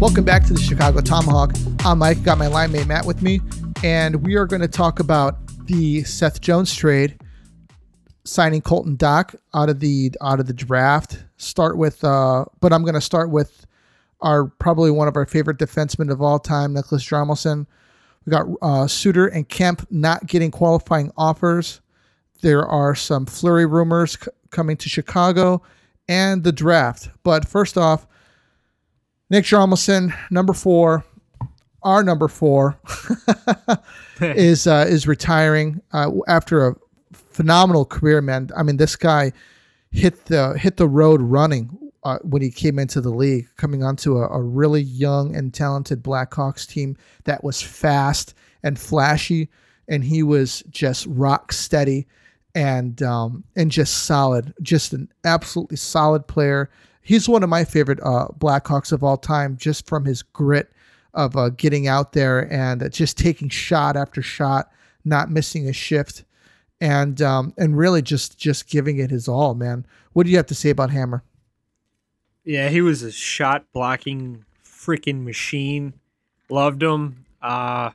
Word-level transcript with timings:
Welcome 0.00 0.24
back 0.24 0.44
to 0.46 0.54
the 0.54 0.60
Chicago 0.60 1.02
Tomahawk. 1.02 1.52
I'm 1.84 1.98
Mike, 1.98 2.22
got 2.22 2.38
my 2.38 2.46
line 2.46 2.72
mate 2.72 2.86
Matt 2.86 3.04
with 3.04 3.20
me, 3.20 3.42
and 3.84 4.26
we 4.26 4.34
are 4.34 4.46
going 4.46 4.62
to 4.62 4.66
talk 4.66 4.98
about 4.98 5.36
the 5.66 6.04
Seth 6.04 6.40
Jones 6.40 6.74
trade, 6.74 7.20
signing 8.24 8.62
Colton 8.62 8.96
Dach 8.96 9.34
out 9.52 9.68
of 9.68 9.80
the 9.80 10.10
out 10.22 10.40
of 10.40 10.46
the 10.46 10.54
draft. 10.54 11.22
Start 11.36 11.76
with, 11.76 12.02
uh, 12.02 12.46
but 12.60 12.72
I'm 12.72 12.80
going 12.80 12.94
to 12.94 13.00
start 13.02 13.28
with 13.28 13.66
our 14.22 14.46
probably 14.46 14.90
one 14.90 15.06
of 15.06 15.16
our 15.16 15.26
favorite 15.26 15.58
defensemen 15.58 16.10
of 16.10 16.22
all 16.22 16.38
time, 16.38 16.72
Nicholas 16.72 17.04
Hjalmarsson. 17.04 17.66
We 18.24 18.30
got 18.30 18.46
uh, 18.62 18.86
Suter 18.86 19.26
and 19.26 19.46
Kemp 19.46 19.86
not 19.90 20.26
getting 20.26 20.50
qualifying 20.50 21.12
offers. 21.18 21.82
There 22.40 22.64
are 22.66 22.94
some 22.94 23.26
Fleury 23.26 23.66
rumors 23.66 24.12
c- 24.12 24.30
coming 24.48 24.78
to 24.78 24.88
Chicago 24.88 25.60
and 26.08 26.42
the 26.42 26.52
draft. 26.52 27.10
But 27.22 27.46
first 27.46 27.76
off, 27.76 28.06
Nick 29.30 29.44
Hjalmarsson, 29.44 30.12
number 30.30 30.52
four, 30.52 31.04
our 31.84 32.02
number 32.02 32.26
four, 32.26 32.78
is 34.20 34.66
uh, 34.66 34.84
is 34.88 35.06
retiring 35.06 35.80
uh, 35.92 36.10
after 36.26 36.66
a 36.66 36.74
phenomenal 37.12 37.84
career. 37.84 38.20
Man, 38.20 38.50
I 38.56 38.64
mean, 38.64 38.76
this 38.76 38.96
guy 38.96 39.32
hit 39.92 40.26
the 40.26 40.58
hit 40.58 40.76
the 40.76 40.88
road 40.88 41.22
running 41.22 41.90
uh, 42.02 42.18
when 42.22 42.42
he 42.42 42.50
came 42.50 42.78
into 42.78 43.00
the 43.00 43.10
league, 43.10 43.46
coming 43.56 43.84
onto 43.84 44.18
a, 44.18 44.28
a 44.28 44.42
really 44.42 44.82
young 44.82 45.34
and 45.36 45.54
talented 45.54 46.02
Blackhawks 46.02 46.66
team 46.66 46.96
that 47.24 47.44
was 47.44 47.62
fast 47.62 48.34
and 48.62 48.78
flashy, 48.78 49.48
and 49.88 50.02
he 50.04 50.22
was 50.22 50.62
just 50.70 51.06
rock 51.06 51.52
steady 51.52 52.06
and 52.54 53.00
um, 53.02 53.44
and 53.54 53.70
just 53.70 54.04
solid, 54.04 54.52
just 54.60 54.92
an 54.92 55.08
absolutely 55.24 55.76
solid 55.76 56.26
player. 56.26 56.68
He's 57.02 57.28
one 57.28 57.42
of 57.42 57.48
my 57.48 57.64
favorite 57.64 58.00
uh, 58.02 58.28
Blackhawks 58.38 58.92
of 58.92 59.02
all 59.02 59.16
time, 59.16 59.56
just 59.56 59.86
from 59.86 60.04
his 60.04 60.22
grit 60.22 60.70
of 61.14 61.36
uh, 61.36 61.48
getting 61.50 61.88
out 61.88 62.12
there 62.12 62.52
and 62.52 62.92
just 62.92 63.18
taking 63.18 63.48
shot 63.48 63.96
after 63.96 64.22
shot, 64.22 64.70
not 65.04 65.30
missing 65.30 65.68
a 65.68 65.72
shift, 65.72 66.24
and 66.80 67.20
um, 67.22 67.54
and 67.58 67.76
really 67.76 68.02
just 68.02 68.38
just 68.38 68.68
giving 68.68 68.98
it 68.98 69.10
his 69.10 69.28
all. 69.28 69.54
Man, 69.54 69.86
what 70.12 70.24
do 70.24 70.30
you 70.30 70.36
have 70.36 70.46
to 70.46 70.54
say 70.54 70.70
about 70.70 70.90
Hammer? 70.90 71.22
Yeah, 72.44 72.68
he 72.68 72.80
was 72.80 73.02
a 73.02 73.12
shot 73.12 73.66
blocking 73.72 74.44
freaking 74.64 75.24
machine. 75.24 75.94
Loved 76.48 76.82
him. 76.82 77.24
Uh, 77.42 77.90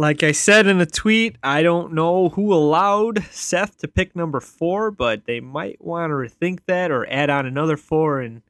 like 0.00 0.22
I 0.22 0.32
said 0.32 0.66
in 0.66 0.80
a 0.80 0.86
tweet, 0.86 1.36
I 1.42 1.62
don't 1.62 1.92
know 1.92 2.30
who 2.30 2.54
allowed 2.54 3.22
Seth 3.30 3.76
to 3.78 3.88
pick 3.88 4.16
number 4.16 4.40
four, 4.40 4.90
but 4.90 5.26
they 5.26 5.40
might 5.40 5.84
want 5.84 6.10
to 6.10 6.14
rethink 6.14 6.60
that 6.66 6.90
or 6.90 7.06
add 7.12 7.28
on 7.28 7.44
another 7.44 7.76
four 7.76 8.18
and 8.18 8.40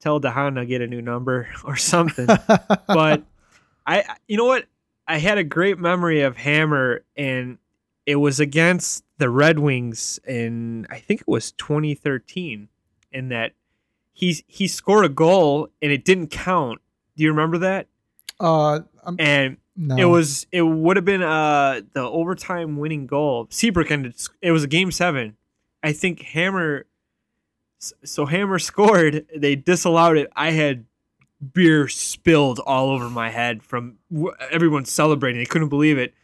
tell 0.00 0.18
DeHaan 0.18 0.54
to 0.54 0.64
get 0.64 0.80
a 0.80 0.86
new 0.86 1.02
number 1.02 1.50
or 1.64 1.76
something. 1.76 2.26
but 2.88 3.22
I, 3.86 4.16
you 4.26 4.38
know 4.38 4.46
what? 4.46 4.64
I 5.06 5.18
had 5.18 5.36
a 5.36 5.44
great 5.44 5.78
memory 5.78 6.22
of 6.22 6.38
Hammer, 6.38 7.04
and 7.14 7.58
it 8.06 8.16
was 8.16 8.40
against 8.40 9.04
the 9.18 9.28
Red 9.28 9.58
Wings 9.58 10.18
in 10.26 10.86
I 10.88 11.00
think 11.00 11.20
it 11.20 11.28
was 11.28 11.52
2013, 11.52 12.68
in 13.12 13.28
that 13.28 13.52
he 14.14 14.42
he 14.46 14.66
scored 14.66 15.04
a 15.04 15.10
goal 15.10 15.68
and 15.82 15.92
it 15.92 16.06
didn't 16.06 16.28
count. 16.28 16.80
Do 17.14 17.24
you 17.24 17.28
remember 17.28 17.58
that? 17.58 17.88
Uh, 18.40 18.80
I'm, 19.04 19.16
And 19.18 19.58
no. 19.76 19.96
it 19.96 20.04
was 20.04 20.46
it 20.52 20.62
would 20.62 20.96
have 20.96 21.04
been 21.04 21.22
uh 21.22 21.80
the 21.92 22.02
overtime 22.02 22.76
winning 22.76 23.06
goal. 23.06 23.46
Seabrook 23.50 23.90
ended. 23.90 24.14
It 24.40 24.52
was 24.52 24.64
a 24.64 24.68
game 24.68 24.90
seven. 24.92 25.36
I 25.82 25.92
think 25.92 26.22
Hammer. 26.22 26.86
So 27.78 28.26
Hammer 28.26 28.58
scored. 28.70 29.26
They 29.36 29.56
disallowed 29.56 30.16
it. 30.16 30.30
I 30.34 30.50
had 30.52 30.84
beer 31.52 31.88
spilled 31.88 32.58
all 32.60 32.90
over 32.90 33.10
my 33.10 33.30
head 33.30 33.62
from 33.62 33.98
everyone 34.50 34.84
celebrating. 34.84 35.40
They 35.40 35.46
couldn't 35.46 35.68
believe 35.68 35.98
it, 35.98 36.14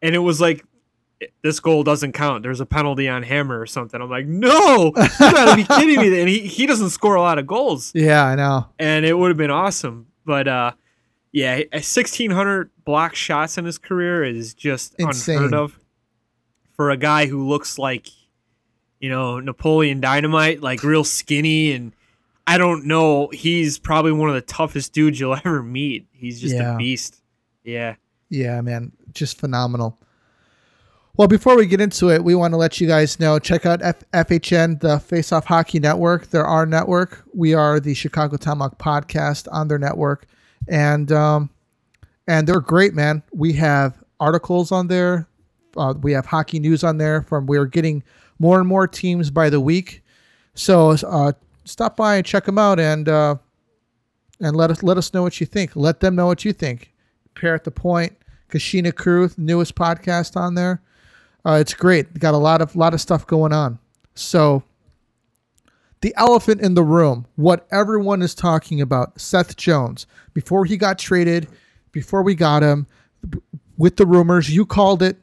and 0.00 0.14
it 0.14 0.20
was 0.20 0.40
like 0.40 0.64
this 1.42 1.60
goal 1.60 1.82
doesn't 1.84 2.12
count. 2.12 2.42
There's 2.42 2.60
a 2.60 2.66
penalty 2.66 3.06
on 3.08 3.22
Hammer 3.22 3.60
or 3.60 3.66
something. 3.66 4.00
I'm 4.00 4.08
like, 4.08 4.26
no, 4.26 4.92
you 4.96 5.08
gotta 5.18 5.56
be 5.56 5.64
kidding 5.64 6.00
me. 6.00 6.10
And 6.20 6.28
he 6.28 6.40
he 6.46 6.66
doesn't 6.66 6.90
score 6.90 7.14
a 7.14 7.20
lot 7.20 7.38
of 7.38 7.46
goals 7.46 7.92
yeah, 7.94 8.24
I 8.24 8.34
know. 8.36 8.66
and 8.78 9.04
it 9.04 9.18
would 9.18 9.28
have 9.28 9.36
been 9.36 9.50
awesome. 9.50 10.06
But 10.24 10.48
uh, 10.48 10.72
yeah, 11.32 11.56
1600 11.72 12.70
block 12.84 13.14
shots 13.14 13.56
in 13.58 13.64
his 13.64 13.78
career 13.78 14.24
is 14.24 14.54
just 14.54 14.94
Insane. 14.98 15.36
unheard 15.36 15.54
of 15.54 15.78
for 16.74 16.90
a 16.90 16.96
guy 16.96 17.26
who 17.26 17.46
looks 17.48 17.78
like 17.78 18.08
you 19.00 19.08
know 19.10 19.40
Napoleon 19.40 20.00
Dynamite, 20.00 20.60
like 20.60 20.82
real 20.82 21.04
skinny 21.04 21.72
and. 21.72 21.92
I 22.46 22.58
don't 22.58 22.86
know. 22.86 23.28
He's 23.28 23.78
probably 23.78 24.10
one 24.10 24.28
of 24.28 24.34
the 24.34 24.40
toughest 24.40 24.92
dudes 24.92 25.20
you'll 25.20 25.36
ever 25.36 25.62
meet. 25.62 26.08
He's 26.10 26.40
just 26.40 26.56
Yeah. 26.56 26.74
a 26.74 26.78
beast. 26.78 27.22
Yeah. 27.62 27.94
Yeah, 28.28 28.60
man, 28.60 28.90
just 29.12 29.38
phenomenal. 29.38 30.00
Well, 31.16 31.28
before 31.28 31.54
we 31.56 31.66
get 31.66 31.80
into 31.80 32.10
it, 32.10 32.24
we 32.24 32.34
want 32.34 32.52
to 32.52 32.56
let 32.56 32.80
you 32.80 32.88
guys 32.88 33.20
know 33.20 33.38
check 33.38 33.66
out 33.66 33.82
F- 33.82 34.02
FHN, 34.12 34.80
the 34.80 34.98
Face 34.98 35.30
Off 35.30 35.44
Hockey 35.44 35.78
Network. 35.78 36.28
They're 36.28 36.44
our 36.46 36.66
network. 36.66 37.22
We 37.32 37.54
are 37.54 37.78
the 37.78 37.94
Chicago 37.94 38.36
Tomahawk 38.36 38.78
podcast 38.78 39.46
on 39.52 39.68
their 39.68 39.78
network, 39.78 40.26
and 40.70 41.12
um, 41.12 41.50
and 42.26 42.46
they're 42.46 42.60
great, 42.60 42.94
man. 42.94 43.22
We 43.34 43.52
have 43.54 44.02
articles 44.18 44.72
on 44.72 44.86
there. 44.86 45.28
Uh, 45.76 45.94
we 46.00 46.12
have 46.12 46.24
hockey 46.24 46.58
news 46.58 46.82
on 46.82 46.96
there. 46.96 47.22
From 47.22 47.46
we're 47.46 47.66
getting 47.66 48.02
more 48.38 48.58
and 48.58 48.66
more 48.66 48.86
teams 48.86 49.30
by 49.30 49.50
the 49.50 49.60
week. 49.60 50.02
So 50.54 50.96
uh, 51.06 51.32
stop 51.64 51.96
by 51.96 52.16
and 52.16 52.24
check 52.24 52.44
them 52.44 52.56
out, 52.56 52.80
and 52.80 53.08
uh, 53.08 53.34
and 54.40 54.56
let 54.56 54.70
us 54.70 54.82
let 54.82 54.96
us 54.96 55.12
know 55.12 55.22
what 55.22 55.40
you 55.40 55.46
think. 55.46 55.76
Let 55.76 56.00
them 56.00 56.14
know 56.16 56.26
what 56.26 56.44
you 56.44 56.52
think. 56.52 56.92
Pair 57.34 57.54
at 57.54 57.64
the 57.64 57.70
point. 57.70 58.16
Kachina 58.48 58.92
Krew, 58.92 59.36
newest 59.38 59.74
podcast 59.76 60.36
on 60.36 60.54
there. 60.54 60.82
Uh, 61.44 61.58
it's 61.60 61.74
great. 61.74 62.18
Got 62.18 62.34
a 62.34 62.38
lot 62.38 62.62
of 62.62 62.76
lot 62.76 62.94
of 62.94 63.00
stuff 63.00 63.26
going 63.26 63.52
on. 63.52 63.78
So 64.14 64.62
the 66.02 66.14
elephant 66.16 66.60
in 66.62 66.74
the 66.74 66.82
room, 66.82 67.26
what 67.36 67.66
everyone 67.70 68.22
is 68.22 68.34
talking 68.34 68.80
about, 68.80 69.20
Seth 69.20 69.56
Jones, 69.56 70.06
before 70.32 70.64
he 70.64 70.76
got 70.76 70.98
traded, 70.98 71.48
before 71.92 72.22
we 72.22 72.34
got 72.34 72.62
him, 72.62 72.86
with 73.76 73.96
the 73.96 74.06
rumors, 74.06 74.48
you 74.54 74.64
called 74.64 75.02
it 75.02 75.18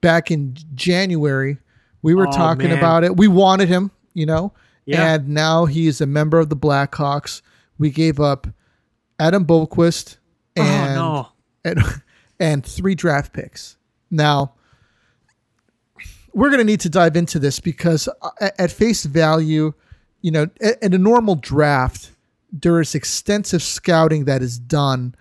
back 0.00 0.30
in 0.30 0.56
January. 0.74 1.58
We 2.02 2.14
were 2.14 2.28
Oh, 2.28 2.32
talking 2.32 2.68
man. 2.68 2.78
about 2.78 3.04
it. 3.04 3.16
We 3.16 3.28
wanted 3.28 3.68
him, 3.68 3.90
you 4.14 4.24
know, 4.26 4.52
Yeah. 4.86 5.14
and 5.14 5.28
now 5.28 5.64
he 5.66 5.86
is 5.86 6.00
a 6.00 6.06
member 6.06 6.38
of 6.38 6.48
the 6.48 6.56
Blackhawks. 6.56 7.42
We 7.78 7.90
gave 7.90 8.18
up 8.20 8.46
Adam 9.18 9.44
Boqvist 9.44 10.16
and 10.54 10.98
oh 10.98 11.02
no. 11.02 11.28
and, 11.64 11.80
and 12.40 12.64
three 12.64 12.94
draft 12.94 13.32
picks. 13.34 13.76
Now, 14.10 14.52
we're 16.32 16.48
going 16.48 16.58
to 16.58 16.64
need 16.64 16.80
to 16.80 16.90
dive 16.90 17.16
into 17.16 17.38
this 17.38 17.60
because 17.60 18.08
uh, 18.22 18.30
at 18.58 18.70
face 18.70 19.04
value, 19.04 19.72
you 20.26 20.32
know, 20.32 20.48
in 20.82 20.92
a 20.92 20.98
normal 20.98 21.36
draft, 21.36 22.10
there 22.50 22.80
is 22.80 22.96
extensive 22.96 23.62
scouting 23.62 24.24
that 24.24 24.42
is 24.42 24.58
done 24.58 25.14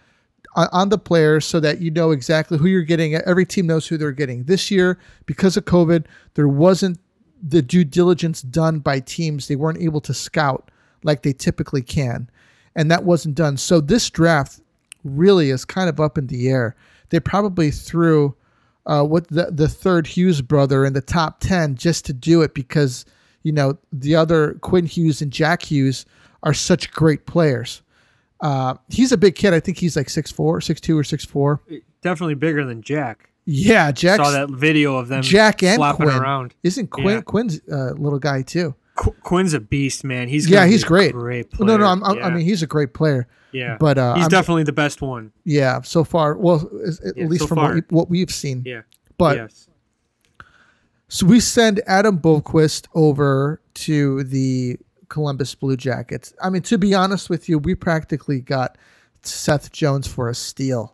on, 0.56 0.90
the 0.90 0.98
players 0.98 1.46
so 1.46 1.60
that 1.60 1.80
you 1.80 1.92
know 1.92 2.10
exactly 2.10 2.58
who 2.58 2.66
you're 2.66 2.82
getting. 2.82 3.14
Every 3.14 3.46
team 3.46 3.68
knows 3.68 3.86
who 3.86 4.00
they're 4.00 4.12
getting. 4.12 4.46
This 4.46 4.72
year, 4.72 4.98
because 5.28 5.58
of 5.58 5.66
COVID, 5.66 6.08
there 6.34 6.48
wasn't 6.48 7.00
the 7.48 7.62
due 7.62 7.84
diligence 7.84 8.42
done 8.42 8.80
by 8.80 9.00
teams. 9.00 9.48
They 9.48 9.56
weren't 9.56 9.80
able 9.80 10.02
to 10.02 10.12
scout 10.12 10.72
like 11.04 11.22
they 11.22 11.34
typically 11.34 11.84
can. 11.84 12.28
And 12.76 12.90
that 12.90 13.04
wasn't 13.04 13.36
done. 13.36 13.58
So 13.58 13.82
this 13.82 14.10
draft 14.10 14.60
really 15.04 15.52
is 15.52 15.66
kind 15.66 15.88
of 15.88 16.00
up 16.00 16.18
in 16.18 16.26
the 16.26 16.50
air. 16.50 16.76
They 17.10 17.20
probably 17.20 17.70
threw 17.70 18.36
uh, 18.88 19.04
what 19.04 19.28
the 19.28 19.52
the 19.52 19.68
third 19.68 20.08
Hughes 20.08 20.42
brother 20.42 20.84
in 20.84 20.94
the 20.94 21.02
top 21.02 21.42
ten 21.42 21.76
just 21.76 22.06
to 22.06 22.14
do 22.14 22.42
it 22.42 22.56
because 22.56 23.06
you 23.46 23.54
know 23.54 23.78
the 23.94 24.16
other 24.16 24.56
Quinn 24.62 24.86
Hughes 24.86 25.22
and 25.22 25.32
Jack 25.32 25.64
Hughes 25.64 26.06
are 26.44 26.54
such 26.54 26.92
great 26.92 27.26
players. 27.26 27.82
Uh, 28.42 28.76
he's 28.90 29.12
a 29.14 29.18
big 29.18 29.36
kid. 29.36 29.54
I 29.54 29.60
think 29.62 29.78
he's 29.78 29.96
like 29.96 30.08
6'4", 30.08 30.36
6'2", 30.36 31.00
or 31.00 31.04
six 31.06 31.24
four. 31.24 31.62
Definitely 32.02 32.36
bigger 32.36 32.66
than 32.66 32.82
Jack. 32.82 33.30
Yeah, 33.46 33.92
Jack. 33.92 34.18
Saw 34.18 34.32
that 34.32 34.50
video 34.50 34.98
of 34.98 35.08
them 35.08 35.22
Jack 35.22 35.64
and 35.64 35.82
Quinn. 35.96 36.10
around. 36.10 36.54
Isn't 36.64 36.88
Quinn 36.90 37.08
Yeah. 37.18 37.22
Quinn's 37.22 37.62
uh, 37.72 37.94
little 37.94 38.20
guy 38.20 38.42
too? 38.42 38.76
Qu- 38.96 39.16
Quinn's 39.24 39.54
a 39.54 39.60
beast, 39.60 40.04
man. 40.04 40.28
He's 40.28 40.50
Yeah, 40.50 40.66
he's 40.66 40.84
a 40.84 40.88
great. 40.88 41.14
Great 41.14 41.52
No, 41.60 41.66
player. 41.66 41.78
no, 41.80 41.86
I'm, 41.86 42.04
I'm, 42.04 42.18
yeah. 42.18 42.28
I 42.28 42.30
mean 42.32 42.44
he's 42.46 42.62
a 42.64 42.68
great 42.68 42.94
player. 42.94 43.28
yeah, 43.52 43.78
But 43.80 43.98
uh, 43.98 44.16
he's 44.16 44.24
I'm- 44.24 44.30
definitely 44.32 44.64
the 44.64 44.72
best 44.74 45.02
one. 45.02 45.32
yeah. 45.44 45.82
So 45.82 46.04
far, 46.04 46.36
well, 46.38 46.70
at 46.88 47.16
Yeah, 47.18 47.26
least 47.28 47.44
so 47.44 47.48
from 47.48 47.58
what, 47.60 47.74
we, 47.76 47.82
what 47.90 48.10
we've 48.10 48.32
seen. 48.32 48.64
Yeah, 48.66 48.82
But 49.18 49.38
yes, 49.38 49.68
So 51.16 51.26
we 51.26 51.40
send 51.40 51.82
Adam 51.88 52.20
Boqvist 52.20 52.88
over 52.94 53.62
to 53.76 54.26
the 54.26 54.78
Columbus 55.08 55.56
Blue 55.56 55.78
Jackets. 55.78 56.34
I 56.44 56.50
mean, 56.50 56.62
to 56.64 56.78
be 56.78 56.94
honest 56.94 57.30
with 57.30 57.48
you, 57.48 57.58
we 57.58 57.74
practically 57.74 58.42
got 58.42 58.78
Seth 59.22 59.72
Jones 59.72 60.08
for 60.08 60.28
a 60.28 60.36
steal. 60.36 60.94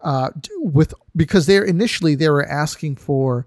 Uh, 0.00 0.30
with 0.56 0.92
because 1.14 1.46
they 1.46 1.58
initially 1.58 2.16
they 2.16 2.28
were 2.28 2.44
asking 2.44 2.96
for 2.96 3.46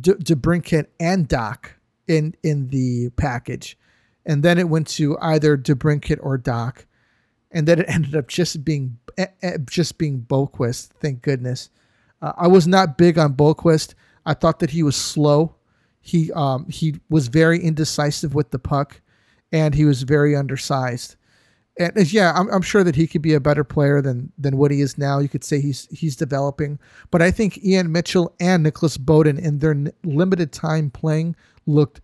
D- 0.00 0.12
DeBrincat 0.12 0.86
and 1.00 1.28
Dach 1.28 1.70
in 2.06 2.36
in 2.44 2.68
the 2.68 3.10
package, 3.16 3.76
and 4.24 4.44
then 4.44 4.58
it 4.58 4.68
went 4.68 4.86
to 4.90 5.18
either 5.20 5.58
DeBrincat 5.58 6.20
or 6.22 6.38
Dach, 6.38 6.84
and 7.50 7.66
then 7.66 7.80
it 7.80 7.86
ended 7.88 8.14
up 8.14 8.28
just 8.28 8.64
being 8.64 8.96
eh, 9.16 9.26
eh, 9.42 9.58
just 9.68 9.98
being 9.98 10.20
Boqvist. 10.20 10.90
Thank 11.00 11.22
goodness. 11.22 11.68
Uh, 12.22 12.32
I 12.36 12.46
was 12.46 12.68
not 12.68 12.96
big 12.96 13.18
on 13.18 13.34
Boqvist. 13.34 13.94
I 14.28 14.34
thought 14.34 14.58
that 14.58 14.70
he 14.70 14.82
was 14.82 14.94
slow. 14.94 15.54
He 16.02 16.30
um, 16.32 16.68
he 16.68 17.00
was 17.08 17.28
very 17.28 17.58
indecisive 17.58 18.34
with 18.34 18.50
the 18.50 18.58
puck, 18.58 19.00
and 19.52 19.74
he 19.74 19.86
was 19.86 20.02
very 20.02 20.36
undersized. 20.36 21.16
And 21.78 22.12
yeah, 22.12 22.32
I'm, 22.34 22.48
I'm 22.50 22.62
sure 22.62 22.84
that 22.84 22.96
he 22.96 23.06
could 23.06 23.22
be 23.22 23.32
a 23.32 23.40
better 23.40 23.64
player 23.64 24.02
than 24.02 24.30
than 24.36 24.58
what 24.58 24.70
he 24.70 24.82
is 24.82 24.98
now. 24.98 25.18
You 25.18 25.30
could 25.30 25.44
say 25.44 25.62
he's 25.62 25.88
he's 25.90 26.14
developing, 26.14 26.78
but 27.10 27.22
I 27.22 27.30
think 27.30 27.64
Ian 27.64 27.90
Mitchell 27.90 28.34
and 28.38 28.62
Nicholas 28.62 28.98
Beaudin 28.98 29.38
in 29.38 29.60
their 29.60 29.70
n- 29.70 29.92
limited 30.04 30.52
time 30.52 30.90
playing 30.90 31.34
looked, 31.64 32.02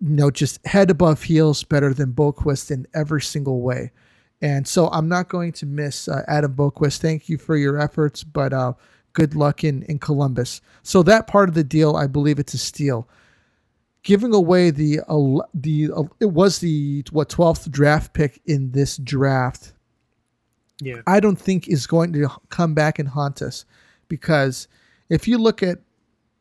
you 0.00 0.16
know, 0.16 0.30
just 0.30 0.64
head 0.66 0.90
above 0.90 1.24
heels 1.24 1.64
better 1.64 1.92
than 1.92 2.14
Boqvist 2.14 2.70
in 2.70 2.86
every 2.94 3.20
single 3.20 3.60
way. 3.60 3.92
And 4.40 4.66
so 4.66 4.88
I'm 4.88 5.08
not 5.08 5.28
going 5.28 5.52
to 5.52 5.66
miss 5.66 6.08
uh, 6.08 6.22
Adam 6.28 6.54
Boqvist. 6.54 6.98
Thank 6.98 7.28
you 7.28 7.36
for 7.36 7.56
your 7.56 7.78
efforts, 7.78 8.24
but 8.24 8.52
uh, 8.54 8.72
good 9.16 9.34
luck 9.34 9.64
in, 9.64 9.82
in 9.84 9.98
Columbus. 9.98 10.60
So 10.82 11.02
that 11.02 11.26
part 11.26 11.48
of 11.48 11.54
the 11.54 11.64
deal, 11.64 11.96
I 11.96 12.06
believe 12.06 12.38
it's 12.38 12.52
a 12.52 12.58
steal. 12.58 13.08
Giving 14.02 14.34
away 14.34 14.70
the 14.70 15.00
uh, 15.08 15.42
the 15.52 15.90
uh, 15.90 16.04
it 16.20 16.26
was 16.26 16.60
the 16.60 17.02
what 17.10 17.30
12th 17.30 17.68
draft 17.70 18.12
pick 18.12 18.40
in 18.44 18.70
this 18.70 18.98
draft. 18.98 19.72
Yeah. 20.80 21.00
I 21.06 21.18
don't 21.18 21.40
think 21.40 21.66
is 21.66 21.86
going 21.86 22.12
to 22.12 22.28
come 22.50 22.74
back 22.74 22.98
and 22.98 23.08
haunt 23.08 23.40
us 23.42 23.64
because 24.06 24.68
if 25.08 25.26
you 25.26 25.38
look 25.38 25.62
at 25.62 25.78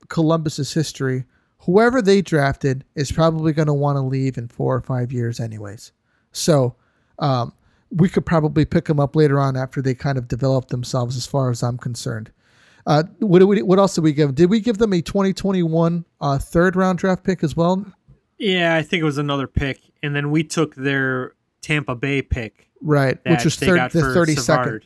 Columbus's 0.09 0.73
history, 0.73 1.23
whoever 1.59 2.01
they 2.01 2.21
drafted 2.21 2.83
is 2.93 3.11
probably 3.11 3.53
going 3.53 3.67
to 3.67 3.73
want 3.73 3.95
to 3.95 4.01
leave 4.01 4.37
in 4.37 4.49
four 4.49 4.75
or 4.75 4.81
five 4.81 5.13
years, 5.13 5.39
anyways. 5.39 5.93
So 6.33 6.75
um, 7.19 7.53
we 7.89 8.09
could 8.09 8.25
probably 8.25 8.65
pick 8.65 8.85
them 8.85 8.99
up 8.99 9.15
later 9.15 9.39
on 9.39 9.55
after 9.55 9.81
they 9.81 9.95
kind 9.95 10.17
of 10.17 10.27
develop 10.27 10.67
themselves, 10.67 11.15
as 11.15 11.25
far 11.25 11.49
as 11.49 11.63
I'm 11.63 11.77
concerned. 11.77 12.31
Uh, 12.85 13.03
what, 13.19 13.43
we, 13.43 13.61
what 13.61 13.79
else 13.79 13.95
did 13.95 14.03
we 14.03 14.13
give? 14.13 14.35
Did 14.35 14.49
we 14.49 14.59
give 14.59 14.77
them 14.77 14.93
a 14.93 15.01
2021 15.01 16.05
uh, 16.21 16.37
third 16.37 16.75
round 16.75 16.99
draft 16.99 17.23
pick 17.23 17.43
as 17.43 17.55
well? 17.55 17.85
Yeah, 18.37 18.75
I 18.75 18.83
think 18.83 19.01
it 19.01 19.05
was 19.05 19.17
another 19.17 19.47
pick, 19.47 19.79
and 20.03 20.15
then 20.15 20.29
we 20.29 20.43
took 20.43 20.75
their 20.75 21.33
Tampa 21.61 21.95
Bay 21.95 22.21
pick, 22.21 22.69
right, 22.81 23.17
which 23.25 23.45
was 23.45 23.55
third, 23.55 23.91
the 23.91 24.01
32nd. 24.01 24.81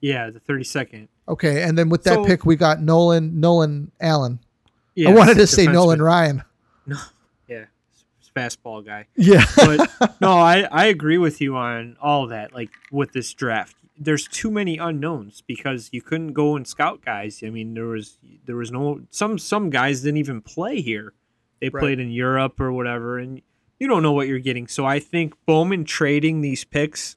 Yeah, 0.00 0.30
the 0.30 0.40
32nd. 0.40 1.08
Okay, 1.28 1.62
and 1.62 1.78
then 1.78 1.88
with 1.88 2.02
that 2.04 2.14
so, 2.14 2.24
pick, 2.24 2.44
we 2.44 2.56
got 2.56 2.82
Nolan 2.82 3.38
Nolan 3.38 3.92
Allan. 4.00 4.40
Yes, 4.94 5.08
I 5.08 5.14
wanted 5.14 5.34
to 5.36 5.46
say 5.46 5.66
Nolan 5.66 6.02
Ryan. 6.02 6.42
No, 6.86 6.98
yeah, 7.46 7.66
fastball 8.36 8.84
guy. 8.84 9.06
Yeah, 9.16 9.44
but 9.56 9.88
no, 10.20 10.32
I 10.32 10.62
I 10.62 10.86
agree 10.86 11.18
with 11.18 11.40
you 11.40 11.56
on 11.56 11.96
all 12.02 12.26
that. 12.26 12.52
Like 12.52 12.70
with 12.90 13.12
this 13.12 13.32
draft, 13.32 13.76
there's 14.02 14.26
too 14.26 14.50
many 14.50 14.78
unknowns 14.78 15.42
because 15.46 15.90
you 15.92 16.00
couldn't 16.00 16.32
go 16.32 16.56
and 16.56 16.66
scout 16.66 17.04
guys. 17.04 17.42
I 17.44 17.50
mean, 17.50 17.74
there 17.74 17.84
was 17.84 18.18
there 18.46 18.56
was 18.56 18.72
no 18.72 19.02
some 19.10 19.38
some 19.38 19.68
guys 19.68 20.00
didn't 20.00 20.16
even 20.16 20.40
play 20.40 20.80
here. 20.80 21.12
They 21.60 21.68
right. 21.68 21.80
played 21.80 22.00
in 22.00 22.10
Europe 22.10 22.58
or 22.58 22.72
whatever, 22.72 23.18
and 23.18 23.42
you 23.78 23.86
don't 23.86 24.02
know 24.02 24.12
what 24.12 24.26
you're 24.26 24.38
getting. 24.38 24.66
So 24.66 24.86
I 24.86 24.98
think 24.98 25.34
Bowman 25.44 25.84
trading 25.84 26.40
these 26.40 26.64
picks, 26.64 27.16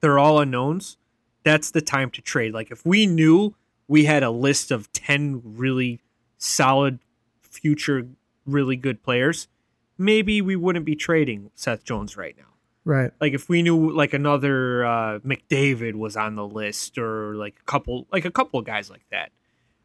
they're 0.00 0.18
all 0.18 0.38
unknowns. 0.38 0.98
That's 1.42 1.70
the 1.70 1.80
time 1.80 2.10
to 2.10 2.20
trade. 2.20 2.52
Like 2.52 2.70
if 2.70 2.84
we 2.84 3.06
knew 3.06 3.54
we 3.88 4.04
had 4.04 4.22
a 4.22 4.30
list 4.30 4.70
of 4.70 4.92
ten 4.92 5.40
really 5.42 6.00
solid 6.36 6.98
future 7.40 8.06
really 8.44 8.76
good 8.76 9.02
players, 9.02 9.48
maybe 9.96 10.42
we 10.42 10.54
wouldn't 10.54 10.84
be 10.84 10.96
trading 10.96 11.50
Seth 11.54 11.82
Jones 11.82 12.14
right 12.14 12.36
now. 12.36 12.51
Right. 12.84 13.12
Like 13.20 13.32
if 13.32 13.48
we 13.48 13.62
knew 13.62 13.90
like 13.92 14.12
another 14.12 14.84
uh, 14.84 15.18
McDavid 15.20 15.94
was 15.94 16.16
on 16.16 16.34
the 16.34 16.46
list 16.46 16.98
or 16.98 17.34
like 17.36 17.56
a 17.60 17.64
couple 17.64 18.06
like 18.12 18.24
a 18.24 18.30
couple 18.30 18.58
of 18.58 18.66
guys 18.66 18.90
like 18.90 19.04
that. 19.10 19.30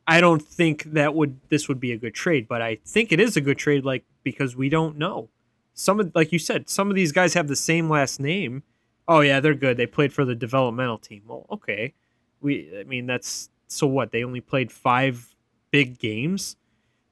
I 0.09 0.21
don't 0.21 0.41
think 0.41 0.83
that 0.93 1.13
would 1.13 1.39
this 1.49 1.67
would 1.67 1.79
be 1.79 1.91
a 1.91 1.97
good 1.97 2.15
trade, 2.15 2.47
but 2.47 2.61
I 2.61 2.79
think 2.85 3.11
it 3.11 3.19
is 3.19 3.35
a 3.35 3.41
good 3.41 3.57
trade 3.57 3.85
like 3.85 4.05
because 4.23 4.55
we 4.55 4.69
don't 4.69 4.97
know. 4.97 5.29
Some 5.73 5.99
of 5.99 6.11
like 6.15 6.31
you 6.31 6.39
said, 6.39 6.69
some 6.69 6.89
of 6.89 6.95
these 6.95 7.11
guys 7.11 7.33
have 7.35 7.47
the 7.47 7.55
same 7.55 7.89
last 7.89 8.19
name. 8.19 8.63
Oh 9.07 9.19
yeah, 9.19 9.39
they're 9.39 9.53
good. 9.53 9.77
They 9.77 9.85
played 9.85 10.13
for 10.13 10.25
the 10.25 10.35
developmental 10.35 10.97
team. 10.97 11.23
Well, 11.27 11.45
okay. 11.51 11.93
We 12.41 12.79
I 12.79 12.83
mean 12.83 13.05
that's 13.05 13.49
so 13.67 13.85
what? 13.85 14.11
They 14.11 14.23
only 14.23 14.41
played 14.41 14.71
5 14.71 15.35
big 15.71 15.99
games. 15.99 16.55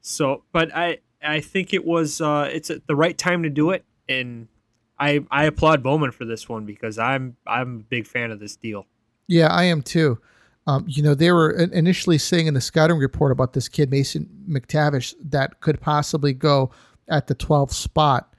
So, 0.01 0.43
but 0.51 0.75
I 0.75 0.99
I 1.21 1.41
think 1.41 1.73
it 1.73 1.85
was 1.85 2.21
uh 2.21 2.49
it's 2.51 2.71
the 2.87 2.95
right 2.95 3.17
time 3.17 3.43
to 3.43 3.49
do 3.49 3.69
it 3.69 3.85
and 4.07 4.47
I 4.97 5.25
I 5.31 5.45
applaud 5.45 5.83
Bowman 5.83 6.11
for 6.11 6.25
this 6.25 6.47
one 6.47 6.65
because 6.65 6.97
I'm 6.97 7.35
I'm 7.45 7.77
a 7.77 7.83
big 7.83 8.07
fan 8.07 8.31
of 8.31 8.39
this 8.39 8.55
deal. 8.55 8.85
Yeah, 9.27 9.47
I 9.47 9.63
am 9.65 9.81
too. 9.81 10.19
Um, 10.67 10.85
you 10.87 11.03
know, 11.03 11.13
they 11.13 11.31
were 11.31 11.51
initially 11.51 12.17
saying 12.17 12.47
in 12.47 12.55
the 12.55 12.61
scouting 12.61 12.97
report 12.97 13.31
about 13.31 13.53
this 13.53 13.67
kid 13.67 13.91
Mason 13.91 14.27
McTavish 14.49 15.13
that 15.23 15.59
could 15.59 15.79
possibly 15.79 16.33
go 16.33 16.71
at 17.07 17.27
the 17.27 17.35
12th 17.35 17.71
spot 17.71 18.33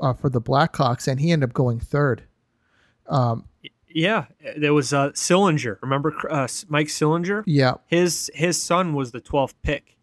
uh, 0.00 0.14
for 0.14 0.30
the 0.30 0.40
Blackhawks, 0.40 1.06
and 1.06 1.20
he 1.20 1.32
ended 1.32 1.50
up 1.50 1.54
going 1.54 1.78
third. 1.78 2.22
Um, 3.08 3.44
yeah, 3.88 4.26
there 4.56 4.74
was 4.74 4.92
uh, 4.92 5.10
Sillinger. 5.10 5.76
Remember 5.82 6.14
uh, 6.30 6.48
Mike 6.68 6.88
Sillinger? 6.88 7.42
Yeah, 7.46 7.74
his 7.86 8.30
his 8.34 8.60
son 8.60 8.94
was 8.94 9.12
the 9.12 9.20
12th 9.20 9.54
pick 9.62 9.96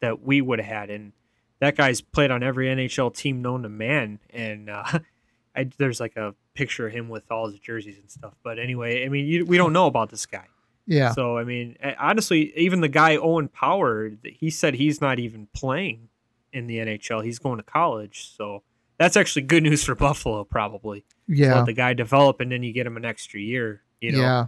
that 0.00 0.22
we 0.22 0.40
would 0.40 0.60
have 0.60 0.68
had, 0.68 0.90
and 0.90 1.12
that 1.60 1.76
guy's 1.76 2.00
played 2.00 2.30
on 2.30 2.42
every 2.42 2.66
NHL 2.66 3.14
team 3.14 3.40
known 3.40 3.62
to 3.62 3.68
man, 3.68 4.18
and 4.30 4.68
uh, 4.68 4.98
I, 5.56 5.70
there's 5.78 6.00
like 6.00 6.16
a 6.16 6.34
picture 6.54 6.86
of 6.86 6.92
him 6.92 7.08
with 7.08 7.30
all 7.30 7.48
his 7.48 7.58
jerseys 7.58 7.98
and 7.98 8.10
stuff. 8.10 8.34
But 8.42 8.58
anyway, 8.58 9.04
I 9.04 9.08
mean, 9.08 9.26
you, 9.26 9.44
we 9.44 9.56
don't 9.56 9.72
know 9.72 9.86
about 9.86 10.10
this 10.10 10.26
guy. 10.26 10.46
Yeah. 10.86 11.12
So 11.12 11.38
I 11.38 11.44
mean, 11.44 11.76
honestly, 11.98 12.52
even 12.56 12.80
the 12.80 12.88
guy 12.88 13.16
Owen 13.16 13.48
Power, 13.48 14.10
he 14.22 14.50
said 14.50 14.74
he's 14.74 15.00
not 15.00 15.18
even 15.18 15.48
playing 15.54 16.08
in 16.52 16.66
the 16.66 16.78
NHL. 16.78 17.24
He's 17.24 17.38
going 17.38 17.56
to 17.58 17.62
college. 17.62 18.34
So 18.36 18.62
that's 18.98 19.16
actually 19.16 19.42
good 19.42 19.62
news 19.62 19.84
for 19.84 19.94
Buffalo, 19.94 20.44
probably. 20.44 21.04
Yeah. 21.26 21.56
Let 21.56 21.66
the 21.66 21.72
guy 21.72 21.94
develop, 21.94 22.40
and 22.40 22.52
then 22.52 22.62
you 22.62 22.72
get 22.72 22.86
him 22.86 22.96
an 22.96 23.04
extra 23.04 23.40
year. 23.40 23.82
You 24.00 24.12
know. 24.12 24.20
Yeah. 24.20 24.46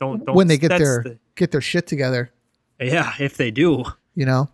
Don't 0.00 0.24
don't 0.24 0.34
when 0.34 0.46
they 0.46 0.58
get 0.58 0.68
their 0.68 1.02
the, 1.02 1.18
get 1.34 1.50
their 1.50 1.60
shit 1.60 1.86
together. 1.86 2.30
Yeah, 2.80 3.12
if 3.18 3.36
they 3.36 3.50
do. 3.50 3.84
You 4.14 4.26
know. 4.26 4.48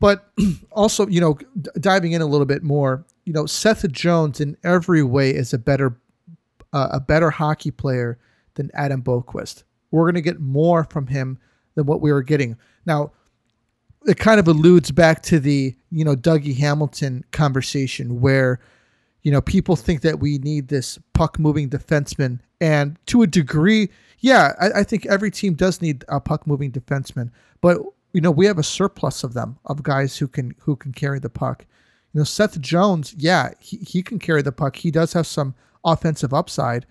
But 0.00 0.28
also, 0.72 1.06
you 1.06 1.20
know, 1.20 1.38
d- 1.60 1.70
diving 1.78 2.12
in 2.12 2.22
a 2.22 2.26
little 2.26 2.46
bit 2.46 2.64
more, 2.64 3.04
you 3.24 3.32
know, 3.32 3.46
Seth 3.46 3.90
Jones 3.90 4.40
in 4.40 4.56
every 4.64 5.02
way 5.02 5.30
is 5.30 5.52
a 5.52 5.58
better 5.58 5.98
uh, 6.72 6.88
a 6.92 7.00
better 7.00 7.30
hockey 7.30 7.70
player 7.70 8.18
than 8.54 8.70
Adam 8.74 9.02
Boqvist. 9.02 9.62
We're 9.90 10.04
going 10.04 10.14
to 10.14 10.22
get 10.22 10.40
more 10.40 10.84
from 10.84 11.06
him 11.06 11.38
than 11.74 11.86
what 11.86 12.00
we 12.00 12.12
were 12.12 12.22
getting. 12.22 12.56
Now, 12.86 13.12
it 14.06 14.18
kind 14.18 14.40
of 14.40 14.48
alludes 14.48 14.90
back 14.90 15.22
to 15.24 15.38
the, 15.38 15.74
you 15.90 16.04
know, 16.04 16.16
Dougie 16.16 16.56
Hamilton 16.56 17.24
conversation 17.30 18.20
where, 18.20 18.58
you 19.22 19.30
know, 19.30 19.40
people 19.40 19.76
think 19.76 20.00
that 20.00 20.18
we 20.18 20.38
need 20.38 20.68
this 20.68 20.98
puck 21.12 21.38
moving 21.38 21.68
defenseman. 21.68 22.40
And 22.60 22.96
to 23.06 23.22
a 23.22 23.26
degree, 23.26 23.90
yeah, 24.18 24.52
I, 24.60 24.80
I 24.80 24.84
think 24.84 25.06
every 25.06 25.30
team 25.30 25.54
does 25.54 25.80
need 25.82 26.04
a 26.08 26.20
puck 26.20 26.46
moving 26.46 26.72
defenseman. 26.72 27.30
But, 27.60 27.78
you 28.12 28.20
know, 28.20 28.30
we 28.30 28.46
have 28.46 28.58
a 28.58 28.64
surplus 28.64 29.24
of 29.24 29.34
them, 29.34 29.58
of 29.66 29.82
guys 29.82 30.16
who 30.16 30.26
can 30.26 30.54
who 30.60 30.74
can 30.74 30.92
carry 30.92 31.18
the 31.18 31.30
puck. 31.30 31.66
You 32.12 32.20
know, 32.20 32.24
Seth 32.24 32.60
Jones, 32.60 33.14
yeah, 33.16 33.50
he, 33.58 33.78
he 33.78 34.02
can 34.02 34.18
carry 34.18 34.42
the 34.42 34.52
puck. 34.52 34.76
He 34.76 34.90
does 34.90 35.12
have 35.14 35.26
some 35.26 35.54
offensive 35.84 36.34
upside. 36.34 36.86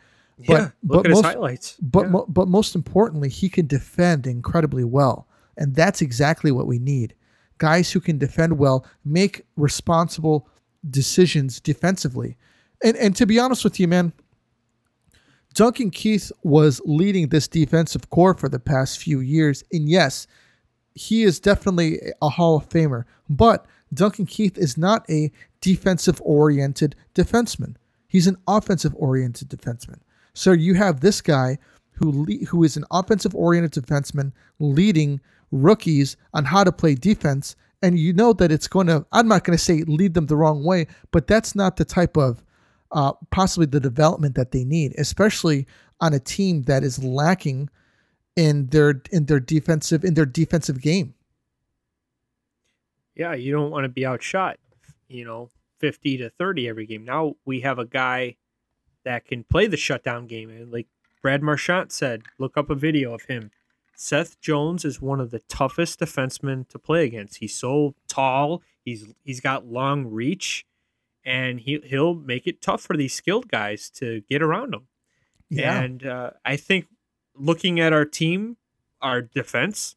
But, 0.47 0.53
yeah, 0.53 0.69
look 0.83 1.03
but 1.03 1.05
at 1.05 1.09
most, 1.11 1.25
his 1.25 1.33
highlights. 1.33 1.77
But 1.79 2.05
yeah. 2.05 2.09
mo- 2.09 2.25
but 2.27 2.47
most 2.47 2.73
importantly, 2.73 3.29
he 3.29 3.47
can 3.49 3.67
defend 3.67 4.25
incredibly 4.25 4.83
well, 4.83 5.27
and 5.57 5.75
that's 5.75 6.01
exactly 6.01 6.51
what 6.51 6.65
we 6.65 6.79
need. 6.79 7.13
Guys 7.59 7.91
who 7.91 7.99
can 7.99 8.17
defend 8.17 8.57
well, 8.57 8.85
make 9.05 9.45
responsible 9.55 10.47
decisions 10.89 11.59
defensively. 11.59 12.37
And 12.83 12.97
and 12.97 13.15
to 13.17 13.27
be 13.27 13.37
honest 13.37 13.63
with 13.63 13.79
you, 13.79 13.87
man, 13.87 14.13
Duncan 15.53 15.91
Keith 15.91 16.31
was 16.41 16.81
leading 16.85 17.29
this 17.29 17.47
defensive 17.47 18.09
core 18.09 18.33
for 18.33 18.49
the 18.49 18.59
past 18.59 18.97
few 18.97 19.19
years, 19.19 19.63
and 19.71 19.87
yes, 19.87 20.25
he 20.95 21.21
is 21.21 21.39
definitely 21.39 21.99
a 22.19 22.29
Hall 22.29 22.57
of 22.57 22.67
Famer. 22.67 23.03
But 23.29 23.67
Duncan 23.93 24.25
Keith 24.25 24.57
is 24.57 24.77
not 24.77 25.10
a 25.10 25.31
defensive 25.60 26.21
oriented 26.24 26.95
defenseman. 27.13 27.75
He's 28.07 28.27
an 28.27 28.38
offensive 28.48 28.93
oriented 28.95 29.50
defenseman. 29.50 30.00
So 30.33 30.51
you 30.51 30.74
have 30.75 31.00
this 31.00 31.21
guy 31.21 31.57
who 31.93 32.25
le- 32.25 32.45
who 32.45 32.63
is 32.63 32.77
an 32.77 32.86
offensive 32.91 33.36
oriented 33.36 33.83
defenseman 33.83 34.31
leading 34.60 35.19
rookies 35.51 36.17
on 36.33 36.45
how 36.45 36.63
to 36.63 36.71
play 36.71 36.95
defense 36.95 37.55
and 37.81 37.98
you 37.98 38.13
know 38.13 38.33
that 38.33 38.51
it's 38.51 38.67
going 38.67 38.88
to 38.88 39.05
I'm 39.12 39.27
not 39.27 39.43
going 39.43 39.57
to 39.57 39.63
say 39.63 39.83
lead 39.83 40.13
them 40.13 40.27
the 40.27 40.36
wrong 40.36 40.63
way, 40.63 40.88
but 41.12 41.27
that's 41.27 41.55
not 41.55 41.77
the 41.77 41.86
type 41.86 42.17
of 42.17 42.43
uh, 42.91 43.13
possibly 43.31 43.65
the 43.65 43.79
development 43.79 44.36
that 44.36 44.51
they 44.51 44.63
need, 44.63 44.93
especially 44.98 45.65
on 46.00 46.13
a 46.13 46.19
team 46.19 46.63
that 46.63 46.83
is 46.83 47.03
lacking 47.03 47.69
in 48.36 48.67
their 48.67 49.01
in 49.12 49.25
their 49.25 49.39
defensive 49.39 50.03
in 50.03 50.13
their 50.13 50.25
defensive 50.25 50.81
game 50.81 51.13
yeah, 53.15 53.34
you 53.34 53.51
don't 53.51 53.72
want 53.72 53.86
to 53.86 53.89
be 53.89 54.06
outshot, 54.06 54.58
you 55.08 55.25
know, 55.25 55.50
50 55.80 56.18
to 56.18 56.30
30 56.30 56.70
every 56.70 56.86
game. 56.86 57.03
Now 57.03 57.36
we 57.46 57.62
have 57.62 57.80
a 57.80 57.86
guy 57.86 58.38
that 59.03 59.25
can 59.25 59.44
play 59.44 59.68
the 59.68 59.77
shutdown 59.77 60.27
game. 60.27 60.50
And 60.50 60.72
like 60.72 60.88
Brad 61.22 61.41
Marchand 61.41 61.91
said, 61.91 62.24
look 62.38 62.58
up 62.58 62.70
a 62.70 62.75
video 62.75 63.13
of 63.13 63.24
him. 63.24 63.51
Seth 63.96 64.39
Jones 64.41 64.84
is 64.84 65.01
one 65.01 65.20
of 65.20 65.30
the 65.30 65.39
toughest 65.48 66.00
defensemen 66.00 66.68
to 66.70 66.80
play 66.80 67.06
against. 67.06 67.38
He's 67.38 67.56
so 67.56 67.94
tall. 68.08 68.63
He's 68.84 69.13
he's 69.24 69.39
got 69.39 69.68
long 69.68 70.08
reach, 70.08 70.65
and 71.24 71.60
he 71.60 71.80
he'll 71.86 72.15
make 72.15 72.48
it 72.48 72.63
tough 72.63 72.82
for 72.82 72.98
these 72.98 73.13
skilled 73.13 73.48
guys 73.48 73.91
to 73.91 74.22
get 74.22 74.41
around 74.41 74.74
him. 74.74 74.88
Yeah. 75.51 75.80
And 75.80 76.03
uh, 76.03 76.32
I 76.44 76.56
think 76.56 76.88
looking 77.36 77.80
at 77.80 77.94
our 77.94 78.06
team, 78.06 78.58
our 79.03 79.22
defense, 79.22 79.96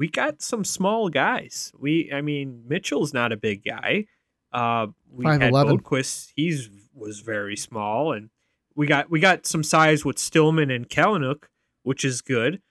we 0.00 0.08
got 0.08 0.40
some 0.40 0.64
small 0.64 1.10
guys. 1.10 1.72
We, 1.78 2.10
I 2.10 2.22
mean, 2.22 2.64
Mitchell's 2.66 3.12
not 3.12 3.32
a 3.32 3.36
big 3.36 3.62
guy. 3.62 4.06
Uh, 4.50 4.86
we 5.12 5.26
had 5.26 5.52
5'11". 5.52 5.82
Boqvist. 5.82 6.32
He's 6.34 6.70
was 6.94 7.20
very 7.20 7.54
small, 7.56 8.12
and 8.12 8.30
we 8.74 8.86
got 8.86 9.10
we 9.10 9.20
got 9.20 9.46
some 9.46 9.62
size 9.62 10.04
with 10.04 10.18
Stillman 10.18 10.70
and 10.70 10.88
Kalynuk, 10.88 11.44
which 11.82 12.04
is 12.04 12.22
good. 12.22 12.62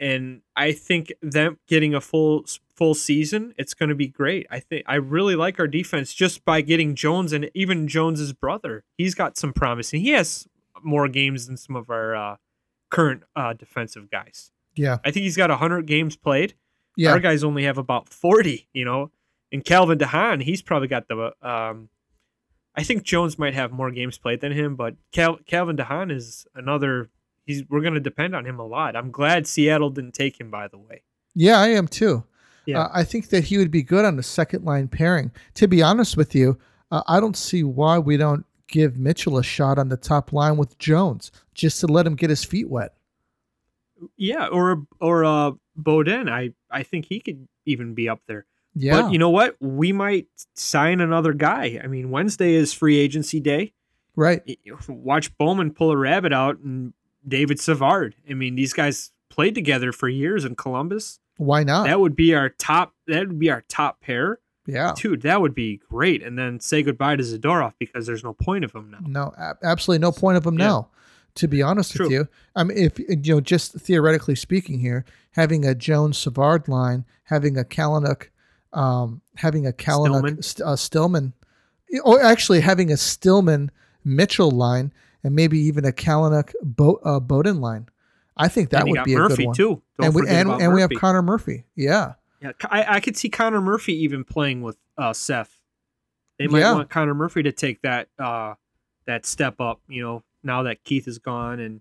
And 0.00 0.42
I 0.56 0.72
think 0.72 1.12
them 1.22 1.58
getting 1.68 1.94
a 1.94 2.00
full 2.00 2.44
full 2.74 2.94
season, 2.94 3.54
it's 3.56 3.72
going 3.72 3.88
to 3.88 3.94
be 3.94 4.08
great. 4.08 4.46
I 4.50 4.58
think 4.58 4.84
I 4.86 4.96
really 4.96 5.36
like 5.36 5.60
our 5.60 5.68
defense 5.68 6.12
just 6.12 6.44
by 6.44 6.60
getting 6.60 6.96
Jones 6.96 7.32
and 7.32 7.48
even 7.54 7.86
Jones's 7.86 8.32
brother. 8.32 8.82
He's 8.98 9.14
got 9.14 9.38
some 9.38 9.52
promise, 9.52 9.92
and 9.92 10.02
he 10.02 10.10
has 10.10 10.48
more 10.82 11.06
games 11.06 11.46
than 11.46 11.56
some 11.56 11.76
of 11.76 11.88
our 11.88 12.16
uh, 12.16 12.36
current 12.90 13.22
uh, 13.36 13.52
defensive 13.52 14.10
guys. 14.10 14.50
yeah. 14.74 14.98
I 15.04 15.12
think 15.12 15.22
he's 15.22 15.36
got 15.36 15.50
100 15.50 15.86
games 15.86 16.16
played. 16.16 16.54
Yeah. 16.96 17.12
Our 17.12 17.20
guys 17.20 17.42
only 17.44 17.64
have 17.64 17.78
about 17.78 18.08
40, 18.08 18.68
you 18.72 18.84
know. 18.84 19.10
And 19.52 19.64
Calvin 19.64 19.98
DeHaan, 19.98 20.42
he's 20.42 20.62
probably 20.62 20.88
got 20.88 21.08
the. 21.08 21.32
Um, 21.42 21.88
I 22.76 22.82
think 22.82 23.04
Jones 23.04 23.38
might 23.38 23.54
have 23.54 23.70
more 23.72 23.90
games 23.90 24.18
played 24.18 24.40
than 24.40 24.52
him, 24.52 24.74
but 24.74 24.94
Cal- 25.12 25.38
Calvin 25.46 25.76
DeHaan 25.76 26.10
is 26.12 26.46
another. 26.54 27.10
He's 27.46 27.62
we're 27.68 27.82
going 27.82 27.94
to 27.94 28.00
depend 28.00 28.34
on 28.34 28.44
him 28.46 28.58
a 28.58 28.66
lot. 28.66 28.96
I'm 28.96 29.10
glad 29.10 29.46
Seattle 29.46 29.90
didn't 29.90 30.14
take 30.14 30.40
him. 30.40 30.50
By 30.50 30.66
the 30.68 30.78
way, 30.78 31.02
Yeah, 31.34 31.58
I 31.60 31.68
am 31.68 31.86
too. 31.86 32.24
Yeah. 32.66 32.80
Uh, 32.82 32.88
I 32.94 33.04
think 33.04 33.28
that 33.28 33.44
he 33.44 33.58
would 33.58 33.70
be 33.70 33.82
good 33.82 34.04
on 34.04 34.16
the 34.16 34.22
second 34.22 34.64
line 34.64 34.88
pairing. 34.88 35.30
To 35.54 35.68
be 35.68 35.82
honest 35.82 36.16
with 36.16 36.34
you, 36.34 36.58
uh, 36.90 37.02
I 37.06 37.20
don't 37.20 37.36
see 37.36 37.62
why 37.62 37.98
we 37.98 38.16
don't 38.16 38.46
give 38.66 38.96
Mitchell 38.96 39.36
a 39.36 39.42
shot 39.44 39.78
on 39.78 39.88
the 39.90 39.96
top 39.98 40.32
line 40.32 40.56
with 40.56 40.78
Jones 40.78 41.30
just 41.52 41.78
to 41.80 41.86
let 41.86 42.06
him 42.06 42.16
get 42.16 42.30
his 42.30 42.42
feet 42.44 42.68
wet. 42.70 42.94
yeah, 44.16 44.46
or 44.48 44.86
or 45.00 45.24
uh, 45.24 45.52
Beaudin. 45.80 46.30
I 46.30 46.52
I 46.74 46.82
think 46.82 47.06
he 47.06 47.20
could 47.20 47.48
even 47.64 47.94
be 47.94 48.08
up 48.08 48.20
there. 48.26 48.46
Yeah. 48.74 49.02
But 49.02 49.12
you 49.12 49.18
know 49.18 49.30
what? 49.30 49.56
We 49.60 49.92
might 49.92 50.26
sign 50.54 51.00
another 51.00 51.32
guy. 51.32 51.80
I 51.82 51.86
mean, 51.86 52.10
Wednesday 52.10 52.54
is 52.54 52.72
free 52.72 52.98
agency 52.98 53.40
day. 53.40 53.72
right. 54.16 54.42
watch 54.88 55.36
Bowman 55.38 55.72
pull 55.72 55.90
a 55.92 55.96
rabbit 55.96 56.32
out 56.32 56.58
and 56.58 56.92
David 57.26 57.60
Savard. 57.60 58.16
I 58.28 58.34
mean, 58.34 58.54
these 58.56 58.72
guys 58.72 59.12
played 59.30 59.54
together 59.54 59.92
for 59.92 60.08
years 60.08 60.44
in 60.44 60.56
Columbus. 60.56 61.20
Why 61.36 61.64
not? 61.64 61.86
That 61.86 62.00
would 62.00 62.14
be 62.16 62.34
our 62.34 62.48
top. 62.50 62.94
That 63.06 63.28
would 63.28 63.38
be 63.38 63.50
our 63.50 63.64
top 63.68 64.00
pair, 64.00 64.38
yeah. 64.66 64.92
dude. 64.96 65.22
That 65.22 65.40
would 65.40 65.54
be 65.54 65.80
great. 65.90 66.22
And 66.22 66.38
then 66.38 66.60
say 66.60 66.82
goodbye 66.82 67.16
to 67.16 67.22
Zadorov 67.22 67.72
because 67.78 68.06
there's 68.06 68.22
no 68.22 68.34
point 68.34 68.64
of 68.64 68.72
him 68.72 68.90
now. 68.90 68.98
No, 69.04 69.54
absolutely 69.62 70.00
no 70.02 70.12
point 70.12 70.36
of 70.36 70.46
him 70.46 70.58
Yeah. 70.58 70.66
now. 70.66 70.88
To 71.36 71.48
be 71.48 71.62
honest 71.62 71.98
with 71.98 72.12
you, 72.12 72.28
I 72.54 72.62
mean, 72.62 72.78
if 72.78 72.96
you 72.98 73.34
know, 73.34 73.40
just 73.40 73.72
theoretically 73.72 74.36
speaking, 74.36 74.78
here 74.78 75.04
having 75.32 75.64
a 75.64 75.74
Jones 75.74 76.16
Savard 76.16 76.68
line, 76.68 77.04
having 77.24 77.58
a 77.58 77.64
Kalynuk, 77.64 78.28
um, 78.72 79.20
having 79.36 79.66
a 79.66 79.72
Kalynuk 79.72 80.44
Stillman. 80.44 80.72
Uh, 80.72 80.76
Stillman, 80.76 81.32
or 82.04 82.22
actually 82.22 82.60
having 82.60 82.92
a 82.92 82.96
Stillman 82.96 83.72
Mitchell 84.04 84.52
line, 84.52 84.92
and 85.24 85.34
maybe 85.34 85.58
even 85.58 85.84
a 85.84 85.90
Kalynuk 85.90 86.52
Bo- 86.62 87.00
uh, 87.04 87.18
Beaudin 87.18 87.58
line, 87.60 87.88
I 88.36 88.46
think 88.46 88.70
that 88.70 88.82
and 88.82 88.90
would 88.92 89.02
be 89.02 89.14
a 89.14 89.18
Murphy 89.18 89.36
good 89.38 89.46
one. 89.46 89.54
too. 89.56 89.82
Don't 89.98 90.06
and 90.06 90.14
we 90.14 90.28
and, 90.28 90.48
and 90.62 90.72
we 90.72 90.82
have 90.82 90.90
Connor 90.96 91.22
Murphy. 91.22 91.64
Yeah, 91.74 92.12
Yeah, 92.40 92.52
I, 92.70 92.96
I 92.96 93.00
could 93.00 93.16
see 93.16 93.28
Connor 93.28 93.60
Murphy 93.60 93.94
even 94.04 94.22
playing 94.22 94.62
with 94.62 94.78
uh, 94.96 95.12
Seth. 95.12 95.58
They 96.38 96.46
might 96.46 96.60
Yeah. 96.60 96.74
want 96.74 96.90
Connor 96.90 97.14
Murphy 97.14 97.42
to 97.42 97.50
take 97.50 97.82
that 97.82 98.06
uh, 98.20 98.54
that 99.06 99.26
step 99.26 99.60
up. 99.60 99.80
You 99.88 100.02
know, 100.02 100.22
now 100.44 100.62
that 100.64 100.84
Keith 100.84 101.08
is 101.08 101.18
gone, 101.18 101.58
and 101.60 101.80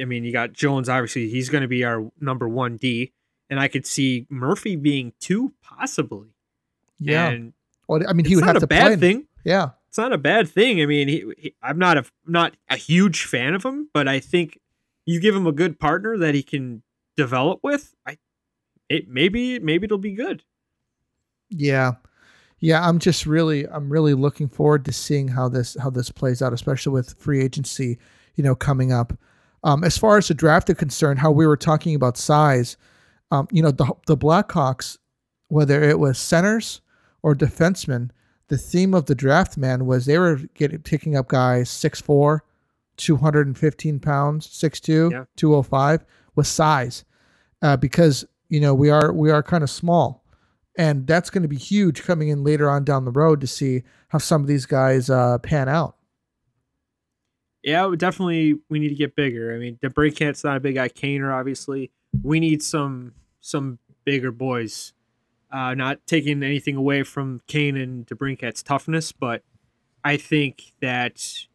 I 0.00 0.04
mean, 0.04 0.24
you 0.24 0.32
got 0.32 0.52
Jones. 0.52 0.88
Obviously, 0.88 1.28
he's 1.28 1.48
going 1.48 1.62
to 1.62 1.68
be 1.68 1.84
our 1.84 2.10
number 2.20 2.48
one 2.48 2.76
D, 2.76 3.12
and 3.50 3.60
I 3.60 3.68
could 3.68 3.86
see 3.86 4.26
Murphy 4.30 4.76
being 4.76 5.12
two, 5.20 5.52
possibly. 5.62 6.28
yeah. 6.98 7.28
and 7.28 7.52
well, 7.86 8.02
I 8.08 8.12
mean, 8.14 8.24
he 8.26 8.34
would 8.34 8.44
not 8.44 8.54
have 8.54 8.56
a 8.56 8.60
to 8.60 8.66
bad 8.66 8.86
play. 8.86 8.96
thing. 8.96 9.26
Yeah, 9.44 9.70
It's 9.88 9.98
not 9.98 10.12
a 10.12 10.18
bad 10.18 10.48
thing. 10.48 10.80
I 10.80 10.86
mean, 10.86 11.06
he, 11.08 11.24
he, 11.36 11.54
I'm 11.62 11.78
not 11.78 11.98
a 11.98 12.04
not 12.26 12.56
a 12.70 12.76
huge 12.76 13.24
fan 13.24 13.54
of 13.54 13.62
him, 13.64 13.90
but 13.92 14.08
I 14.08 14.20
think 14.20 14.58
you 15.06 15.20
give 15.20 15.36
him 15.36 15.46
a 15.46 15.52
good 15.52 15.78
partner 15.78 16.16
that 16.16 16.34
he 16.34 16.42
can 16.42 16.82
develop 17.16 17.60
with. 17.62 17.94
I 18.06 18.16
it 18.88 19.06
maybe 19.08 19.58
maybe 19.58 19.84
it'll 19.84 19.98
be 19.98 20.14
good. 20.14 20.42
Yeah. 21.50 21.92
Yeah, 22.64 22.88
I'm 22.88 22.98
just 22.98 23.26
really 23.26 23.68
I'm 23.68 23.90
really 23.90 24.14
looking 24.14 24.48
forward 24.48 24.86
to 24.86 24.92
seeing 24.92 25.28
how 25.28 25.50
this 25.50 25.76
how 25.78 25.90
this 25.90 26.10
plays 26.10 26.40
out, 26.40 26.54
especially 26.54 26.94
with 26.94 27.12
free 27.18 27.42
agency, 27.42 27.98
you 28.36 28.42
know, 28.42 28.54
coming 28.54 28.90
up. 28.90 29.12
Um, 29.64 29.84
as 29.84 29.98
far 29.98 30.16
as 30.16 30.28
the 30.28 30.34
draft 30.34 30.70
is 30.70 30.76
concerned, 30.76 31.18
how 31.18 31.30
we 31.30 31.46
were 31.46 31.58
talking 31.58 31.94
about 31.94 32.16
size, 32.16 32.78
um, 33.30 33.48
you 33.52 33.62
know, 33.62 33.70
the 33.70 33.92
the 34.06 34.16
Blackhawks, 34.16 34.96
whether 35.48 35.82
it 35.82 35.98
was 35.98 36.18
centers 36.18 36.80
or 37.22 37.34
defensemen, 37.34 38.08
the 38.48 38.56
theme 38.56 38.94
of 38.94 39.04
the 39.04 39.14
draft 39.14 39.58
man 39.58 39.84
was 39.84 40.06
they 40.06 40.18
were 40.18 40.36
getting 40.54 40.78
picking 40.78 41.16
up 41.16 41.28
guys 41.28 41.68
6'4", 41.68 42.40
215 42.96 44.00
pounds, 44.00 44.46
6'2", 44.48 45.10
Yeah. 45.12 45.24
205 45.36 46.02
with 46.34 46.46
size. 46.46 47.04
Uh, 47.60 47.76
because, 47.76 48.24
you 48.48 48.58
know, 48.60 48.72
we 48.74 48.88
are 48.88 49.12
we 49.12 49.30
are 49.30 49.42
kind 49.42 49.62
of 49.62 49.68
small 49.68 50.23
and 50.76 51.06
that's 51.06 51.30
going 51.30 51.42
to 51.42 51.48
be 51.48 51.56
huge 51.56 52.02
coming 52.02 52.28
in 52.28 52.42
later 52.44 52.68
on 52.68 52.84
down 52.84 53.04
the 53.04 53.12
road 53.12 53.40
to 53.40 53.46
see 53.46 53.82
how 54.08 54.18
some 54.18 54.40
of 54.40 54.46
these 54.46 54.66
guys 54.66 55.08
uh, 55.10 55.38
pan 55.38 55.68
out. 55.68 55.96
Yeah, 57.62 57.90
definitely 57.96 58.60
we 58.68 58.78
need 58.78 58.90
to 58.90 58.94
get 58.94 59.16
bigger. 59.16 59.54
I 59.54 59.58
mean, 59.58 59.78
DeBrincat's 59.82 60.44
not 60.44 60.56
a 60.56 60.60
big 60.60 60.74
guy. 60.74 60.88
Kaner, 60.88 61.32
obviously, 61.32 61.90
we 62.22 62.38
need 62.40 62.62
some 62.62 63.14
some 63.40 63.78
bigger 64.04 64.30
boys. 64.30 64.92
Uh, 65.50 65.72
not 65.74 66.04
taking 66.06 66.42
anything 66.42 66.76
away 66.76 67.04
from 67.04 67.40
Kane 67.46 67.76
and 67.76 68.06
DeBrincat's 68.06 68.62
toughness, 68.62 69.12
but 69.12 69.42
I 70.02 70.16
think 70.16 70.72
that 70.82 71.46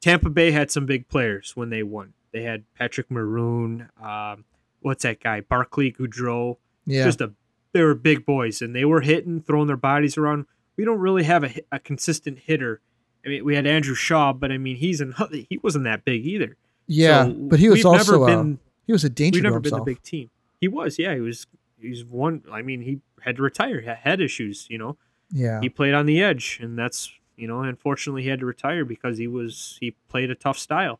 Tampa 0.00 0.30
Bay 0.30 0.50
had 0.50 0.70
some 0.70 0.86
big 0.86 1.08
players 1.08 1.56
when 1.56 1.70
they 1.70 1.82
won. 1.82 2.12
They 2.32 2.42
had 2.42 2.64
Patrick 2.74 3.10
Maroon. 3.10 3.88
Um, 4.00 4.44
what's 4.80 5.02
that 5.04 5.20
guy? 5.20 5.40
Barclay 5.40 5.90
Goodrow. 5.90 6.58
Yeah, 6.84 7.04
Just 7.04 7.20
a 7.20 7.32
they 7.76 7.82
were 7.82 7.94
big 7.94 8.24
boys, 8.24 8.62
and 8.62 8.74
they 8.74 8.84
were 8.84 9.02
hitting, 9.02 9.42
throwing 9.42 9.66
their 9.66 9.76
bodies 9.76 10.16
around. 10.16 10.46
We 10.76 10.84
don't 10.84 10.98
really 10.98 11.24
have 11.24 11.44
a, 11.44 11.54
a 11.72 11.78
consistent 11.78 12.38
hitter. 12.38 12.80
I 13.24 13.28
mean, 13.28 13.44
we 13.44 13.54
had 13.54 13.66
Andrew 13.66 13.94
Shaw, 13.94 14.32
but 14.32 14.50
I 14.50 14.58
mean, 14.58 14.76
he's 14.76 15.02
he 15.30 15.58
wasn't 15.62 15.84
that 15.84 16.04
big 16.04 16.26
either. 16.26 16.56
yeah, 16.86 17.24
So 17.24 17.32
but 17.32 17.58
he 17.58 17.68
was 17.68 17.84
also 17.84 18.12
never 18.12 18.24
uh, 18.24 18.26
been 18.26 18.58
he 18.86 18.92
was 18.92 19.04
a 19.04 19.10
danger 19.10 19.38
we've 19.38 19.42
never 19.42 19.60
been 19.60 19.72
himself. 19.72 19.86
big 19.86 20.02
team. 20.02 20.30
He 20.60 20.68
was, 20.68 20.98
yeah, 20.98 21.14
he 21.14 21.20
was. 21.20 21.46
He's 21.78 22.04
one. 22.04 22.42
I 22.50 22.62
mean, 22.62 22.80
he 22.80 23.00
had 23.20 23.36
to 23.36 23.42
retire. 23.42 23.80
He 23.80 23.86
had 23.86 23.98
head 23.98 24.20
issues. 24.20 24.66
You 24.70 24.78
know, 24.78 24.96
yeah, 25.30 25.60
he 25.60 25.68
played 25.68 25.92
on 25.94 26.06
the 26.06 26.22
edge, 26.22 26.58
and 26.62 26.78
that's 26.78 27.12
you 27.36 27.46
know, 27.46 27.62
unfortunately, 27.62 28.22
he 28.22 28.28
had 28.28 28.40
to 28.40 28.46
retire 28.46 28.84
because 28.84 29.18
he 29.18 29.26
was 29.26 29.76
he 29.80 29.96
played 30.08 30.30
a 30.30 30.34
tough 30.34 30.58
style. 30.58 30.98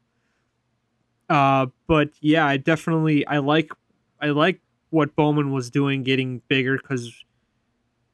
Uh, 1.28 1.66
but 1.86 2.10
yeah, 2.20 2.46
I 2.46 2.56
definitely 2.56 3.26
I 3.26 3.38
like 3.38 3.72
I 4.20 4.26
like 4.28 4.60
what 4.90 5.14
Bowman 5.16 5.52
was 5.52 5.70
doing, 5.70 6.02
getting 6.02 6.42
bigger 6.48 6.76
because 6.78 7.24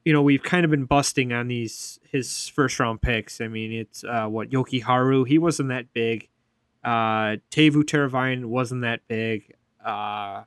you 0.04 0.12
know 0.12 0.22
we've 0.22 0.42
kind 0.42 0.64
of 0.64 0.70
been 0.70 0.84
busting 0.84 1.32
on 1.32 1.48
these 1.48 1.98
his 2.10 2.48
first 2.48 2.78
round 2.80 3.02
picks. 3.02 3.40
I 3.40 3.48
mean, 3.48 3.72
it's 3.72 4.04
uh, 4.04 4.26
what 4.26 4.50
Jokiharju 4.50 5.26
he 5.28 5.38
wasn't 5.38 5.68
that 5.70 5.92
big. 5.92 6.28
Uh, 6.84 7.36
Teuvo 7.50 7.82
Teravainen 7.84 8.46
wasn't 8.46 8.82
that 8.82 9.00
big. 9.06 9.54
Uh, 9.84 10.42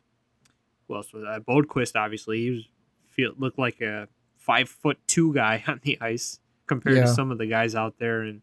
who 0.87 0.95
else 0.95 1.13
was 1.13 1.23
that? 1.23 1.45
Boqvist 1.45 1.95
obviously 1.95 2.41
he 2.41 2.49
was 2.51 2.67
feel 3.09 3.31
looked 3.37 3.57
like 3.57 3.79
a 3.81 4.07
five 4.37 4.67
foot 4.69 4.97
two 5.07 5.33
guy 5.33 5.63
on 5.67 5.79
the 5.83 5.97
ice 6.01 6.39
compared 6.67 6.97
Yeah. 6.97 7.03
to 7.03 7.07
some 7.07 7.31
of 7.31 7.37
the 7.37 7.45
guys 7.47 7.75
out 7.75 7.97
there 7.99 8.21
and 8.21 8.41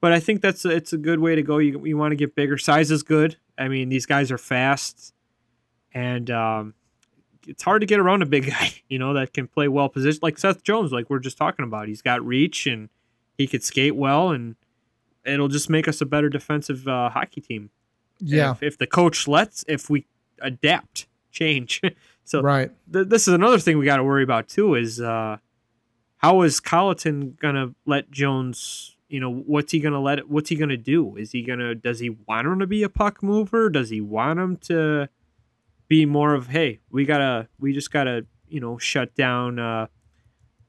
but 0.00 0.12
I 0.12 0.20
think 0.20 0.42
that's 0.42 0.64
a, 0.66 0.70
it's 0.70 0.92
a 0.92 0.98
good 0.98 1.20
way 1.20 1.34
to 1.34 1.42
go. 1.42 1.56
You 1.58 1.84
you 1.86 1.96
want 1.96 2.12
to 2.12 2.16
get 2.16 2.34
bigger. 2.34 2.58
Size 2.58 2.90
is 2.90 3.02
good. 3.02 3.38
I 3.58 3.68
mean, 3.68 3.88
these 3.88 4.04
guys 4.04 4.30
are 4.30 4.36
fast, 4.38 5.14
and 5.94 6.30
um, 6.30 6.74
it's 7.46 7.62
hard 7.62 7.80
to 7.80 7.86
get 7.86 7.98
around 7.98 8.22
a 8.22 8.26
big 8.26 8.46
guy. 8.50 8.72
You 8.88 8.98
know 8.98 9.14
that 9.14 9.32
can 9.32 9.46
play 9.46 9.68
well 9.68 9.88
positioned, 9.88 10.22
like 10.22 10.38
Seth 10.38 10.62
Jones, 10.62 10.92
like 10.92 11.10
we're 11.10 11.18
just 11.18 11.38
talking 11.38 11.64
about. 11.64 11.88
He's 11.88 12.02
got 12.02 12.24
reach 12.24 12.66
and 12.66 12.88
he 13.38 13.46
could 13.46 13.62
skate 13.62 13.96
well, 13.96 14.30
and 14.30 14.56
it'll 15.24 15.48
just 15.48 15.68
make 15.70 15.88
us 15.88 16.00
a 16.00 16.06
better 16.06 16.28
defensive 16.28 16.86
uh, 16.88 17.10
hockey 17.10 17.40
team. 17.40 17.70
yeah, 18.20 18.52
If, 18.52 18.62
if 18.62 18.78
the 18.78 18.86
coach 18.86 19.28
lets, 19.28 19.64
if 19.68 19.90
we 19.90 20.06
adapt, 20.40 21.06
change. 21.30 21.82
so 22.24 22.40
right. 22.40 22.70
th- 22.92 23.08
this 23.08 23.28
is 23.28 23.34
another 23.34 23.58
thing 23.58 23.78
we 23.78 23.84
got 23.84 23.96
to 23.98 24.04
worry 24.04 24.22
about 24.22 24.48
too 24.48 24.74
is 24.74 25.00
uh, 25.00 25.36
how 26.18 26.42
is 26.42 26.60
Colliton 26.60 27.36
gonna 27.40 27.74
let 27.84 28.10
Jones 28.10 28.96
You 29.08 29.20
know, 29.20 29.30
what's 29.32 29.72
he 29.72 29.80
gonna 29.80 30.00
let? 30.00 30.28
What's 30.30 30.48
he 30.48 30.56
gonna 30.56 30.76
do? 30.76 31.16
Is 31.16 31.32
he 31.32 31.42
gonna? 31.42 31.74
Does 31.74 32.00
he 32.00 32.10
want 32.10 32.46
him 32.46 32.58
to 32.58 32.66
be 32.66 32.82
a 32.82 32.88
puck 32.88 33.22
mover? 33.22 33.68
Does 33.70 33.90
he 33.90 34.00
want 34.00 34.38
him 34.38 34.56
to 34.68 35.08
be 35.88 36.06
more 36.06 36.34
of, 36.34 36.48
hey, 36.48 36.80
we 36.90 37.04
gotta, 37.04 37.48
we 37.58 37.72
just 37.72 37.90
gotta, 37.90 38.26
you 38.48 38.60
know, 38.60 38.78
shut 38.78 39.14
down 39.14 39.58
uh, 39.58 39.86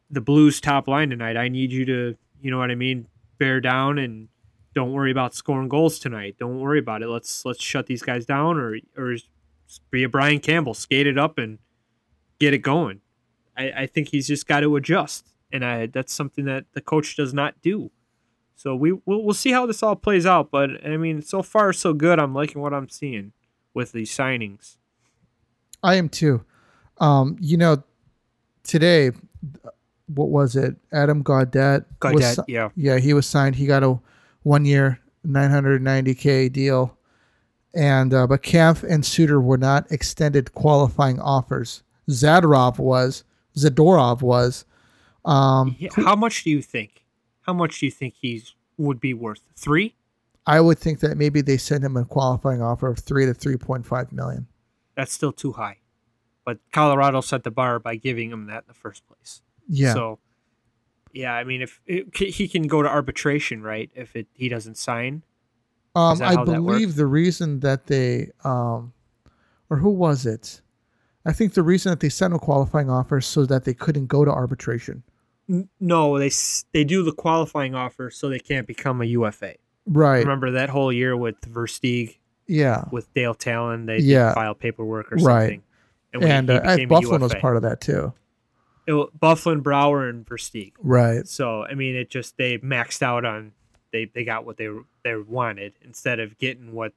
the 0.09 0.21
Blues 0.21 0.61
top 0.61 0.87
line 0.87 1.09
tonight. 1.09 1.37
I 1.37 1.47
need 1.49 1.71
you 1.71 1.85
to, 1.85 2.15
you 2.41 2.51
know 2.51 2.57
what 2.57 2.71
I 2.71 2.75
mean, 2.75 3.07
bear 3.37 3.59
down 3.61 3.97
and 3.97 4.29
don't 4.77 4.93
worry 4.93 5.09
about 5.09 5.33
scoring 5.33 5.69
goals 5.69 5.97
tonight. 5.97 6.35
Don't 6.37 6.59
worry 6.59 6.77
about 6.77 7.01
it. 7.01 7.07
Let's 7.07 7.43
let's 7.45 7.63
shut 7.63 7.87
these 7.87 8.03
guys 8.03 8.27
down, 8.27 8.59
or 8.59 8.77
or 8.95 9.15
be 9.89 10.03
a 10.03 10.09
Brian 10.09 10.39
Campbell, 10.39 10.75
skate 10.75 11.07
it 11.07 11.17
up 11.17 11.39
and 11.39 11.57
get 12.39 12.53
it 12.53 12.59
going. 12.59 13.01
I, 13.57 13.71
I 13.71 13.85
think 13.87 14.09
he's 14.09 14.27
just 14.27 14.47
got 14.47 14.59
to 14.59 14.75
adjust, 14.75 15.33
and 15.51 15.65
I 15.65 15.87
that's 15.87 16.13
something 16.13 16.45
that 16.45 16.65
the 16.73 16.81
coach 16.81 17.15
does 17.15 17.33
not 17.33 17.55
do. 17.63 17.89
So 18.55 18.75
we 18.75 18.91
we'll, 18.91 19.23
we'll 19.23 19.33
see 19.33 19.51
how 19.51 19.65
this 19.65 19.81
all 19.81 19.95
plays 19.95 20.27
out. 20.27 20.51
But 20.51 20.85
I 20.85 20.97
mean, 20.97 21.23
so 21.23 21.41
far 21.41 21.73
so 21.73 21.93
good. 21.93 22.19
I'm 22.19 22.35
liking 22.35 22.61
what 22.61 22.73
I'm 22.73 22.87
seeing 22.87 23.33
with 23.73 23.93
these 23.93 24.11
signings. 24.11 24.77
I 25.83 25.95
am 25.95 26.09
too. 26.09 26.43
Um, 26.99 27.37
you 27.39 27.57
know, 27.57 27.83
today, 28.63 29.11
what 30.07 30.29
was 30.29 30.55
it? 30.55 30.75
Adam 30.91 31.23
Gaudette. 31.23 31.85
Gaudette, 31.99 32.37
was, 32.37 32.39
yeah, 32.47 32.69
yeah, 32.75 32.97
he 32.97 33.13
was 33.13 33.25
signed. 33.25 33.55
He 33.55 33.65
got 33.65 33.83
a 33.83 33.99
one 34.43 34.65
year, 34.65 34.99
990k 35.25 36.51
deal, 36.51 36.97
and 37.73 38.13
uh, 38.13 38.27
but 38.27 38.41
Kampf 38.41 38.83
and 38.83 39.05
Suter 39.05 39.39
were 39.39 39.57
not 39.57 39.91
extended 39.91 40.53
qualifying 40.53 41.19
offers. 41.19 41.83
Zadorov 42.09 42.79
was. 42.79 43.23
Zadorov 43.55 44.21
was. 44.21 44.65
Um, 45.25 45.75
Yeah, 45.77 45.89
How 45.95 46.15
much 46.15 46.43
do 46.43 46.49
you 46.49 46.61
think? 46.61 47.03
How 47.41 47.53
much 47.53 47.79
do 47.79 47.85
you 47.85 47.91
think 47.91 48.15
he's 48.19 48.55
would 48.77 48.99
be 48.99 49.13
worth? 49.13 49.41
Three? 49.55 49.95
I 50.45 50.61
would 50.61 50.79
think 50.79 51.01
that 51.01 51.17
maybe 51.17 51.41
they 51.41 51.57
send 51.57 51.83
him 51.83 51.97
a 51.97 52.05
qualifying 52.05 52.61
offer 52.61 52.87
of 52.87 52.99
three 52.99 53.25
to 53.25 53.33
three 53.33 53.57
point 53.57 53.85
five 53.85 54.11
million. 54.13 54.47
That's 54.97 55.13
still 55.13 55.31
too 55.31 55.53
high. 55.53 55.77
But 56.43 56.57
Colorado 56.73 57.21
set 57.21 57.43
the 57.43 57.51
bar 57.51 57.79
by 57.79 57.95
giving 57.95 58.31
him 58.31 58.47
that 58.47 58.63
in 58.63 58.67
the 58.67 58.73
first 58.73 59.07
place. 59.07 59.41
Yeah. 59.69 59.93
So, 59.93 60.19
yeah, 61.13 61.33
I 61.33 61.43
mean, 61.43 61.61
if 61.61 61.79
it, 61.85 62.13
he 62.17 62.47
can 62.47 62.67
go 62.67 62.81
to 62.81 62.89
arbitration, 62.89 63.61
right? 63.61 63.89
If 63.95 64.15
it 64.15 64.27
he 64.33 64.49
doesn't 64.49 64.75
sign, 64.77 65.23
Um, 65.95 66.21
I 66.21 66.43
believe 66.43 66.95
the 66.95 67.05
reason 67.05 67.59
that 67.61 67.87
they, 67.87 68.31
um, 68.43 68.93
or 69.69 69.77
who 69.77 69.89
was 69.89 70.25
it? 70.25 70.61
I 71.25 71.33
think 71.33 71.53
the 71.53 71.63
reason 71.63 71.91
that 71.91 71.99
they 71.99 72.09
sent 72.09 72.33
a 72.33 72.39
qualifying 72.39 72.89
offer 72.89 73.17
is 73.17 73.25
so 73.25 73.45
that 73.45 73.65
they 73.65 73.73
couldn't 73.73 74.07
go 74.07 74.25
to 74.25 74.31
arbitration. 74.31 75.03
No, 75.79 76.17
they 76.17 76.31
they 76.73 76.83
do 76.83 77.03
the 77.03 77.11
qualifying 77.11 77.75
offer 77.75 78.09
so 78.09 78.29
they 78.29 78.39
can't 78.39 78.67
become 78.67 79.01
a 79.01 79.05
UFA. 79.05 79.55
Right. 79.85 80.19
Remember 80.19 80.51
that 80.51 80.69
whole 80.69 80.91
year 80.91 81.15
with 81.15 81.39
Versteeg 81.41 82.17
Yeah. 82.47 82.85
with 82.91 83.13
Dale 83.13 83.33
Tallon, 83.35 83.85
they 83.85 83.99
Yeah. 83.99 84.33
file 84.33 84.55
paperwork 84.55 85.11
or 85.11 85.17
Right. 85.17 85.41
something. 85.43 85.63
And 86.13 86.49
he 86.49 86.55
uh, 86.55 86.59
I- 86.63 86.75
became 86.75 86.87
a 86.87 86.87
Buffalo 86.89 87.17
was 87.19 87.35
part 87.35 87.55
of 87.57 87.61
that 87.63 87.81
too. 87.81 88.13
It 88.87 88.93
Byfuglien, 88.93 89.61
Brouwer, 89.61 90.07
and 90.07 90.25
Versteeg. 90.25 90.71
Right. 90.79 91.27
So 91.27 91.63
I 91.65 91.73
mean, 91.73 91.95
it 91.95 92.09
just 92.09 92.37
they 92.37 92.57
maxed 92.59 93.01
out 93.01 93.25
on 93.25 93.51
they 93.91 94.05
they 94.05 94.23
got 94.23 94.45
what 94.45 94.57
they 94.57 94.69
they 95.03 95.15
wanted 95.17 95.73
instead 95.81 96.19
of 96.19 96.37
getting 96.37 96.71
what 96.73 96.93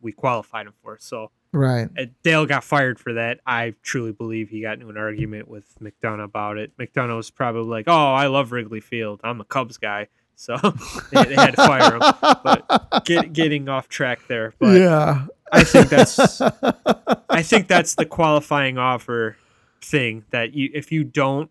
we 0.00 0.12
qualified 0.12 0.66
him 0.66 0.72
for. 0.82 0.96
So 0.98 1.30
Right. 1.52 1.88
uh, 1.98 2.06
Dale 2.22 2.46
got 2.46 2.64
fired 2.64 2.98
for 2.98 3.12
that. 3.12 3.40
I 3.46 3.74
truly 3.82 4.10
believe 4.12 4.48
he 4.48 4.60
got 4.62 4.74
into 4.74 4.88
an 4.88 4.96
argument 4.96 5.46
with 5.48 5.66
McDonough 5.80 6.24
about 6.24 6.56
it. 6.58 6.76
McDonough 6.78 7.16
was 7.16 7.30
probably 7.30 7.62
like, 7.70 7.84
"Oh, 7.86 8.12
I 8.14 8.26
love 8.26 8.50
Wrigley 8.50 8.80
Field. 8.80 9.20
I'm 9.22 9.40
a 9.40 9.44
Cubs 9.44 9.76
guy." 9.78 10.08
So 10.36 10.56
they, 11.12 11.24
they 11.24 11.34
had 11.34 11.52
to 11.52 11.56
fire 11.56 11.94
him. 11.94 12.02
But 12.42 13.04
get, 13.04 13.32
getting 13.32 13.68
off 13.68 13.88
track 13.88 14.20
there, 14.28 14.54
but 14.58 14.78
yeah. 14.78 15.26
I 15.52 15.64
think 15.64 15.88
that's 15.88 16.40
I 16.40 17.42
think 17.42 17.68
that's 17.68 17.94
the 17.94 18.06
qualifying 18.06 18.78
offer 18.78 19.36
thing 19.80 20.24
that 20.30 20.54
you 20.54 20.70
if 20.74 20.90
you 20.90 21.04
don't 21.04 21.50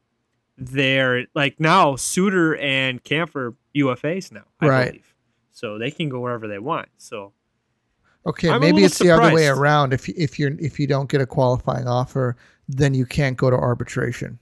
they're 0.57 1.25
like 1.35 1.59
now 1.59 1.95
Suter 1.95 2.57
and 2.57 3.03
Camphor 3.03 3.55
UFAs 3.75 4.31
now, 4.31 4.43
I 4.59 4.67
Right. 4.67 4.87
believe. 4.87 5.15
So 5.51 5.77
they 5.77 5.91
can 5.91 6.09
go 6.09 6.19
wherever 6.19 6.47
they 6.47 6.59
want. 6.59 6.89
So 6.97 7.33
Okay, 8.25 8.49
I'm 8.49 8.61
maybe 8.61 8.83
it's 8.83 8.99
the 8.99 9.11
other 9.11 9.33
way 9.33 9.47
around. 9.47 9.93
If 9.93 10.07
if 10.09 10.39
you're 10.39 10.51
if 10.59 10.79
you 10.79 10.87
don't 10.87 11.09
get 11.09 11.21
a 11.21 11.25
qualifying 11.25 11.87
offer, 11.87 12.37
then 12.69 12.93
you 12.93 13.05
can't 13.05 13.35
go 13.37 13.49
to 13.49 13.55
arbitration. 13.55 14.39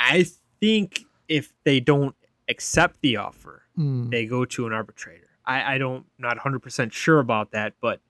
I 0.00 0.26
think 0.60 1.04
if 1.38 1.52
they 1.64 1.80
don't 1.80 2.14
accept 2.48 3.00
the 3.00 3.16
offer, 3.16 3.62
Hmm. 3.76 4.10
they 4.10 4.26
go 4.26 4.44
to 4.44 4.66
an 4.66 4.72
arbitrator. 4.72 5.28
I, 5.46 5.74
I 5.74 5.78
don't 5.78 6.04
not 6.18 6.36
100% 6.38 6.92
sure 6.92 7.18
about 7.18 7.50
that, 7.52 7.72
but 7.80 8.00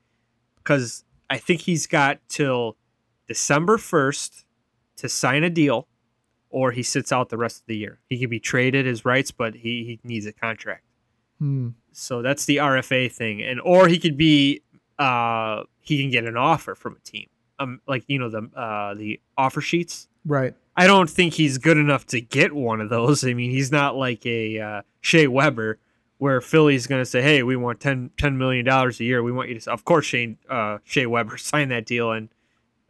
because 0.56 1.04
I 1.30 1.38
think 1.38 1.60
he's 1.62 1.86
got 1.86 2.18
till 2.28 2.76
December 3.28 3.76
1st 3.78 4.44
to 4.96 5.08
sign 5.08 5.44
a 5.44 5.50
deal 5.50 5.86
or 6.50 6.72
he 6.72 6.82
sits 6.82 7.12
out 7.12 7.28
the 7.30 7.38
rest 7.38 7.60
of 7.60 7.66
the 7.66 7.76
year. 7.76 8.00
He 8.10 8.18
can 8.18 8.28
be 8.28 8.40
traded 8.40 8.84
his 8.86 9.04
rights, 9.04 9.30
but 9.30 9.54
he, 9.54 9.84
he 9.84 10.00
needs 10.04 10.26
a 10.26 10.32
contract. 10.32 10.84
Hmm. 11.38 11.68
So 11.92 12.22
that's 12.22 12.44
the 12.46 12.56
RFA 12.56 13.10
thing. 13.10 13.40
And 13.42 13.60
or 13.60 13.86
he 13.88 13.98
could 13.98 14.16
be 14.16 14.62
uh 14.98 15.62
he 15.80 16.00
can 16.00 16.10
get 16.10 16.24
an 16.24 16.36
offer 16.36 16.74
from 16.74 16.96
a 16.96 17.00
team. 17.00 17.28
Um 17.58 17.80
like 17.86 18.04
you 18.08 18.18
know 18.18 18.28
the 18.30 18.50
uh 18.56 18.94
the 18.94 19.20
offer 19.38 19.60
sheets. 19.60 20.08
Right. 20.26 20.54
I 20.76 20.86
don't 20.86 21.10
think 21.10 21.34
he's 21.34 21.58
good 21.58 21.76
enough 21.76 22.06
to 22.08 22.20
get 22.20 22.52
one 22.54 22.80
of 22.80 22.88
those. 22.88 23.24
I 23.24 23.34
mean, 23.34 23.50
he's 23.50 23.70
not 23.70 23.94
like 23.96 24.24
a 24.24 24.58
uh, 24.58 24.82
Shea 25.00 25.26
Weber, 25.26 25.78
where 26.18 26.40
Philly's 26.40 26.86
going 26.86 27.00
to 27.02 27.06
say, 27.06 27.20
"Hey, 27.22 27.42
we 27.42 27.56
want 27.56 27.80
10, 27.80 28.10
$10 28.16 28.36
million 28.36 28.66
a 28.66 28.90
year. 28.98 29.22
We 29.22 29.32
want 29.32 29.48
you 29.50 29.58
to." 29.60 29.70
Of 29.72 29.84
course, 29.84 30.06
Shane 30.06 30.38
uh, 30.48 30.78
Shea 30.84 31.06
Weber 31.06 31.36
signed 31.38 31.70
that 31.70 31.84
deal, 31.86 32.10
and 32.12 32.28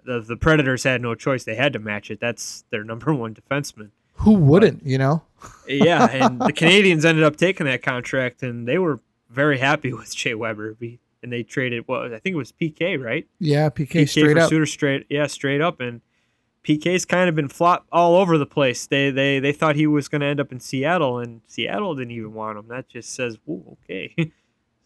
the 0.05 0.21
the 0.21 0.37
Predators 0.37 0.85
had 0.85 1.01
no 1.03 1.15
choice; 1.15 1.45
they 1.45 1.57
had 1.57 1.73
to 1.73 1.79
match 1.79 2.11
it. 2.11 2.21
That's 2.21 2.65
their 2.71 2.85
number 2.85 3.13
one 3.25 3.35
defenseman. 3.35 3.91
Who 4.17 4.35
wouldn't? 4.35 4.87
You 4.87 4.99
know. 4.99 5.23
Yeah, 5.67 6.07
and 6.13 6.41
the 6.41 6.53
Canadians 6.53 7.05
ended 7.05 7.25
up 7.25 7.37
taking 7.37 7.67
that 7.67 7.83
contract, 7.83 8.43
and 8.45 8.69
they 8.69 8.79
were 8.79 9.01
very 9.29 9.59
happy 9.59 9.93
with 9.93 10.13
Shea 10.13 10.35
Weber. 10.35 10.77
We- 10.79 11.01
And 11.23 11.33
they 11.33 11.43
traded 11.43 11.89
what 11.89 12.13
I 12.13 12.19
think 12.19 12.35
it 12.35 12.37
was 12.37 12.53
PK, 12.53 13.03
right? 13.03 13.27
Yeah. 13.41 13.71
PK, 13.71 14.03
PK 14.03 14.09
straight 14.09 14.39
up. 14.39 14.51
Suter 14.51 14.67
straight, 14.67 15.07
yeah, 15.09 15.27
straight 15.29 15.61
up, 15.61 15.81
and 15.81 16.01
PK's 16.65 17.05
kind 17.05 17.29
of 17.29 17.35
been 17.35 17.49
flop 17.49 17.87
all 17.91 18.17
over 18.17 18.39
the 18.39 18.47
place. 18.47 18.87
They 18.87 19.11
they 19.11 19.41
they 19.41 19.53
thought 19.53 19.77
he 19.77 19.87
was 19.87 20.09
going 20.09 20.21
to 20.21 20.27
end 20.27 20.41
up 20.41 20.53
in 20.53 20.61
Seattle, 20.61 21.19
and 21.19 21.41
Seattle 21.47 21.95
didn't 21.95 22.13
even 22.13 22.35
want 22.35 22.59
him. 22.59 22.69
That 22.69 22.89
just 22.89 23.15
says, 23.15 23.39
"Ooh, 23.49 23.77
okay." 23.85 24.15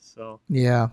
so 0.01 0.41
Yeah. 0.49 0.89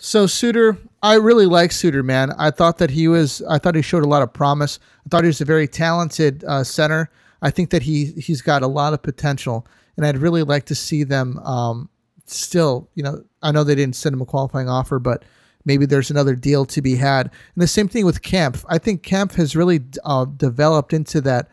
So 0.00 0.26
Suter, 0.26 0.78
I 1.02 1.14
really 1.14 1.46
like 1.46 1.72
Suter, 1.72 2.04
man. 2.04 2.32
I 2.38 2.52
thought 2.52 2.78
that 2.78 2.90
he 2.90 3.08
was. 3.08 3.42
I 3.48 3.58
thought 3.58 3.74
he 3.74 3.82
showed 3.82 4.04
a 4.04 4.08
lot 4.08 4.22
of 4.22 4.32
promise. 4.32 4.78
I 5.04 5.08
thought 5.08 5.24
he 5.24 5.28
was 5.28 5.40
a 5.40 5.44
very 5.44 5.66
talented 5.66 6.44
uh, 6.44 6.64
center. 6.64 7.10
I 7.42 7.50
think 7.50 7.70
that 7.70 7.82
he 7.82 8.06
he's 8.12 8.42
got 8.42 8.62
a 8.62 8.68
lot 8.68 8.92
of 8.94 9.02
potential, 9.02 9.66
and 9.96 10.06
I'd 10.06 10.18
really 10.18 10.42
like 10.42 10.66
to 10.66 10.74
see 10.74 11.04
them. 11.04 11.38
Um, 11.40 11.88
still, 12.26 12.88
you 12.94 13.02
know, 13.02 13.24
I 13.42 13.52
know 13.52 13.64
they 13.64 13.74
didn't 13.74 13.96
send 13.96 14.14
him 14.14 14.20
a 14.20 14.26
qualifying 14.26 14.68
offer, 14.68 14.98
but 14.98 15.24
maybe 15.68 15.86
there's 15.86 16.10
another 16.10 16.34
deal 16.34 16.64
to 16.64 16.82
be 16.82 16.96
had. 16.96 17.26
And 17.26 17.62
the 17.62 17.68
same 17.68 17.86
thing 17.86 18.04
with 18.04 18.22
Kemp. 18.22 18.56
I 18.68 18.78
think 18.78 19.04
Kemp 19.04 19.32
has 19.34 19.54
really 19.54 19.80
uh, 20.04 20.24
developed 20.24 20.92
into 20.92 21.20
that 21.20 21.48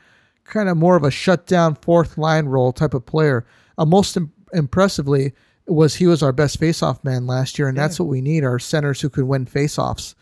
kind 0.45 0.69
of 0.69 0.77
more 0.77 0.95
of 0.95 1.03
a 1.03 1.11
shutdown 1.11 1.75
fourth 1.75 2.17
line 2.17 2.45
role 2.45 2.71
type 2.71 2.95
of 2.95 3.05
player. 3.05 3.45
Uh, 3.77 3.85
most 3.85 4.17
Im- 4.17 4.31
impressively 4.53 5.33
was 5.67 5.95
he 5.95 6.07
was 6.07 6.23
our 6.23 6.31
best 6.31 6.59
faceoff 6.59 7.03
man 7.03 7.27
last 7.27 7.59
year, 7.59 7.67
and 7.67 7.77
that's 7.77 7.99
what 7.99 8.07
we 8.07 8.21
need: 8.21 8.43
our 8.43 8.59
centers 8.59 9.01
who 9.01 9.09
can 9.09 9.27
win 9.27 9.45
faceoffs. 9.45 10.15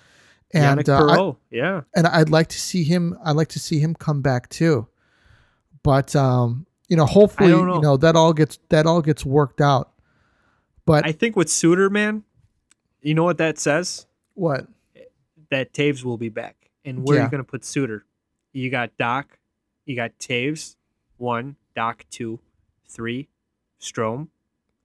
And 0.53 0.87
uh, 0.87 1.05
I- 1.05 1.35
yeah, 1.51 1.81
and 1.95 2.07
I'd 2.07 2.29
like 2.29 2.47
to 2.49 2.59
see 2.59 2.83
him. 2.83 3.17
I'd 3.23 3.35
like 3.35 3.49
to 3.49 3.59
see 3.59 3.79
him 3.79 3.93
come 3.93 4.21
back 4.21 4.49
too. 4.49 4.87
But 5.83 6.15
um, 6.15 6.65
you 6.87 6.97
know, 6.97 7.05
hopefully, 7.05 7.51
know. 7.51 7.75
you 7.75 7.81
know 7.81 7.97
that 7.97 8.15
all 8.15 8.33
gets 8.33 8.57
that 8.69 8.85
all 8.85 9.01
gets 9.01 9.25
worked 9.25 9.61
out. 9.61 9.91
But 10.85 11.05
I 11.05 11.11
think 11.11 11.35
with 11.35 11.49
Suter, 11.49 11.89
man, 11.89 12.23
you 13.03 13.13
know 13.13 13.23
what 13.23 13.37
that 13.37 13.59
says? 13.59 14.07
what? 14.33 14.67
That 15.51 15.71
Toews 15.73 16.03
will 16.03 16.17
be 16.17 16.29
back, 16.29 16.71
and 16.83 17.07
where 17.07 17.19
are 17.19 17.23
you 17.23 17.29
going 17.29 17.43
to 17.43 17.49
put 17.49 17.63
Suter? 17.63 18.05
You 18.53 18.71
got 18.71 18.97
Dach, 18.97 19.25
you 19.85 19.95
got 19.95 20.17
Toews, 20.17 20.75
one, 21.17 21.57
Dach 21.77 22.01
two, 22.09 22.39
three, 22.87 23.29
Strome. 23.79 24.29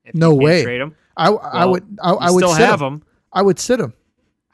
If 0.04 0.14
No 0.14 0.35
way. 0.35 0.62
Trade 0.64 0.81
him. 0.81 0.96
I, 1.16 1.31
I 1.31 1.64
would 1.64 1.98
I, 2.02 2.12
I 2.12 2.31
would 2.31 2.40
still 2.40 2.54
sit 2.54 2.66
have 2.66 2.81
him. 2.83 2.94
him. 2.94 3.02
I 3.33 3.42
would 3.42 3.59
sit 3.59 3.81
him. 3.81 3.94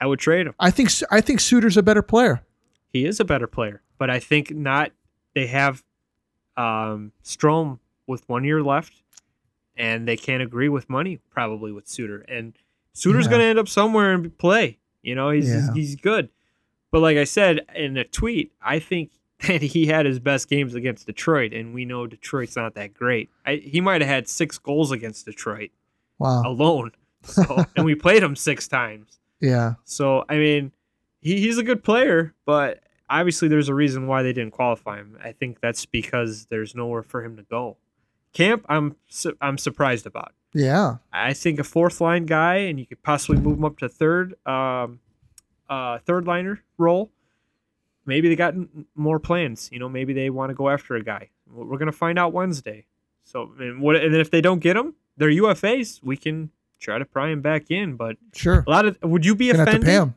I 0.01 0.07
would 0.07 0.19
trade 0.19 0.47
him. 0.47 0.55
I 0.59 0.71
think 0.71 0.91
I 1.11 1.21
think 1.21 1.41
Suter's 1.41 1.77
a 1.77 1.83
better 1.83 2.03
player. 2.03 2.43
He 2.93 3.07
is 3.07 3.19
a 3.19 3.25
better 3.25 3.47
player, 3.47 3.83
but 3.99 4.11
I 4.11 4.21
think 4.21 4.51
not. 4.51 4.93
They 5.35 5.47
have 5.49 5.83
um, 6.57 7.13
Strome 7.25 7.81
with 8.07 8.29
one 8.29 8.45
year 8.45 8.63
left, 8.63 9.03
and 9.77 10.07
they 10.07 10.17
can't 10.17 10.43
agree 10.43 10.69
with 10.69 10.89
money 10.89 11.19
probably 11.31 11.73
with 11.73 11.89
Suter. 11.89 12.21
And 12.29 12.57
Suter's 12.95 13.27
Yeah. 13.27 13.31
going 13.31 13.41
to 13.43 13.47
end 13.47 13.59
up 13.59 13.69
somewhere 13.69 14.13
and 14.13 14.37
play. 14.39 14.79
You 15.03 15.15
know, 15.15 15.31
he's 15.31 15.49
Yeah. 15.51 15.73
he's 15.75 15.97
good. 15.97 16.31
But 16.91 17.01
like 17.01 17.17
I 17.19 17.25
said 17.25 17.61
in 17.75 17.97
a 17.97 18.05
tweet, 18.05 18.53
I 18.63 18.79
think 18.79 19.11
that 19.47 19.63
he 19.63 19.87
had 19.87 20.07
his 20.07 20.19
best 20.21 20.49
games 20.49 20.75
against 20.75 21.07
Detroit, 21.07 21.53
and 21.53 21.75
we 21.75 21.85
know 21.85 22.07
Detroit's 22.07 22.57
not 22.57 22.75
that 22.75 22.95
great. 22.95 23.31
I, 23.45 23.57
he 23.57 23.81
might 23.81 24.01
have 24.01 24.09
had 24.09 24.29
six 24.29 24.57
goals 24.59 24.93
against 24.93 25.27
Detroit 25.27 25.71
Wow. 26.19 26.43
alone, 26.47 26.93
so, 27.23 27.65
and 27.77 27.85
we 27.85 27.95
played 27.95 28.23
him 28.23 28.37
six 28.37 28.69
times. 28.69 29.19
Yeah. 29.41 29.75
So 29.85 30.25
I 30.29 30.37
mean, 30.39 30.73
he, 31.21 31.41
he's 31.41 31.59
a 31.59 31.63
good 31.65 31.83
player, 31.83 32.33
but 32.47 32.81
obviously 33.11 33.49
there's 33.49 33.69
a 33.69 33.75
reason 33.75 34.07
why 34.07 34.23
they 34.23 34.33
didn't 34.33 34.53
qualify 34.53 34.99
him. 34.99 35.19
I 35.23 35.33
think 35.33 35.61
that's 35.61 35.85
because 35.85 36.47
there's 36.47 36.75
nowhere 36.75 37.03
for 37.03 37.23
him 37.25 37.37
to 37.37 37.43
go. 37.43 37.77
Kampf, 38.33 38.65
I'm 38.69 38.97
su- 39.09 39.37
I'm 39.41 39.59
surprised 39.59 40.07
about. 40.07 40.33
Yeah. 40.55 40.97
I 41.13 41.33
think 41.35 41.59
a 41.59 41.65
fourth 41.65 42.01
line 42.01 42.27
guy, 42.27 42.57
and 42.57 42.79
you 42.79 42.87
could 42.87 43.03
possibly 43.03 43.41
move 43.41 43.59
him 43.59 43.65
up 43.65 43.79
to 43.79 43.89
third, 43.89 44.35
um, 44.47 45.01
uh, 45.69 45.99
third 45.99 46.27
liner 46.27 46.63
role. 46.79 47.11
Maybe 48.07 48.29
they 48.29 48.37
got 48.37 48.55
more 48.95 49.19
plans. 49.19 49.69
You 49.73 49.79
know, 49.79 49.89
maybe 49.89 50.13
they 50.13 50.31
want 50.31 50.51
to 50.51 50.55
go 50.55 50.69
after 50.69 50.95
a 50.95 51.03
guy. 51.03 51.31
We're 51.51 51.79
gonna 51.79 51.93
find 51.93 52.19
out 52.19 52.33
Wednesday. 52.33 52.87
So, 53.25 53.51
and 53.59 53.81
what? 53.81 53.97
And 53.97 54.13
then 54.13 54.21
if 54.21 54.31
they 54.31 54.41
don't 54.41 54.59
get 54.61 54.77
him, 54.77 54.95
they're 55.17 55.31
UFAs. 55.31 56.01
We 56.03 56.17
can 56.17 56.51
try 56.81 56.99
to 56.99 57.05
pry 57.05 57.31
him 57.31 57.41
back 57.41 57.71
in. 57.71 57.97
But 57.97 58.17
Sure. 58.35 58.63
a 58.67 58.71
lot 58.71 58.85
of 58.87 58.99
would 59.03 59.25
you 59.25 59.35
be 59.35 59.51
Gonna 59.51 59.63
offended? 59.63 60.13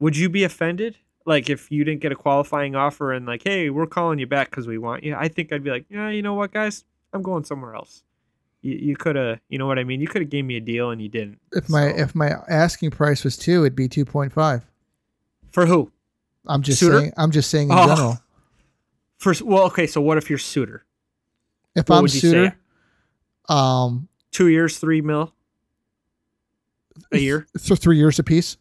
Would 0.00 0.16
you 0.16 0.28
be 0.28 0.44
offended? 0.44 0.96
Like 1.26 1.50
if 1.50 1.70
you 1.70 1.84
didn't 1.84 2.00
get 2.00 2.10
a 2.12 2.16
qualifying 2.16 2.74
offer 2.74 3.12
and 3.12 3.26
like, 3.26 3.42
hey, 3.44 3.68
we're 3.68 3.86
calling 3.86 4.18
you 4.18 4.26
back 4.26 4.50
because 4.50 4.66
we 4.66 4.78
want 4.78 5.04
you. 5.04 5.14
I 5.14 5.28
think 5.28 5.52
I'd 5.52 5.62
be 5.62 5.70
like, 5.70 5.84
yeah, 5.90 6.08
you 6.08 6.22
know 6.22 6.32
what, 6.34 6.52
guys, 6.52 6.84
I'm 7.12 7.20
going 7.22 7.44
somewhere 7.44 7.74
else. 7.74 8.02
You, 8.62 8.74
you 8.74 8.96
could 8.96 9.14
have, 9.16 9.38
you 9.48 9.58
know 9.58 9.66
what 9.66 9.78
I 9.78 9.84
mean. 9.84 10.00
You 10.00 10.08
could 10.08 10.20
have 10.22 10.30
gave 10.30 10.44
me 10.44 10.56
a 10.56 10.60
deal 10.60 10.90
and 10.90 11.00
you 11.00 11.08
didn't. 11.08 11.38
If 11.52 11.68
my 11.68 11.90
So- 11.92 11.96
if 11.98 12.14
my 12.14 12.28
asking 12.48 12.90
price 12.90 13.22
was 13.24 13.36
two, 13.36 13.60
it'd 13.62 13.76
be 13.76 13.88
two 13.88 14.04
point 14.04 14.32
five. 14.32 14.64
for 15.50 15.66
who? 15.66 15.90
I'm 16.46 16.62
just 16.62 16.80
Suter? 16.80 16.98
saying. 17.00 17.12
I'm 17.16 17.30
just 17.30 17.50
saying 17.50 17.68
in 17.70 17.76
Oh. 17.78 17.86
general. 17.86 18.18
For 19.18 19.34
well, 19.44 19.64
okay. 19.64 19.86
So 19.88 20.00
what 20.00 20.16
if 20.16 20.30
you're 20.30 20.38
Suter? 20.38 20.84
If 21.74 21.88
What 21.88 21.98
I'm 21.98 22.08
Suter, 22.08 22.56
um, 23.48 24.08
Two 24.30 24.46
years, 24.48 24.78
three 24.78 25.00
mil 25.00 25.32
a 27.12 27.18
year. 27.18 27.46
for 27.60 27.74
three 27.76 27.96
years 27.96 28.18
a 28.18 28.22
Or, 28.22 28.58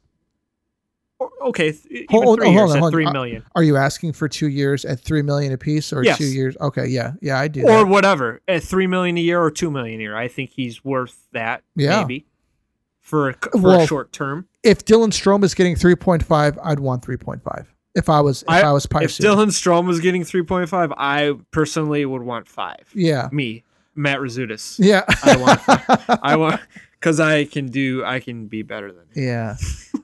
okay, 1.42 1.72
th- 1.72 2.06
Hold- 2.10 2.40
three 2.40 2.52
years 2.52 2.72
on, 2.72 2.78
at 2.78 2.84
on. 2.84 2.92
three 2.92 3.10
million, 3.12 3.44
Are 3.56 3.64
you 3.64 3.78
asking 3.78 4.14
for 4.14 4.28
two 4.28 4.48
years 4.48 4.86
at 4.86 5.00
three 5.00 5.22
million 5.22 5.52
a 5.54 5.58
piece, 5.58 5.92
or 5.94 6.04
Yes. 6.04 6.18
two 6.18 6.26
years? 6.26 6.56
Okay, 6.62 6.88
yeah, 6.88 7.14
yeah, 7.22 7.40
I 7.40 7.48
do. 7.48 7.62
or 7.64 7.68
that. 7.84 7.88
whatever, 7.88 8.42
at 8.48 8.64
three 8.64 8.88
million 8.88 9.18
a 9.18 9.22
year 9.22 9.42
or 9.42 9.50
two 9.52 9.72
million 9.72 10.00
a 10.00 10.04
year. 10.04 10.16
I 10.16 10.28
think 10.28 10.52
he's 10.52 10.84
worth 10.86 11.18
that. 11.34 11.64
Yeah. 11.76 12.02
maybe 12.02 12.26
for 13.02 13.30
a, 13.30 13.34
for 13.34 13.62
Well, 13.62 13.82
a 13.82 13.88
short 13.88 14.12
term. 14.12 14.48
If 14.64 14.84
Dylan 14.86 15.10
Strome 15.10 15.44
is 15.44 15.54
getting 15.54 15.76
three 15.76 15.96
point 15.96 16.24
five, 16.24 16.60
I'd 16.64 16.80
want 16.80 17.04
three 17.04 17.18
point 17.18 17.42
five. 17.44 17.74
If 17.96 18.10
I 18.10 18.20
was, 18.22 18.44
if 18.44 18.50
I, 18.50 18.72
was 18.72 18.86
If 18.86 18.92
Dylan 18.92 19.48
Strome 19.48 19.88
was 19.88 20.00
getting 20.02 20.24
three 20.24 20.44
point 20.44 20.70
five, 20.70 20.92
I 20.98 21.34
personally 21.52 22.06
would 22.06 22.22
want 22.22 22.48
five. 22.48 22.92
yeah, 22.94 23.28
Me, 23.32 23.64
Matt 23.96 24.20
Razudis. 24.20 24.76
yeah, 24.78 25.04
I 25.24 25.36
want- 25.38 26.20
I 26.24 26.36
want 26.36 26.62
because 27.00 27.20
I 27.20 27.46
can 27.46 27.68
do. 27.68 28.04
I 28.06 28.20
can 28.20 28.46
be 28.48 28.62
better 28.62 28.92
than 28.92 29.04
him. 29.14 29.24
yeah, 29.24 29.56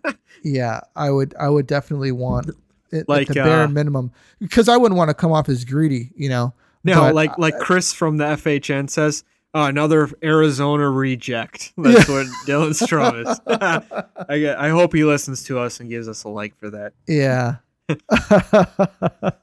yeah. 0.43 0.82
I 0.95 1.10
would, 1.10 1.34
I 1.39 1.49
would 1.49 1.67
definitely 1.67 2.12
want 2.12 2.51
it 2.91 3.10
Like, 3.10 3.27
the 3.27 3.34
bare 3.34 3.63
uh, 3.63 3.67
minimum 3.67 4.12
because 4.39 4.69
I 4.69 4.77
wouldn't 4.77 4.97
want 4.97 5.10
to 5.10 5.13
come 5.13 5.32
off 5.32 5.49
as 5.49 5.65
greedy, 5.65 6.12
you 6.15 6.29
know. 6.29 6.53
No, 6.84 6.99
But, 7.01 7.15
like 7.15 7.38
like 7.38 7.58
Chris 7.60 7.93
from 7.93 8.17
the 8.17 8.25
FHN 8.25 8.89
says, 8.89 9.23
oh, 9.53 9.63
another 9.65 10.10
Arizona 10.23 10.89
reject. 10.89 11.71
That's 11.77 12.10
what 12.10 12.27
Dylan 12.45 12.73
Strome 12.73 13.27
is. 13.27 13.41
I 14.58 14.67
I 14.67 14.69
hope 14.69 14.93
he 14.93 15.03
listens 15.03 15.43
to 15.43 15.60
us 15.60 15.79
and 15.79 15.89
gives 15.89 16.08
us 16.08 16.23
a 16.23 16.29
like 16.29 16.58
for 16.58 16.69
that. 16.71 16.93
Yeah. 17.08 17.56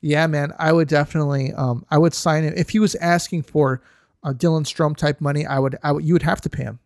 yeah, 0.00 0.26
man. 0.26 0.52
I 0.58 0.72
would 0.72 0.88
definitely 0.88 1.52
um 1.54 1.86
I 1.90 1.98
would 1.98 2.14
sign 2.14 2.44
it. 2.44 2.56
If 2.56 2.70
he 2.70 2.78
was 2.78 2.94
asking 2.96 3.42
for 3.42 3.80
a 4.24 4.34
Dylan 4.34 4.64
Strome 4.64 4.96
type 4.96 5.20
money, 5.20 5.46
I 5.46 5.58
would 5.58 5.78
I 5.82 5.92
would 5.92 6.04
you 6.04 6.12
would 6.12 6.22
have 6.22 6.40
to 6.42 6.50
pay 6.50 6.64
him. 6.64 6.80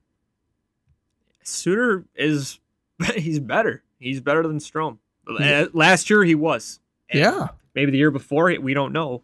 Suter 1.42 2.04
is 2.14 2.60
he's 3.16 3.38
better. 3.40 3.82
He's 3.98 4.20
better 4.20 4.42
than 4.42 4.58
Strome. 4.58 4.98
Yeah. 5.38 5.62
Uh, 5.62 5.66
Last 5.72 6.10
year 6.10 6.24
he 6.24 6.34
was. 6.34 6.80
And 7.10 7.20
Yeah. 7.20 7.48
Maybe 7.74 7.90
the 7.92 7.98
year 7.98 8.10
before 8.10 8.54
we 8.60 8.74
don't 8.74 8.92
know, 8.92 9.22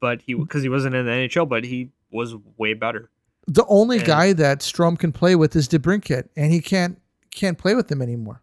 but 0.00 0.22
he 0.22 0.34
because 0.34 0.62
he 0.62 0.68
wasn't 0.68 0.94
in 0.94 1.04
the 1.06 1.12
NHL, 1.12 1.48
but 1.48 1.64
he 1.64 1.90
was 2.10 2.34
way 2.56 2.72
better. 2.74 3.10
The 3.46 3.64
only 3.66 3.98
And- 3.98 4.06
guy 4.06 4.32
that 4.32 4.60
Strome 4.60 4.98
can 4.98 5.12
play 5.12 5.36
with 5.36 5.54
is 5.54 5.68
DeBrincat, 5.68 6.28
and 6.36 6.52
he 6.52 6.60
can't 6.60 7.00
can't 7.30 7.58
play 7.58 7.74
with 7.74 7.90
him 7.92 8.00
anymore. 8.00 8.40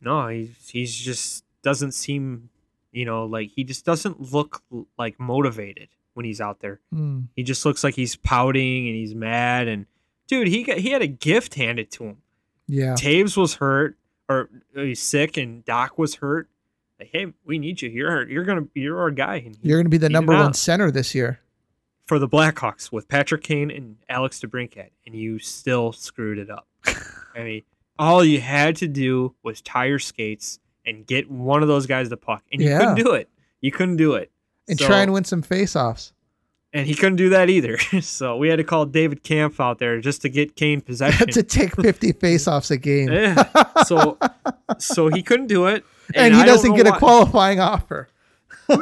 No, 0.00 0.28
he's 0.28 0.68
he's 0.68 0.96
just 0.96 1.44
doesn't 1.62 1.92
seem, 1.92 2.50
you 2.92 3.04
know, 3.04 3.24
like 3.26 3.50
he 3.50 3.64
just 3.64 3.84
doesn't 3.84 4.32
look 4.32 4.62
like 4.98 5.18
motivated 5.18 5.88
when 6.14 6.24
he's 6.24 6.40
out 6.40 6.60
there. 6.60 6.80
Hmm. 6.92 7.22
He 7.34 7.42
just 7.42 7.64
looks 7.64 7.82
like 7.82 7.94
he's 7.94 8.14
pouting 8.16 8.86
and 8.86 8.94
he's 8.96 9.14
mad 9.14 9.66
and 9.66 9.86
dude, 10.28 10.46
he 10.48 10.62
got 10.62 10.78
he 10.78 10.90
had 10.90 11.02
a 11.02 11.06
gift 11.08 11.54
handed 11.56 11.90
to 11.92 12.04
him. 12.04 12.16
Yeah. 12.68 12.94
Toews 12.94 13.36
was 13.36 13.54
hurt 13.56 13.96
or 14.28 14.48
uh, 14.76 14.82
he's 14.82 15.00
sick 15.02 15.36
and 15.36 15.64
Dach 15.64 15.90
was 15.98 16.16
hurt. 16.16 16.48
Like, 16.98 17.10
hey, 17.12 17.26
we 17.44 17.58
need 17.58 17.82
you. 17.82 17.88
You're 17.90 18.28
you're 18.28 18.44
gonna 18.44 18.66
you're 18.74 18.98
our 19.00 19.10
guy. 19.10 19.36
And 19.44 19.56
You're 19.62 19.78
going 19.78 19.86
to 19.86 19.90
be 19.90 19.98
the 19.98 20.08
number 20.08 20.32
one 20.32 20.54
center 20.54 20.90
this 20.90 21.14
year. 21.14 21.40
for 22.06 22.18
the 22.18 22.28
Blackhawks 22.28 22.90
with 22.92 23.08
Patrick 23.08 23.42
Kane 23.42 23.70
and 23.70 23.96
Alex 24.08 24.40
DeBrincat, 24.40 24.90
and 25.06 25.14
you 25.14 25.38
still 25.38 25.92
screwed 25.92 26.38
it 26.38 26.50
up. 26.50 26.66
I 27.34 27.42
mean, 27.42 27.62
all 27.98 28.24
you 28.24 28.40
had 28.40 28.76
to 28.76 28.88
do 28.88 29.34
was 29.42 29.60
tie 29.62 29.86
your 29.86 29.98
skates 29.98 30.58
and 30.84 31.06
get 31.06 31.30
one 31.30 31.62
of 31.62 31.68
those 31.68 31.86
guys 31.86 32.08
the 32.08 32.16
puck, 32.16 32.42
and 32.52 32.60
you 32.60 32.68
Yeah. 32.68 32.78
couldn't 32.78 32.96
do 33.04 33.12
it. 33.12 33.28
You 33.60 33.70
couldn't 33.72 33.96
do 33.96 34.14
it. 34.14 34.30
And 34.68 34.78
So- 34.78 34.86
try 34.86 35.02
and 35.02 35.12
win 35.12 35.24
some 35.24 35.42
faceoffs. 35.42 36.12
And 36.74 36.86
he 36.86 36.94
couldn't 36.94 37.16
do 37.16 37.28
that 37.30 37.50
either. 37.50 37.76
so 38.00 38.36
we 38.38 38.48
had 38.48 38.56
to 38.56 38.64
call 38.64 38.86
David 38.86 39.22
Kampf 39.22 39.60
out 39.60 39.78
there 39.78 40.00
just 40.00 40.22
to 40.22 40.28
get 40.30 40.56
Kane 40.56 40.80
possession. 40.90 41.28
to 41.28 41.42
take 41.42 41.76
50 41.76 42.14
faceoffs 42.14 42.70
a 42.70 42.76
game. 42.76 43.12
Yeah. 43.12 43.44
So, 43.84 44.16
so 44.78 45.08
he 45.08 45.22
couldn't 45.24 45.48
do 45.48 45.66
it, 45.66 45.84
and 46.14 46.32
he 46.34 46.40
I 46.42 46.46
doesn't 46.46 46.76
get 46.76 46.86
a 46.86 46.92
qualifying 46.92 47.58
offer. 47.58 48.08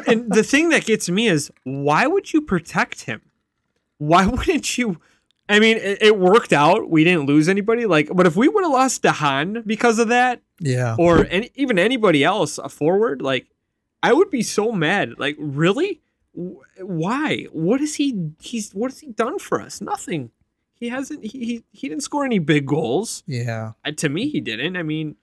and 0.07 0.31
the 0.31 0.43
thing 0.43 0.69
that 0.69 0.85
gets 0.85 1.09
me 1.09 1.27
is 1.27 1.51
why 1.65 2.07
would 2.07 2.33
you 2.35 2.43
protect 2.43 3.05
him? 3.05 3.23
Why 3.97 4.27
wouldn't 4.27 4.77
you? 4.77 5.01
I 5.49 5.59
mean, 5.59 5.79
it, 5.79 6.03
it 6.03 6.19
worked 6.19 6.53
out. 6.53 6.91
We 6.91 7.03
didn't 7.03 7.25
lose 7.27 7.49
anybody. 7.49 7.87
Like, 7.87 8.11
but 8.15 8.27
if 8.27 8.37
we 8.37 8.47
would 8.47 8.63
have 8.63 8.73
lost 8.73 9.03
DeHaan 9.03 9.67
because 9.67 9.99
of 9.99 10.09
that, 10.09 10.43
Yeah. 10.61 10.97
or 10.99 11.27
any, 11.31 11.51
even 11.55 11.79
anybody 11.79 12.23
else, 12.23 12.59
a 12.59 12.69
forward, 12.69 13.23
like, 13.23 13.47
I 14.03 14.13
would 14.13 14.31
be 14.31 14.43
so 14.43 14.71
mad. 14.71 15.15
Like, 15.19 15.37
really? 15.39 16.03
Wh- 16.41 16.81
Why? 16.81 17.45
What 17.53 17.81
is 17.81 17.97
he? 17.97 18.31
He's 18.41 18.73
what 18.73 18.91
has 18.91 19.01
he 19.01 19.09
done 19.13 19.39
for 19.39 19.61
us? 19.61 19.81
Nothing. 19.81 20.31
He 20.75 20.89
hasn't. 20.89 21.25
He 21.25 21.39
he, 21.45 21.65
he 21.73 21.89
didn't 21.89 22.03
score 22.05 22.25
any 22.25 22.39
big 22.39 22.67
goals. 22.67 23.23
Yeah. 23.27 23.73
Uh, 23.85 23.93
to 23.93 24.09
me, 24.09 24.29
he 24.29 24.41
didn't. 24.41 24.77
I 24.77 24.83
mean, 24.83 25.17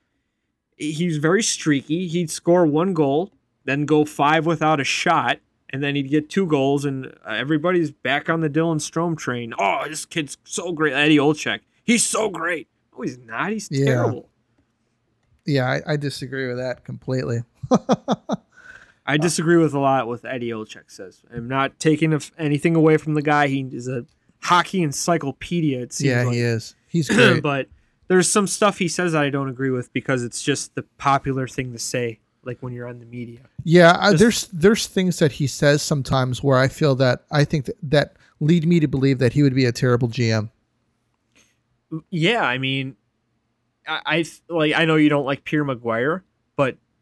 he's 0.77 1.17
very 1.17 1.41
streaky. 1.43 2.08
He'd 2.08 2.30
score 2.30 2.65
one 2.65 2.93
goal, 2.93 3.32
then 3.65 3.86
go 3.86 4.06
five 4.06 4.45
without 4.45 4.80
a 4.80 4.84
shot, 4.84 5.39
and 5.71 5.82
then 5.84 5.95
he'd 5.95 6.10
get 6.10 6.30
two 6.30 6.45
goals, 6.45 6.86
and 6.86 7.08
uh, 7.25 7.32
everybody's 7.32 7.89
back 7.91 8.30
on 8.30 8.41
the 8.41 8.49
Dylan 8.49 8.77
Strome 8.80 9.17
train. 9.17 9.53
Oh, 9.58 9.86
this 9.89 10.06
kid's 10.06 10.38
so 10.43 10.71
great. 10.71 10.93
Eddie 10.93 11.17
Olczyk. 11.17 11.62
He's 11.84 12.06
so 12.06 12.30
great. 12.30 12.67
No, 12.95 13.01
he's 13.03 13.17
not. 13.17 13.51
He's 13.51 13.69
Yeah. 13.71 13.86
terrible. 13.86 14.30
Yeah, 15.45 15.65
I, 15.65 15.93
I 15.93 15.97
disagree 15.97 16.47
with 16.47 16.58
that 16.58 16.84
completely. 16.84 17.43
I 19.08 19.17
disagree 19.17 19.56
with 19.56 19.74
a 19.74 19.80
lot 19.80 20.08
with 20.08 20.26
Eddie 20.26 20.50
Olczyk 20.50 20.91
says. 20.91 21.24
I'm 21.34 21.48
not 21.48 21.80
taking 21.80 22.20
anything 22.38 22.76
away 22.76 22.98
from 22.98 23.13
the 23.13 23.22
guy. 23.22 23.48
He 23.48 23.62
is 23.72 23.88
a 23.88 24.06
hockey 24.41 24.84
encyclopedia. 24.84 25.80
It 25.82 25.93
seems 25.93 26.10
yeah, 26.10 26.24
like. 26.24 26.34
he 26.34 26.41
is. 26.41 26.76
He's 26.88 27.10
great. 27.15 27.41
but 27.41 27.67
there's 28.08 28.30
some 28.30 28.48
stuff 28.48 28.78
he 28.78 28.88
says 28.88 29.13
that 29.13 29.24
I 29.24 29.30
don't 29.30 29.50
agree 29.50 29.70
with 29.70 29.91
because 29.93 30.24
it's 30.24 30.41
just 30.41 30.76
the 30.76 30.84
popular 30.98 31.48
thing 31.48 31.72
to 31.72 31.80
say, 31.80 32.20
like 32.43 32.58
when 32.62 32.74
you're 32.74 32.88
on 32.88 33.00
the 33.00 33.06
media. 33.06 33.39
Yeah, 33.63 33.98
I, 34.00 34.12
Just- 34.12 34.20
there's 34.20 34.48
there's 34.48 34.88
things 34.88 35.20
that 35.20 35.34
he 35.34 35.48
says 35.48 35.82
sometimes 35.82 36.43
where 36.43 36.58
I 36.58 36.67
feel 36.67 36.96
that 36.96 37.24
I 37.32 37.46
think 37.46 37.65
that, 37.65 37.78
that 37.84 38.15
lead 38.39 38.65
me 38.67 38.80
to 38.80 38.88
believe 38.88 39.20
that 39.20 39.34
he 39.34 39.43
would 39.43 39.56
be 39.56 39.65
a 39.65 39.72
terrible 39.72 40.10
GM. 40.10 40.50
Yeah, 42.10 42.41
I 42.43 42.58
mean, 42.58 42.98
I, 43.88 44.02
I 44.06 44.26
like 44.50 44.74
I 44.74 44.86
know 44.86 44.96
you 44.96 45.10
don't 45.10 45.26
like 45.26 45.46
Pierre 45.46 45.63
McGuire, 45.63 46.22
but 46.22 46.24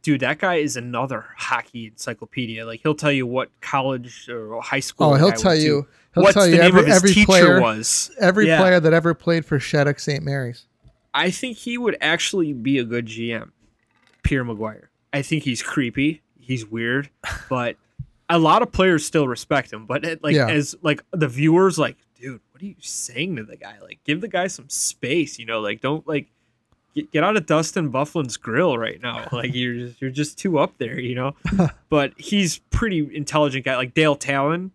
dude, 0.06 0.20
that 0.22 0.38
guy 0.38 0.56
is 0.56 0.78
another 0.78 1.26
hockey 1.36 1.88
encyclopedia. 1.88 2.64
Like 2.64 2.82
he'll 2.82 2.94
tell 2.94 3.12
you 3.12 3.26
what 3.26 3.50
college 3.60 4.30
or 4.30 4.62
high 4.62 4.80
school. 4.80 5.08
Oh, 5.08 5.16
he'll 5.16 5.32
tell 5.32 5.56
you. 5.56 5.88
He'll 6.14 6.24
What's 6.24 6.36
tell 6.36 6.46
the 6.46 6.52
you 6.52 6.58
name 6.60 6.78
every 6.78 6.92
every 6.92 7.10
teacher 7.12 7.26
player 7.26 7.60
was? 7.62 8.12
every 8.22 8.48
Yeah. 8.48 8.60
player 8.60 8.80
that 8.80 8.94
ever 8.94 9.16
played 9.16 9.46
for 9.46 9.60
Shattuck 9.60 10.00
St. 10.00 10.24
Mary's. 10.24 10.68
I 11.14 11.32
think 11.32 11.58
he 11.58 11.78
would 11.80 11.98
actually 12.02 12.54
be 12.54 12.78
a 12.78 12.84
good 12.84 13.08
GM, 13.08 13.50
Pierre 14.24 14.46
McGuire. 14.46 14.90
I 15.12 15.24
think 15.24 15.44
he's 15.44 15.64
creepy. 15.64 16.22
He's 16.40 16.66
weird, 16.68 17.10
but 17.50 17.78
a 18.30 18.38
lot 18.38 18.62
of 18.62 18.72
players 18.72 19.04
still 19.06 19.28
respect 19.28 19.74
him. 19.74 19.88
But 19.88 20.06
it, 20.06 20.24
like 20.24 20.36
Yeah. 20.36 20.50
as 20.50 20.76
like 20.84 21.02
the 21.12 21.28
viewers, 21.28 21.80
like, 21.80 21.98
dude, 22.20 22.40
what 22.52 22.62
are 22.62 22.66
you 22.66 22.76
saying 22.80 23.38
to 23.38 23.44
the 23.44 23.58
guy? 23.58 23.76
Like, 23.82 24.00
give 24.06 24.22
the 24.22 24.28
guy 24.28 24.48
some 24.48 24.70
space. 24.70 25.40
You 25.40 25.48
know, 25.48 25.60
like 25.62 25.82
don't 25.82 26.08
like 26.08 26.28
get, 26.96 27.12
get 27.12 27.24
out 27.24 27.38
of 27.38 27.46
Dustin 27.46 27.92
Byfuglien's 27.92 28.38
grill 28.38 28.78
right 28.78 29.02
now. 29.02 29.28
Like 29.32 29.54
you're 29.54 29.76
just, 29.76 30.02
you're 30.02 30.10
just 30.12 30.38
too 30.40 30.58
up 30.60 30.78
there, 30.78 31.00
you 31.00 31.14
know. 31.16 31.36
but 31.90 32.14
he's 32.18 32.60
pretty 32.72 33.08
intelligent 33.16 33.66
guy. 33.66 33.76
Like 33.76 33.94
Dale 33.94 34.16
Tallon, 34.16 34.72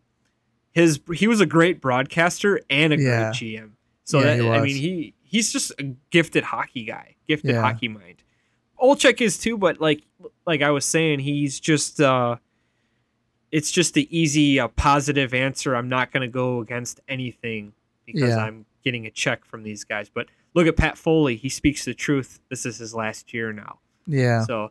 his 0.73 1.01
he 1.15 1.27
was 1.27 1.41
a 1.41 1.47
great 1.47 1.81
broadcaster 1.81 2.61
and 2.71 2.93
a 2.93 2.97
Yeah. 2.99 3.31
great 3.31 3.35
GM. 3.35 3.71
So 4.05 4.21
Yeah, 4.21 4.37
that 4.37 4.51
I 4.53 4.61
mean 4.61 4.77
he 4.77 5.15
he's 5.23 5.53
just 5.53 5.73
a 5.79 5.95
gifted 6.11 6.45
hockey 6.45 6.85
guy, 6.85 7.17
gifted 7.27 7.51
Yeah. 7.55 7.61
hockey 7.63 7.89
mind. 7.89 8.23
Olczyk 8.81 9.21
is 9.21 9.39
too, 9.39 9.59
but 9.59 9.81
like 9.81 10.03
like 10.47 10.63
I 10.63 10.71
was 10.71 10.85
saying, 10.85 11.21
he's 11.21 11.59
just 11.61 12.01
uh 12.01 12.37
it's 13.53 13.73
just 13.73 13.95
the 13.95 14.07
easy 14.17 14.61
uh, 14.61 14.69
positive 14.69 15.35
answer. 15.35 15.75
I'm 15.75 15.89
not 15.89 16.13
going 16.13 16.21
to 16.21 16.29
go 16.33 16.61
against 16.61 17.01
anything 17.09 17.73
because. 18.07 18.37
I'm 18.37 18.65
getting 18.85 19.07
a 19.07 19.11
check 19.11 19.45
from 19.45 19.63
these 19.65 19.83
guys. 19.85 20.09
But 20.09 20.27
look 20.55 20.67
at 20.67 20.77
Pat 20.77 20.97
Foley; 20.99 21.37
he 21.37 21.49
speaks 21.49 21.85
the 21.85 21.95
truth. 21.95 22.41
This 22.49 22.65
is 22.67 22.79
his 22.79 22.95
last 22.95 23.33
year 23.35 23.53
now, 23.53 23.79
Yeah. 24.07 24.45
so 24.45 24.71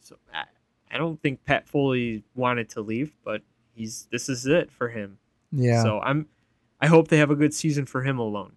so 0.00 0.16
I, 0.32 0.44
I 0.90 0.98
don't 0.98 1.20
think 1.22 1.44
Pat 1.44 1.68
Foley 1.68 2.24
wanted 2.34 2.68
to 2.70 2.80
leave, 2.80 3.14
but 3.24 3.42
he's 3.74 4.08
this 4.10 4.28
is 4.28 4.46
it 4.46 4.70
for 4.70 4.88
him. 4.88 5.18
Yeah. 5.52 5.82
So 5.82 6.00
I'm 6.00 6.26
I 6.80 6.86
hope 6.86 7.08
they 7.08 7.18
have 7.18 7.30
a 7.30 7.36
good 7.36 7.52
season 7.54 7.86
for 7.86 8.02
him 8.02 8.18
alone. 8.18 8.52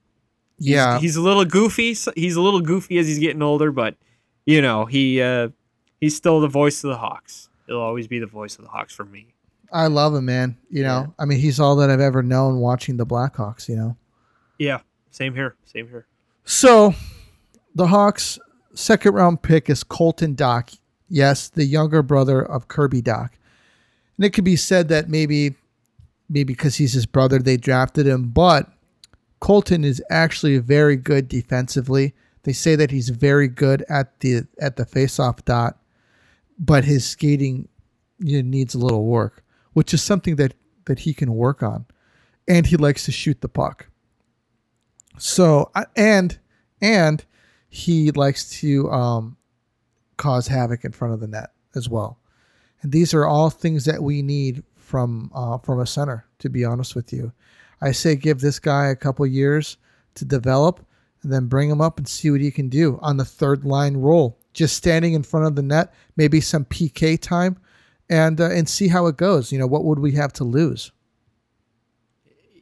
He's- 0.57 0.69
yeah. 0.75 0.99
he's 0.99 1.15
a 1.15 1.21
little 1.21 1.43
goofy. 1.45 1.95
He's 2.15 2.35
a 2.35 2.41
little 2.41 2.61
goofy 2.61 2.97
as 2.99 3.07
he's 3.07 3.19
getting 3.19 3.41
older, 3.41 3.71
but 3.71 3.95
you 4.45 4.61
know 4.61 4.85
he 4.85 5.21
uh, 5.21 5.49
he's 5.99 6.15
still 6.15 6.39
the 6.39 6.47
voice 6.47 6.83
of 6.83 6.89
the 6.89 6.97
Hawks. 6.97 7.49
He'll 7.67 7.79
always 7.79 8.07
be 8.07 8.19
the 8.19 8.27
voice 8.27 8.57
of 8.57 8.63
the 8.65 8.69
Hawks 8.71 8.93
for 8.93 9.05
me. 9.05 9.33
I 9.73 9.87
love 9.87 10.13
him, 10.13 10.25
man. 10.25 10.57
You 10.69 10.83
know, 10.83 11.05
Yeah. 11.07 11.13
I 11.17 11.25
mean, 11.25 11.39
he's 11.39 11.57
all 11.59 11.77
that 11.77 11.89
I've 11.89 12.01
ever 12.01 12.21
known 12.21 12.57
watching 12.57 12.97
the 12.97 13.05
Blackhawks, 13.05 13.69
you 13.69 13.77
know. 13.77 13.95
Yeah, 14.59 14.81
same 15.11 15.33
here. 15.33 15.55
Same 15.63 15.87
here. 15.87 16.05
So, 16.53 16.95
the 17.75 17.87
Hawks' 17.87 18.37
second 18.73 19.13
round 19.13 19.41
pick 19.41 19.69
is 19.69 19.85
Colton 19.85 20.35
Dach. 20.35 20.77
Yes, 21.07 21.47
the 21.47 21.63
younger 21.63 22.03
brother 22.03 22.41
of 22.41 22.67
Kirby 22.67 23.01
Dach. 23.01 23.29
And 24.17 24.25
it 24.25 24.31
could 24.31 24.43
be 24.43 24.57
said 24.57 24.89
that 24.89 25.07
maybe, 25.07 25.55
maybe 26.27 26.53
because 26.53 26.75
he's 26.75 26.91
his 26.91 27.05
brother, 27.05 27.39
they 27.39 27.55
drafted 27.55 28.05
him. 28.05 28.31
But 28.31 28.69
Colton 29.39 29.85
is 29.85 30.03
actually 30.09 30.57
very 30.57 30.97
good 30.97 31.29
defensively. 31.29 32.13
They 32.43 32.51
say 32.51 32.75
that 32.75 32.91
he's 32.91 33.07
very 33.07 33.47
good 33.47 33.85
at 33.87 34.19
the 34.19 34.41
at 34.59 34.75
the 34.75 34.85
faceoff 34.85 35.45
dot, 35.45 35.79
but 36.59 36.83
his 36.83 37.07
skating 37.07 37.69
you 38.19 38.43
know, 38.43 38.49
needs 38.49 38.75
a 38.75 38.79
little 38.79 39.05
work, 39.05 39.41
which 39.71 39.93
is 39.93 40.03
something 40.03 40.35
that 40.35 40.53
that 40.87 40.99
he 40.99 41.13
can 41.13 41.33
work 41.33 41.63
on. 41.63 41.85
And 42.45 42.65
he 42.65 42.75
likes 42.75 43.05
to 43.05 43.13
shoot 43.13 43.39
the 43.39 43.47
puck. 43.47 43.87
So 45.17 45.71
and 45.95 46.39
and 46.81 47.23
he 47.69 48.11
likes 48.11 48.49
to 48.61 48.91
um, 48.91 49.37
cause 50.17 50.47
havoc 50.47 50.83
in 50.83 50.91
front 50.91 51.13
of 51.13 51.19
the 51.19 51.27
net 51.27 51.51
as 51.75 51.89
well. 51.89 52.19
And 52.81 52.91
these 52.91 53.13
are 53.13 53.25
all 53.25 53.49
things 53.49 53.85
that 53.85 54.01
we 54.01 54.21
need 54.21 54.63
from 54.75 55.31
uh, 55.33 55.57
from 55.59 55.79
a 55.79 55.85
center. 55.85 56.25
To 56.39 56.49
be 56.49 56.65
honest 56.65 56.95
with 56.95 57.13
you, 57.13 57.31
I 57.81 57.91
say 57.91 58.15
give 58.15 58.41
this 58.41 58.59
guy 58.59 58.87
a 58.87 58.95
couple 58.95 59.25
years 59.27 59.77
to 60.15 60.25
develop, 60.25 60.85
and 61.23 61.31
then 61.31 61.47
bring 61.47 61.69
him 61.69 61.81
up 61.81 61.97
and 61.97 62.07
see 62.07 62.31
what 62.31 62.41
he 62.41 62.51
can 62.51 62.69
do 62.69 62.99
on 63.01 63.17
the 63.17 63.25
third 63.25 63.63
line 63.63 63.97
role. 63.97 64.37
Just 64.53 64.75
standing 64.75 65.13
in 65.13 65.23
front 65.23 65.45
of 65.45 65.55
the 65.55 65.61
net, 65.61 65.93
maybe 66.17 66.41
some 66.41 66.65
PK 66.65 67.19
time, 67.19 67.57
and 68.09 68.41
uh, 68.41 68.49
and 68.49 68.67
see 68.67 68.89
how 68.89 69.07
it 69.07 69.17
goes. 69.17 69.51
You 69.51 69.59
know, 69.59 69.67
what 69.67 69.85
would 69.85 69.99
we 69.99 70.11
have 70.13 70.33
to 70.33 70.43
lose? 70.43 70.91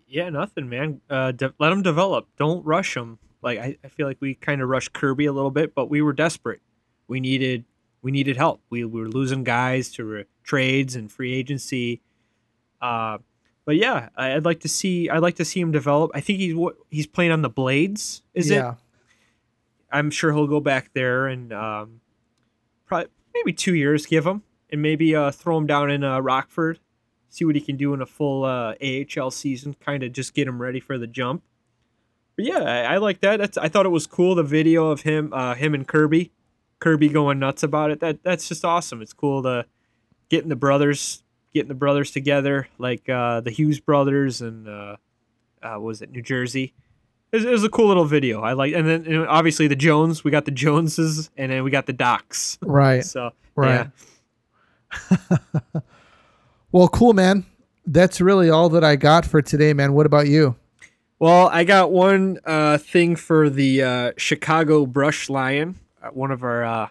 Yeah, 0.10 0.30
nothing, 0.30 0.68
man. 0.70 1.02
Uh, 1.10 1.32
de- 1.32 1.54
let 1.60 1.72
him 1.72 1.82
develop. 1.84 2.28
Don't 2.38 2.66
rush 2.66 2.98
him. 2.98 3.20
Like 3.42 3.60
I, 3.60 3.78
I 3.84 3.88
feel 3.90 4.08
like 4.08 4.18
we 4.20 4.34
kind 4.36 4.62
of 4.62 4.68
rushed 4.70 4.92
Kirby 4.94 5.26
a 5.26 5.32
little 5.32 5.52
bit, 5.52 5.74
but 5.76 5.90
we 5.90 6.02
were 6.02 6.14
desperate. 6.14 6.62
We 7.08 7.20
needed 7.20 7.64
we 8.02 8.12
needed 8.12 8.38
help. 8.38 8.62
We, 8.70 8.84
we 8.86 9.00
were 9.02 9.10
losing 9.10 9.44
guys 9.44 9.92
to 9.94 10.04
re- 10.06 10.26
trades 10.44 10.96
and 10.96 11.12
free 11.12 11.34
agency. 11.34 12.02
Uh, 12.82 13.18
but 13.66 13.76
yeah, 13.76 14.10
I- 14.16 14.34
I'd 14.36 14.46
like 14.46 14.62
to 14.62 14.68
see 14.70 15.10
I'd 15.10 15.20
like 15.22 15.36
to 15.36 15.46
see 15.46 15.60
him 15.60 15.72
develop. 15.72 16.12
I 16.16 16.22
think 16.22 16.40
he's 16.40 16.56
what 16.56 16.76
he's 16.90 17.08
playing 17.08 17.32
on 17.32 17.42
the 17.42 17.50
Blades. 17.50 18.24
Is 18.34 18.50
it? 18.50 18.56
yeah, 18.56 18.74
I'm 19.92 20.10
sure 20.12 20.34
he'll 20.34 20.48
go 20.48 20.60
back 20.60 20.92
there 20.94 21.28
and 21.28 21.54
um, 21.54 22.02
probably 22.86 23.08
maybe 23.34 23.54
two 23.54 23.76
years 23.76 24.06
give 24.06 24.26
him 24.26 24.44
and 24.72 24.82
maybe 24.82 25.16
uh, 25.16 25.32
throw 25.32 25.58
him 25.58 25.66
down 25.68 25.90
in 25.92 26.04
uh, 26.04 26.20
Rockford, 26.20 26.80
see 27.30 27.46
what 27.46 27.56
he 27.56 27.62
can 27.62 27.78
do 27.78 27.94
in 27.94 28.02
a 28.02 28.06
full 28.06 28.44
uh, 28.44 28.76
AHL 28.82 29.32
season, 29.32 29.76
kind 29.80 30.04
of 30.04 30.14
just 30.14 30.34
get 30.34 30.48
him 30.48 30.62
ready 30.62 30.80
for 30.80 30.98
the 30.98 31.08
jump. 31.08 31.44
But 32.36 32.46
yeah, 32.46 32.60
I, 32.60 32.96
I 32.96 32.98
like 32.98 33.22
that. 33.22 33.38
That's 33.38 33.58
I 33.58 33.68
thought 33.70 33.86
it 33.86 33.90
was 33.90 34.08
cool 34.08 34.36
the 34.36 34.44
video 34.44 34.90
of 34.90 35.02
him, 35.02 35.34
uh, 35.34 35.56
him 35.56 35.74
and 35.74 35.88
Kirby, 35.88 36.32
Kirby 36.80 37.10
going 37.10 37.40
nuts 37.40 37.64
about 37.64 37.92
it. 37.92 38.00
That 38.00 38.24
that's 38.24 38.48
just 38.48 38.66
awesome. 38.66 39.02
It's 39.02 39.14
cool 39.14 39.44
to 39.44 39.66
getting 40.30 40.50
the 40.50 40.56
brothers, 40.56 41.24
getting 41.54 41.70
the 41.70 41.76
brothers 41.76 42.12
together, 42.12 42.68
like 42.78 43.08
uh, 43.10 43.42
the 43.42 43.52
Hughes 43.52 43.80
brothers 43.80 44.42
and 44.42 44.68
uh, 44.68 44.98
uh, 45.62 45.80
was 45.80 46.02
it 46.02 46.12
New 46.12 46.22
Jersey 46.22 46.74
it 47.32 47.38
was, 47.38 47.46
it 47.46 47.52
was 47.52 47.64
a 47.64 47.70
cool 47.70 47.88
little 47.88 48.06
video. 48.06 48.42
I 48.42 48.54
like, 48.54 48.74
and 48.74 48.88
then 48.88 49.04
know, 49.04 49.26
obviously 49.28 49.68
the 49.68 49.76
Jones. 49.76 50.24
We 50.24 50.32
got 50.32 50.46
the 50.46 50.52
Joneses, 50.52 51.30
and 51.38 51.52
then 51.52 51.64
we 51.64 51.72
got 51.72 51.86
the 51.86 51.94
Dachs. 51.94 52.58
right. 52.62 53.04
So 53.10 53.32
Right. 53.56 53.90
yeah. 55.12 55.80
Well, 56.72 56.88
cool, 56.88 57.14
man. 57.14 57.46
That's 57.86 58.22
really 58.22 58.50
all 58.50 58.70
that 58.70 58.84
I 58.84 58.96
got 58.96 59.26
for 59.26 59.42
today, 59.42 59.74
man. 59.74 59.94
What 59.94 60.06
about 60.06 60.28
you? 60.28 60.56
Well, 61.18 61.50
I 61.52 61.64
got 61.64 61.92
one 61.92 62.40
uh, 62.46 62.78
thing 62.78 63.16
for 63.16 63.50
the 63.50 63.84
uh, 63.84 64.12
Chicago 64.18 64.86
Brush 64.86 65.30
Lion, 65.30 65.80
uh, 66.02 66.10
one 66.10 66.32
of 66.32 66.44
our 66.44 66.64
uh, 66.64 66.88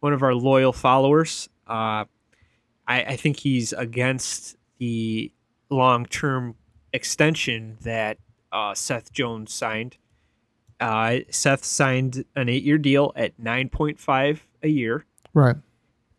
one 0.00 0.12
of 0.12 0.22
our 0.22 0.34
loyal 0.34 0.72
followers. 0.72 1.48
Uh, 1.66 2.04
I, 2.86 3.02
I 3.02 3.16
think 3.16 3.40
he's 3.40 3.72
against 3.72 4.56
the 4.78 5.32
long 5.70 6.06
term 6.06 6.54
extension 6.92 7.78
that 7.82 8.18
uh, 8.52 8.74
Seth 8.74 9.12
Jones 9.12 9.52
signed. 9.52 9.96
Uh, 10.78 11.20
Seth 11.30 11.64
signed 11.64 12.24
an 12.36 12.48
eight 12.48 12.62
year 12.62 12.78
deal 12.78 13.12
at 13.16 13.38
nine 13.38 13.70
point 13.70 13.98
five 13.98 14.46
a 14.62 14.68
year. 14.68 15.04
Right. 15.34 15.56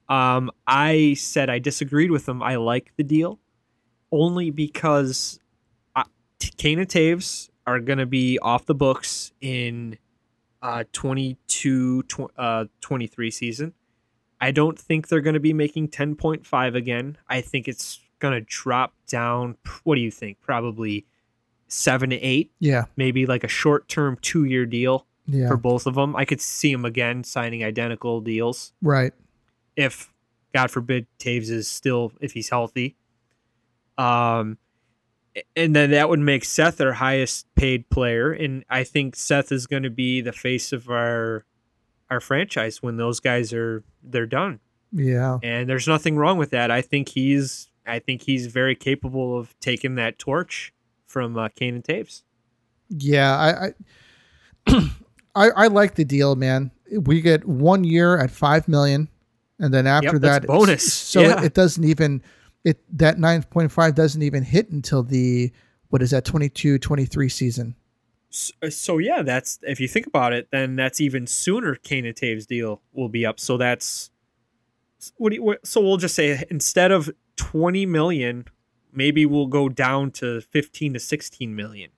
Um, 0.09 0.49
I 0.67 1.13
said 1.13 1.49
I 1.49 1.59
disagreed 1.59 2.11
with 2.11 2.27
him. 2.27 2.41
I 2.41 2.55
like 2.55 2.91
the 2.97 3.03
deal 3.03 3.39
only 4.11 4.49
because 4.49 5.39
uh, 5.95 6.03
T- 6.39 6.51
Kane 6.57 6.79
and 6.79 6.87
Toews 6.87 7.49
are 7.67 7.79
going 7.79 7.99
to 7.99 8.07
be 8.07 8.39
off 8.39 8.65
the 8.65 8.73
books 8.73 9.31
in 9.39 9.97
uh, 10.63 10.83
22 10.93 12.03
tw- 12.03 12.19
uh, 12.37 12.65
23 12.81 13.31
season. 13.31 13.73
I 14.41 14.51
don't 14.51 14.79
think 14.79 15.07
they're 15.09 15.21
going 15.21 15.33
to 15.35 15.39
be 15.39 15.53
making 15.53 15.89
10.5 15.89 16.75
again. 16.75 17.17
I 17.27 17.41
think 17.41 17.67
it's 17.67 17.99
going 18.19 18.33
to 18.33 18.41
drop 18.41 18.93
down. 19.07 19.57
What 19.83 19.95
do 19.95 20.01
you 20.01 20.11
think? 20.11 20.39
Probably 20.41 21.05
seven 21.67 22.09
to 22.09 22.15
eight, 22.17 22.51
Yeah. 22.59 22.85
maybe 22.97 23.25
like 23.27 23.43
a 23.43 23.47
short 23.47 23.87
term 23.87 24.17
two 24.21 24.45
year 24.45 24.65
deal 24.65 25.05
Yeah. 25.27 25.47
for 25.49 25.57
both 25.57 25.85
of 25.85 25.93
them. 25.95 26.15
I 26.15 26.25
could 26.25 26.41
see 26.41 26.71
them 26.71 26.83
again 26.83 27.23
signing 27.23 27.63
identical 27.63 28.21
deals 28.21 28.73
right. 28.81 29.13
If 29.79 30.11
God 30.53 30.71
forbid 30.71 31.07
Toews 31.19 31.49
is 31.49 31.67
still 31.67 32.11
if 32.19 32.33
he's 32.33 32.49
healthy. 32.49 32.95
Um 33.97 34.57
and 35.55 35.75
then 35.75 35.91
that 35.91 36.09
would 36.09 36.19
make 36.19 36.43
Seth 36.43 36.81
our 36.81 36.93
highest 36.93 37.47
paid 37.55 37.89
player 37.89 38.31
and 38.31 38.63
I 38.69 38.83
think 38.83 39.15
Seth 39.15 39.51
is 39.51 39.67
going 39.67 39.83
to 39.83 39.89
be 39.89 40.21
the 40.21 40.33
face 40.33 40.73
of 40.73 40.89
our 40.89 41.45
our 42.09 42.19
franchise 42.19 42.81
when 42.81 42.97
those 42.97 43.19
guys 43.19 43.53
are 43.53 43.83
they're 44.03 44.25
done. 44.25 44.59
Yeah. 44.91 45.37
And 45.43 45.69
there's 45.69 45.87
nothing 45.87 46.17
wrong 46.17 46.37
with 46.37 46.49
that. 46.51 46.71
I 46.71 46.81
think 46.81 47.09
he's 47.09 47.69
I 47.85 47.99
think 47.99 48.23
he's 48.23 48.47
very 48.47 48.75
capable 48.75 49.37
of 49.37 49.57
taking 49.59 49.95
that 49.95 50.19
torch 50.19 50.73
from 51.07 51.37
uh, 51.37 51.49
Kane 51.49 51.75
and 51.75 51.83
Toews. 51.83 52.23
Yeah. 52.89 53.35
I, 54.67 54.71
I, 54.71 54.89
I, 55.35 55.49
I 55.49 55.67
like 55.67 55.95
the 55.95 56.05
deal, 56.05 56.35
man. 56.35 56.71
We 56.91 57.21
get 57.21 57.45
one 57.45 57.83
year 57.83 58.17
at 58.17 58.31
five 58.31 58.67
million, 58.67 59.09
and 59.59 59.73
then 59.73 59.85
after 59.87 60.13
Yep, 60.13 60.21
that's 60.21 60.39
that, 60.39 60.47
bonus. 60.47 60.93
So 61.13 61.21
Yeah. 61.21 61.39
it, 61.39 61.45
it 61.45 61.53
doesn't 61.53 61.83
even 61.83 62.21
it 62.63 62.79
that 62.97 63.17
nine 63.19 63.43
point 63.43 63.71
five 63.71 63.95
doesn't 63.95 64.21
even 64.21 64.43
hit 64.43 64.69
until 64.69 65.03
the 65.03 65.51
what 65.89 66.01
is 66.01 66.11
that 66.11 66.23
22-23 66.25 67.31
season. 67.31 67.75
So, 68.29 68.53
uh, 68.61 68.69
so 68.69 68.97
yeah, 68.99 69.23
that's 69.23 69.57
if 69.63 69.79
you 69.79 69.87
think 69.87 70.05
about 70.05 70.33
it, 70.33 70.49
then 70.51 70.75
that's 70.75 71.01
even 71.01 71.25
sooner. 71.25 71.73
Kane 71.75 72.05
and 72.05 72.15
Toews 72.15 72.45
deal 72.45 72.81
will 72.93 73.09
be 73.09 73.25
up. 73.25 73.39
So 73.39 73.57
that's 73.57 74.11
what 75.17 75.29
do 75.31 75.37
you, 75.37 75.43
what, 75.43 75.65
so 75.65 75.81
we'll 75.81 75.97
just 75.97 76.13
say 76.15 76.43
instead 76.51 76.91
of 76.91 77.09
twenty 77.37 77.85
million, 77.87 78.45
maybe 78.93 79.25
we'll 79.25 79.47
go 79.47 79.67
down 79.69 80.11
to 80.11 80.41
fifteen 80.41 80.93
to 80.93 80.99
sixteen 80.99 81.55
million. 81.55 81.89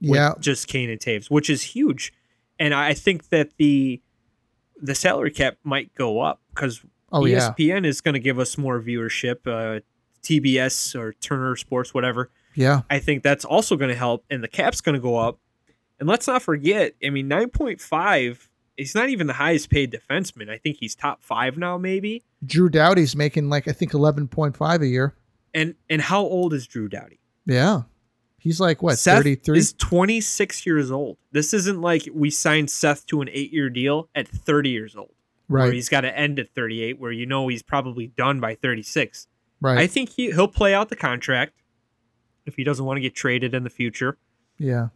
with 0.00 0.10
Yeah. 0.16 0.34
just 0.40 0.68
Kane 0.68 0.90
and 0.90 1.00
Toews, 1.00 1.30
which 1.30 1.48
is 1.48 1.62
huge, 1.62 2.12
and 2.58 2.74
I 2.74 2.92
think 2.92 3.30
that 3.30 3.56
the 3.56 4.02
the 4.80 4.94
salary 4.94 5.30
cap 5.30 5.56
might 5.64 5.94
go 5.94 6.20
up 6.20 6.42
because 6.50 6.84
Oh 7.12 7.24
yeah. 7.24 7.54
ESPN 7.58 7.86
is 7.86 8.00
going 8.00 8.14
to 8.14 8.20
give 8.20 8.38
us 8.38 8.58
more 8.58 8.80
viewership. 8.80 9.46
Uh, 9.46 9.80
TBS 10.22 10.98
or 10.98 11.12
Turner 11.14 11.54
Sports, 11.56 11.94
whatever. 11.94 12.30
Yeah. 12.54 12.82
I 12.90 12.98
think 12.98 13.22
that's 13.22 13.44
also 13.44 13.76
going 13.76 13.90
to 13.90 13.96
help, 13.96 14.24
and 14.28 14.42
the 14.42 14.48
cap's 14.48 14.80
going 14.80 14.96
to 14.96 15.00
go 15.00 15.16
up. 15.16 15.38
And 16.00 16.08
let's 16.08 16.26
not 16.26 16.42
forget, 16.42 16.94
I 17.04 17.10
mean, 17.10 17.28
nine 17.28 17.50
point 17.50 17.80
five 17.80 18.48
he's 18.78 18.94
not 18.94 19.10
even 19.10 19.26
the 19.26 19.34
highest 19.34 19.68
paid 19.68 19.92
defenseman. 19.92 20.48
I 20.48 20.56
think 20.56 20.78
he's 20.80 20.94
top 20.94 21.22
five 21.22 21.58
now, 21.58 21.76
maybe. 21.76 22.22
Drew 22.46 22.70
Doughty's 22.70 23.14
making 23.14 23.50
like 23.50 23.68
I 23.68 23.72
think 23.72 23.92
eleven 23.92 24.28
point 24.28 24.56
five 24.56 24.80
a 24.80 24.86
year. 24.86 25.14
And 25.52 25.74
and 25.90 26.00
how 26.00 26.20
old 26.20 26.54
is 26.54 26.66
Drew 26.66 26.88
Doughty? 26.88 27.20
Yeah, 27.44 27.82
he's 28.38 28.60
like 28.60 28.82
what 28.82 28.98
Seth 28.98 29.18
thirty 29.18 29.34
three. 29.34 29.58
is 29.58 29.74
26 29.74 30.64
years 30.64 30.90
old. 30.90 31.18
This 31.32 31.52
isn't 31.52 31.80
like 31.80 32.08
we 32.14 32.30
signed 32.30 32.70
Seth 32.70 33.04
to 33.06 33.20
an 33.20 33.28
eight 33.30 33.52
year 33.52 33.68
deal 33.68 34.08
at 34.14 34.28
30 34.28 34.70
years 34.70 34.96
old, 34.96 35.12
Right, 35.48 35.72
he's 35.72 35.88
got 35.88 36.02
to 36.02 36.16
end 36.16 36.38
at 36.38 36.54
38, 36.54 36.98
where 36.98 37.12
you 37.12 37.26
know 37.26 37.48
he's 37.48 37.62
probably 37.62 38.08
done 38.08 38.40
by 38.40 38.54
36. 38.54 39.26
right. 39.60 39.78
I 39.78 39.86
think 39.86 40.10
he 40.10 40.30
he'll 40.32 40.48
play 40.48 40.74
out 40.74 40.88
the 40.88 40.96
contract 40.96 41.54
if 42.46 42.56
he 42.56 42.64
doesn't 42.64 42.84
want 42.84 42.96
to 42.96 43.00
get 43.00 43.14
traded 43.14 43.54
in 43.54 43.64
the 43.64 43.70
future. 43.70 44.18
yeah, 44.58 44.88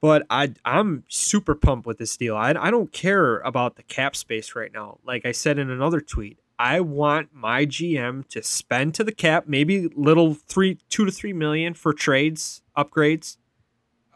But 0.00 0.26
I 0.30 0.52
I'm 0.64 1.04
super 1.08 1.54
pumped 1.54 1.86
with 1.86 1.98
this 1.98 2.16
deal. 2.16 2.36
I, 2.36 2.50
I 2.50 2.70
don't 2.70 2.92
care 2.92 3.38
about 3.38 3.76
the 3.76 3.82
cap 3.82 4.14
space 4.16 4.54
right 4.54 4.72
now. 4.72 4.98
Like 5.04 5.24
I 5.26 5.32
said 5.32 5.58
in 5.58 5.70
another 5.70 6.00
tweet, 6.00 6.38
I 6.58 6.80
want 6.80 7.28
my 7.32 7.66
GM 7.66 8.26
to 8.28 8.42
spend 8.42 8.94
to 8.94 9.04
the 9.04 9.12
cap, 9.12 9.44
maybe 9.46 9.88
little 9.94 10.34
three 10.34 10.78
two 10.88 11.04
to 11.04 11.12
three 11.12 11.32
million 11.32 11.74
for 11.74 11.92
trades, 11.92 12.62
upgrades. 12.76 13.36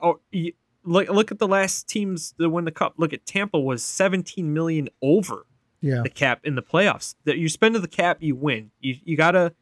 Oh, 0.03 0.19
look 0.85 1.09
look 1.09 1.31
at 1.31 1.39
the 1.39 1.49
last 1.49 1.89
teams 1.89 2.35
that 2.39 2.51
win 2.51 2.65
the 2.65 2.73
cup. 2.73 2.95
Look 2.97 3.13
at 3.13 3.25
Tampa 3.27 3.61
was 3.61 3.85
17 3.85 4.53
million 4.53 4.89
over 5.01 5.47
yeah, 5.83 6.01
the 6.03 6.09
cap 6.09 6.41
in 6.45 6.55
the 6.55 6.63
playoffs. 6.63 7.15
That 7.25 7.37
you 7.37 7.51
spend 7.51 7.75
the 7.75 7.87
cap, 7.87 8.19
you 8.21 8.35
win. 8.35 8.71
You 8.81 8.97
you 9.05 9.17
gotta 9.17 9.53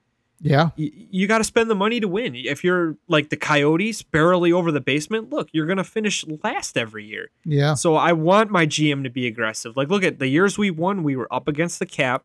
yeah. 0.41 0.71
you, 0.77 0.91
you 0.95 1.27
got 1.27 1.39
to 1.39 1.45
spend 1.45 1.69
the 1.71 1.75
money 1.75 2.01
to 2.01 2.09
win. 2.09 2.35
If 2.35 2.65
you're 2.65 2.97
like 3.09 3.29
the 3.29 3.37
Coyotes, 3.37 4.03
barely 4.03 4.53
over 4.53 4.73
the 4.73 4.81
basement, 4.81 5.31
look, 5.31 5.49
you're 5.53 5.67
going 5.67 5.77
to 5.79 5.85
finish 5.85 6.25
last 6.43 6.79
every 6.79 7.05
year. 7.05 7.31
Yeah, 7.45 7.75
So 7.75 7.95
I 7.95 8.13
want 8.13 8.51
my 8.51 8.67
GM 8.67 9.03
to 9.05 9.11
be 9.11 9.27
aggressive. 9.27 9.77
Like, 9.77 9.89
look 9.91 10.03
at 10.03 10.19
the 10.19 10.29
years 10.29 10.57
we 10.57 10.71
won, 10.71 11.03
we 11.03 11.15
were 11.15 11.29
up 11.33 11.47
against 11.47 11.79
the 11.79 11.85
cap, 11.87 12.25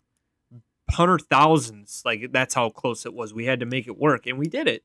hundred 0.89 1.23
thousands. 1.23 2.01
Like 2.05 2.31
that's 2.31 2.53
how 2.53 2.69
close 2.69 3.05
it 3.05 3.13
was. 3.13 3.33
We 3.33 3.45
had 3.45 3.59
to 3.59 3.65
make 3.65 3.87
it 3.87 3.97
work, 3.97 4.27
and 4.27 4.37
we 4.37 4.47
did 4.47 4.67
it. 4.67 4.83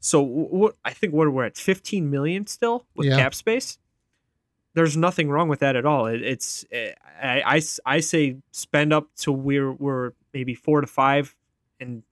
So 0.00 0.22
what 0.22 0.76
I 0.84 0.92
think 0.92 1.12
what 1.12 1.30
we're 1.32 1.44
at 1.44 1.56
15 1.56 2.08
million 2.10 2.46
still 2.46 2.86
with 2.94 3.08
Yeah. 3.08 3.16
cap 3.16 3.34
space. 3.34 3.78
There's 4.76 4.96
nothing 4.96 5.30
wrong 5.30 5.48
with 5.48 5.60
that 5.60 5.74
at 5.74 5.84
all. 5.86 6.06
It, 6.06 6.22
it's 6.22 6.64
eh, 6.70 6.92
I, 7.22 7.56
I 7.56 7.62
I 7.86 8.00
say 8.00 8.36
spend 8.52 8.92
up 8.92 9.08
to 9.22 9.32
we're 9.32 9.72
we're 9.72 10.12
maybe 10.34 10.54
four 10.54 10.82
to 10.82 10.86
five, 10.86 11.34
and 11.80 12.02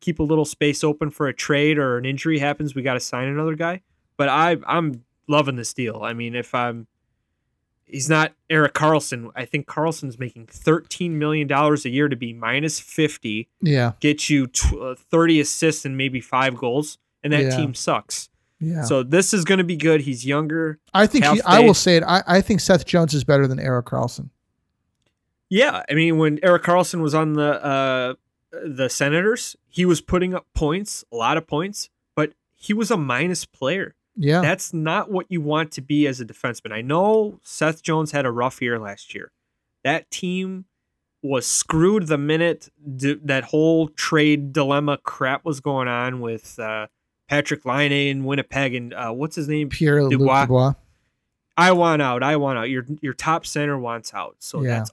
keep 0.00 0.18
a 0.18 0.22
little 0.22 0.44
space 0.44 0.84
open 0.84 1.10
for 1.10 1.26
a 1.26 1.32
trade 1.32 1.78
or 1.78 1.96
an 1.96 2.04
injury 2.04 2.38
happens. 2.38 2.74
We 2.74 2.82
got 2.82 2.94
to 2.94 3.00
sign 3.00 3.28
another 3.28 3.54
guy. 3.54 3.80
But 4.18 4.28
I 4.28 4.58
I'm 4.66 5.04
loving 5.26 5.56
this 5.56 5.72
deal. 5.72 6.00
I 6.02 6.12
mean, 6.12 6.34
if 6.34 6.54
I'm 6.54 6.86
he's 7.86 8.10
not 8.10 8.34
Erik 8.50 8.74
Karlsson. 8.74 9.30
I 9.34 9.46
think 9.46 9.66
Karlsson's 9.66 10.18
making 10.18 10.46
thirteen 10.48 11.18
million 11.18 11.48
dollars 11.48 11.86
a 11.86 11.88
year 11.90 12.08
to 12.10 12.16
be 12.16 12.34
minus 12.34 12.78
fifty, 12.78 13.48
yeah, 13.62 13.92
get 14.00 14.28
you 14.28 14.48
tw- 14.48 14.74
uh, 14.80 14.94
thirty 14.96 15.40
assists 15.40 15.86
and 15.86 15.96
maybe 15.96 16.20
five 16.20 16.56
goals, 16.56 16.98
and 17.24 17.32
that 17.32 17.44
Yeah. 17.44 17.56
team 17.56 17.72
sucks. 17.74 18.28
Yeah. 18.62 18.84
So 18.84 19.02
this 19.02 19.34
is 19.34 19.44
going 19.44 19.58
to 19.58 19.64
be 19.64 19.76
good. 19.76 20.02
He's 20.02 20.24
younger. 20.24 20.78
I 20.94 21.06
think 21.06 21.24
he, 21.24 21.40
I 21.44 21.60
will 21.60 21.74
say 21.74 21.96
it. 21.96 22.04
I, 22.04 22.22
I 22.26 22.40
think 22.40 22.60
Seth 22.60 22.86
Jones 22.86 23.12
is 23.12 23.24
better 23.24 23.48
than 23.48 23.58
Erik 23.58 23.86
Karlsson. 23.86 24.30
Yeah, 25.48 25.82
I 25.90 25.94
mean, 25.94 26.16
when 26.16 26.38
Erik 26.42 26.62
Karlsson 26.62 27.00
was 27.00 27.14
on 27.14 27.34
the 27.34 27.62
uh, 27.62 28.14
the 28.64 28.88
Senators, 28.88 29.56
he 29.68 29.84
was 29.84 30.00
putting 30.00 30.32
up 30.32 30.46
points, 30.54 31.04
a 31.12 31.16
lot 31.16 31.36
of 31.36 31.46
points, 31.46 31.90
but 32.14 32.32
he 32.54 32.72
was 32.72 32.90
a 32.90 32.96
minus 32.96 33.44
player. 33.44 33.94
Yeah, 34.16 34.40
That's 34.42 34.72
not 34.72 35.10
what 35.10 35.26
you 35.28 35.40
want 35.40 35.72
to 35.72 35.80
be 35.80 36.06
as 36.06 36.20
a 36.20 36.24
defenseman. 36.24 36.72
I 36.72 36.82
know 36.82 37.40
Seth 37.42 37.82
Jones 37.82 38.12
had 38.12 38.26
a 38.26 38.30
rough 38.30 38.62
year 38.62 38.78
last 38.78 39.14
year. 39.14 39.32
That 39.84 40.10
team 40.10 40.66
was 41.22 41.46
screwed 41.46 42.08
the 42.08 42.18
minute 42.18 42.68
d- 42.96 43.18
that 43.24 43.44
whole 43.44 43.88
trade 43.88 44.52
dilemma 44.52 44.98
crap 44.98 45.44
was 45.44 45.60
going 45.60 45.88
on 45.88 46.20
with 46.20 46.58
uh, 46.58 46.86
Patrik 47.32 47.64
Laine 47.64 47.92
in 48.10 48.24
Winnipeg 48.24 48.74
and 48.74 48.92
uh, 48.92 49.10
what's 49.10 49.34
his 49.36 49.48
name? 49.48 49.70
Pierre 49.70 50.00
Dubois. 50.08 50.42
Dubois. 50.42 50.74
I 51.56 51.72
want 51.72 52.02
out. 52.02 52.22
I 52.22 52.36
want 52.36 52.58
out. 52.58 52.68
Your 52.68 52.84
your 53.00 53.14
top 53.14 53.46
center 53.46 53.78
wants 53.78 54.12
out. 54.12 54.36
So 54.40 54.62
Yeah. 54.62 54.78
that's 54.78 54.92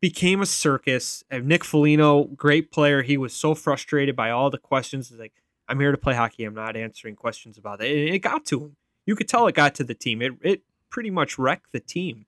became 0.00 0.40
a 0.40 0.46
circus. 0.46 1.24
And 1.30 1.46
Nick 1.46 1.62
Foligno, 1.64 2.24
great 2.24 2.70
player. 2.70 3.02
He 3.02 3.16
was 3.16 3.32
so 3.34 3.54
frustrated 3.54 4.14
by 4.16 4.30
all 4.30 4.50
the 4.50 4.58
questions. 4.58 5.08
He's 5.08 5.18
like, 5.18 5.32
I'm 5.68 5.80
here 5.80 5.92
to 5.92 5.98
play 5.98 6.14
hockey. 6.14 6.44
I'm 6.44 6.54
not 6.54 6.76
answering 6.76 7.16
questions 7.16 7.56
about 7.58 7.82
it. 7.82 7.90
And 7.90 8.14
it 8.14 8.18
got 8.20 8.44
to 8.46 8.60
him. 8.60 8.76
You 9.06 9.14
could 9.16 9.28
tell 9.28 9.46
it 9.46 9.54
got 9.54 9.74
to 9.76 9.84
the 9.84 9.94
team. 9.94 10.22
It 10.22 10.32
it 10.40 10.62
pretty 10.90 11.10
much 11.10 11.38
wrecked 11.38 11.72
the 11.72 11.80
team. 11.80 12.26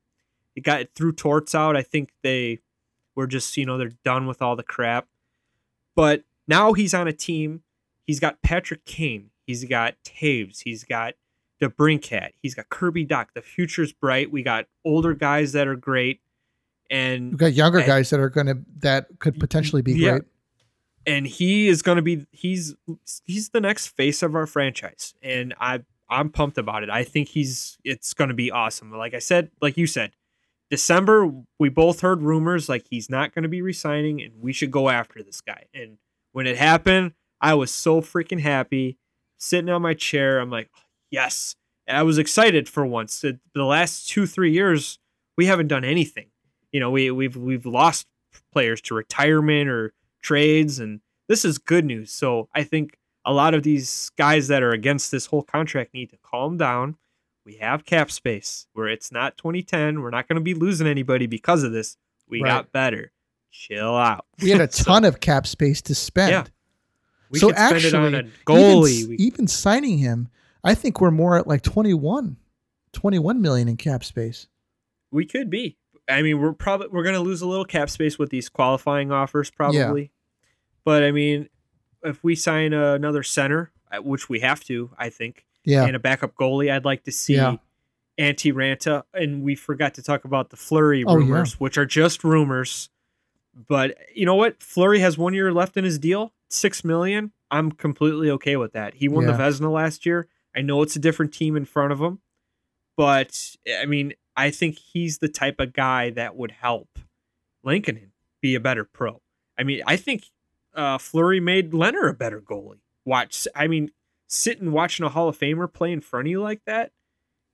It 0.54 0.64
got 0.64 0.80
it 0.82 0.90
threw 0.94 1.12
Torts 1.12 1.54
out. 1.54 1.76
I 1.76 1.82
think 1.82 2.10
they 2.22 2.60
were 3.14 3.26
just, 3.26 3.56
you 3.56 3.64
know, 3.64 3.78
they're 3.78 3.92
done 4.04 4.26
with 4.26 4.42
all 4.42 4.54
the 4.56 4.62
crap. 4.62 5.06
But 5.94 6.24
now 6.46 6.74
he's 6.74 6.92
on 6.92 7.08
a 7.08 7.12
team. 7.12 7.62
He's 8.06 8.20
got 8.20 8.42
Patrick 8.42 8.84
Kane. 8.84 9.30
He's 9.46 9.64
got 9.64 9.94
Toews. 10.04 10.60
He's 10.64 10.84
got 10.84 11.14
DeBrincat. 11.62 12.30
He's 12.42 12.54
got 12.54 12.68
Kirby 12.68 13.06
Dach. 13.06 13.26
The 13.34 13.42
future's 13.42 13.92
bright. 13.92 14.30
We 14.30 14.42
got 14.42 14.66
older 14.84 15.14
guys 15.14 15.52
that 15.52 15.66
are 15.68 15.76
great. 15.76 16.20
And 16.90 17.30
We've 17.30 17.38
got 17.38 17.52
younger 17.54 17.78
And- 17.78 17.86
guys 17.86 18.10
that 18.10 18.20
are 18.20 18.28
gonna 18.28 18.56
that 18.78 19.06
could 19.18 19.38
potentially 19.40 19.82
be 19.82 19.94
Yeah. 19.94 20.10
great. 20.10 20.22
and 21.08 21.26
he 21.26 21.68
is 21.68 21.82
going 21.82 21.96
to 21.96 22.02
be 22.02 22.26
he's 22.32 22.74
he's 23.24 23.50
the 23.50 23.60
next 23.60 23.86
face 23.88 24.22
of 24.24 24.34
our 24.34 24.44
franchise 24.46 25.14
and 25.22 25.54
i 25.60 25.80
i'm 26.10 26.30
pumped 26.30 26.58
about 26.58 26.82
it 26.82 26.90
i 26.90 27.04
think 27.04 27.28
he's 27.28 27.78
it's 27.84 28.12
going 28.12 28.26
to 28.28 28.34
be 28.34 28.50
awesome 28.50 28.90
like 28.92 29.14
i 29.14 29.20
said 29.20 29.48
like 29.60 29.76
you 29.76 29.86
said 29.86 30.10
december 30.68 31.30
we 31.60 31.68
both 31.68 32.00
heard 32.00 32.22
rumors 32.22 32.68
like 32.68 32.84
he's 32.90 33.08
not 33.08 33.32
going 33.32 33.44
to 33.44 33.48
be 33.48 33.62
resigning 33.62 34.20
and 34.20 34.32
we 34.40 34.52
should 34.52 34.72
go 34.72 34.88
after 34.88 35.22
this 35.22 35.40
guy 35.40 35.64
and 35.72 35.98
when 36.32 36.44
it 36.46 36.56
happened 36.56 37.12
i 37.40 37.54
was 37.54 37.70
so 37.70 38.00
freaking 38.00 38.40
happy 38.40 38.98
sitting 39.38 39.68
on 39.70 39.82
my 39.82 39.94
chair. 39.94 40.38
I'm 40.40 40.50
like 40.50 40.70
yes. 41.10 41.54
And 41.88 41.96
i 41.96 42.02
was 42.02 42.18
excited 42.18 42.68
for 42.68 42.84
once. 42.84 43.20
The, 43.20 43.38
last 43.54 44.08
two 44.08 44.26
three 44.26 44.52
years 44.52 44.98
we 45.36 45.46
haven't 45.46 45.68
done 45.68 45.84
anything. 45.84 46.26
You 46.72 46.80
know 46.80 46.90
we, 46.90 47.10
we've 47.10 47.36
we've 47.36 47.66
lost 47.66 48.06
players 48.52 48.80
to 48.82 48.94
retirement 48.94 49.68
or 49.68 49.92
trades 50.22 50.78
and 50.78 51.00
this 51.28 51.44
is 51.44 51.58
good 51.58 51.84
news. 51.84 52.10
So 52.12 52.48
i 52.54 52.62
think 52.64 52.96
a 53.24 53.32
lot 53.32 53.54
of 53.54 53.62
these 53.64 54.10
guys 54.16 54.46
that 54.48 54.62
are 54.62 54.70
against 54.70 55.10
this 55.10 55.26
whole 55.26 55.42
contract 55.42 55.92
need 55.94 56.10
to 56.10 56.16
calm 56.22 56.56
down. 56.56 56.96
We 57.44 57.56
have 57.56 57.84
cap 57.84 58.10
space. 58.10 58.66
Where 58.72 58.88
it's 58.88 59.10
not 59.12 59.36
2010 59.36 60.00
we're 60.02 60.10
not 60.10 60.28
going 60.28 60.36
to 60.36 60.42
be 60.42 60.54
losing 60.54 60.86
anybody 60.86 61.26
because 61.26 61.62
of 61.62 61.72
this. 61.72 61.96
We 62.28 62.42
Right. 62.42 62.50
got 62.50 62.72
better. 62.72 63.12
Chill 63.52 63.96
out. 63.96 64.26
We 64.42 64.50
had 64.50 64.60
a 64.60 64.70
So, 64.72 64.84
ton 64.84 65.04
of 65.04 65.20
cap 65.20 65.46
space 65.46 65.80
to 65.82 65.94
spend. 65.94 66.30
Yeah. 66.30 66.44
We 67.30 67.38
so 67.38 67.52
actually, 67.52 67.88
it 67.88 67.94
on 67.94 68.14
a 68.14 68.18
even, 68.18 68.32
goalie 68.46 69.08
we, 69.08 69.16
even 69.16 69.46
signing 69.48 69.98
him, 69.98 70.28
I 70.64 70.74
think 70.74 71.00
we're 71.00 71.10
more 71.10 71.36
at 71.36 71.46
like 71.46 71.62
21, 71.62 72.36
21 72.92 73.40
million 73.40 73.68
in 73.68 73.76
cap 73.76 74.04
space. 74.04 74.46
we 75.10 75.24
could 75.26 75.50
be 75.50 75.76
i 76.08 76.22
mean 76.22 76.40
we're 76.40 76.52
probably 76.52 76.86
we're 76.88 77.02
going 77.02 77.14
to 77.14 77.20
lose 77.20 77.42
a 77.42 77.46
little 77.46 77.64
cap 77.64 77.90
space 77.90 78.16
with 78.18 78.30
these 78.30 78.48
qualifying 78.48 79.10
offers 79.12 79.50
probably 79.50 80.02
Yeah. 80.02 80.08
but 80.84 81.02
i 81.02 81.10
mean 81.10 81.48
if 82.04 82.22
we 82.22 82.34
sign 82.36 82.72
another 82.72 83.22
center 83.24 83.72
uh, 83.92 83.98
which 84.02 84.28
we 84.28 84.40
have 84.40 84.62
to 84.64 84.90
i 84.98 85.08
think 85.10 85.44
Yeah, 85.64 85.84
and 85.84 85.96
a 85.96 85.98
backup 85.98 86.34
goalie. 86.36 86.70
I'd 86.72 86.84
like 86.84 87.02
to 87.04 87.12
see 87.12 87.34
Yeah. 87.34 87.56
Antti 88.18 88.52
Raanta, 88.52 89.02
and 89.12 89.42
we 89.42 89.54
forgot 89.56 89.92
to 89.94 90.02
talk 90.02 90.24
about 90.24 90.48
the 90.50 90.56
Fleury 90.56 91.04
Oh, 91.04 91.10
yeah. 91.10 91.16
rumors, 91.26 91.60
which 91.60 91.76
are 91.76 91.84
just 91.84 92.24
rumors. 92.24 92.88
But 93.56 93.96
you 94.14 94.26
know 94.26 94.34
what? 94.34 94.62
Fleury 94.62 95.00
has 95.00 95.16
one 95.16 95.32
year 95.34 95.52
left 95.52 95.76
in 95.76 95.84
his 95.84 95.98
deal, 95.98 96.32
six 96.50 96.84
million. 96.84 97.32
I'm 97.50 97.72
completely 97.72 98.30
okay 98.32 98.56
with 98.56 98.72
that. 98.72 98.94
He 98.94 99.08
won 99.08 99.24
Yeah. 99.24 99.32
the 99.36 99.42
Vezina 99.42 99.72
last 99.72 100.04
year. 100.04 100.28
I 100.54 100.60
know 100.60 100.82
it's 100.82 100.96
a 100.96 101.00
different 101.00 101.32
team 101.32 101.56
in 101.56 101.64
front 101.64 101.92
of 101.92 102.00
him, 102.00 102.20
but 102.96 103.56
I 103.80 103.86
mean, 103.86 104.14
I 104.36 104.50
think 104.50 104.78
he's 104.78 105.18
the 105.18 105.28
type 105.28 105.60
of 105.60 105.72
guy 105.72 106.10
that 106.10 106.36
would 106.36 106.50
help 106.50 106.98
Lankinen 107.62 108.12
be 108.40 108.54
a 108.54 108.60
better 108.60 108.84
pro. 108.84 109.22
I 109.58 109.62
mean, 109.64 109.82
I 109.86 109.96
think 109.96 110.24
uh, 110.74 110.98
Fleury 110.98 111.40
made 111.40 111.72
Lehner 111.72 112.10
a 112.10 112.14
better 112.14 112.40
goalie. 112.40 112.80
Watch, 113.04 113.46
I 113.54 113.66
mean, 113.66 113.90
sitting 114.28 114.72
watching 114.72 115.06
a 115.06 115.08
Hall 115.08 115.28
of 115.28 115.38
Famer 115.38 115.72
play 115.72 115.92
in 115.92 116.00
front 116.00 116.26
of 116.26 116.30
you 116.30 116.42
like 116.42 116.60
that, 116.66 116.92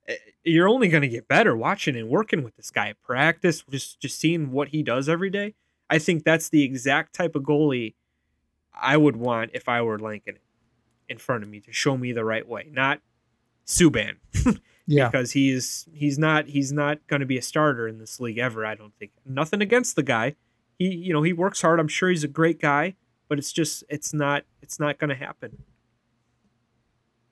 eh, 0.09 0.17
you're 0.43 0.69
only 0.69 0.89
going 0.89 1.03
to 1.03 1.09
get 1.09 1.29
better 1.29 1.57
watching 1.57 1.95
and 1.97 2.09
working 2.09 2.43
with 2.43 2.57
this 2.57 2.71
guy 2.71 2.89
at 2.89 3.01
practice, 3.03 3.63
just 3.71 4.01
just 4.01 4.19
seeing 4.19 4.51
what 4.51 4.69
he 4.69 4.83
does 4.83 5.09
every 5.09 5.31
day. 5.31 5.55
I 5.93 5.99
think 5.99 6.25
that's 6.25 6.49
the 6.49 6.63
exact 6.63 7.15
type 7.15 7.37
of 7.37 7.43
goalie 7.43 7.95
I 8.75 8.97
would 8.97 9.15
want 9.15 9.51
if 9.53 9.69
I 9.69 9.83
were 9.83 9.99
Lankinen 9.99 10.41
in 11.07 11.19
front 11.19 11.43
of 11.43 11.51
me 11.51 11.61
to 11.61 11.73
show 11.73 11.99
me 11.99 12.13
the 12.13 12.25
right 12.25 12.49
way, 12.49 12.69
not 12.73 13.01
Subban 13.67 14.15
yeah, 14.87 15.11
because 15.11 15.33
he's 15.33 15.87
he's 15.93 16.19
not 16.19 16.47
he's 16.47 16.73
not 16.73 17.07
going 17.09 17.21
to 17.21 17.27
be 17.27 17.37
a 17.37 17.43
starter 17.43 17.87
in 17.87 17.99
this 17.99 18.19
league 18.21 18.39
ever. 18.39 18.65
I 18.65 18.75
don't 18.75 18.95
think. 18.99 19.13
Nothing 19.27 19.61
against 19.61 19.95
the 19.95 20.03
guy. 20.03 20.35
He 20.79 20.87
you 20.95 21.13
know 21.13 21.23
he 21.23 21.35
works 21.35 21.61
hard. 21.61 21.79
I'm 21.79 21.89
sure 21.89 22.09
he's 22.09 22.25
a 22.25 22.29
great 22.29 22.59
guy, 22.59 22.97
but 23.29 23.39
it's 23.39 23.53
just 23.53 23.85
it's 23.91 24.15
not 24.15 24.45
it's 24.63 24.81
not 24.81 24.99
going 24.99 25.11
to 25.11 25.17
happen. 25.17 25.63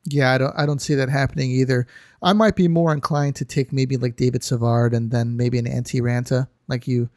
Yeah, 0.05 0.33
I 0.33 0.39
don't 0.39 0.55
I 0.55 0.67
don't 0.67 0.81
see 0.81 0.95
that 0.97 1.09
happening 1.09 1.51
either. 1.51 1.87
I 2.23 2.35
might 2.35 2.57
be 2.57 2.69
more 2.69 2.93
inclined 2.93 3.37
to 3.37 3.47
take 3.47 3.73
maybe 3.73 3.97
like 3.97 4.17
David 4.17 4.45
Savard 4.45 4.93
and 4.93 5.11
then 5.11 5.39
maybe 5.39 5.59
an 5.59 5.65
Antti 5.65 6.03
Raanta, 6.03 6.47
like 6.69 6.87
you 6.87 7.09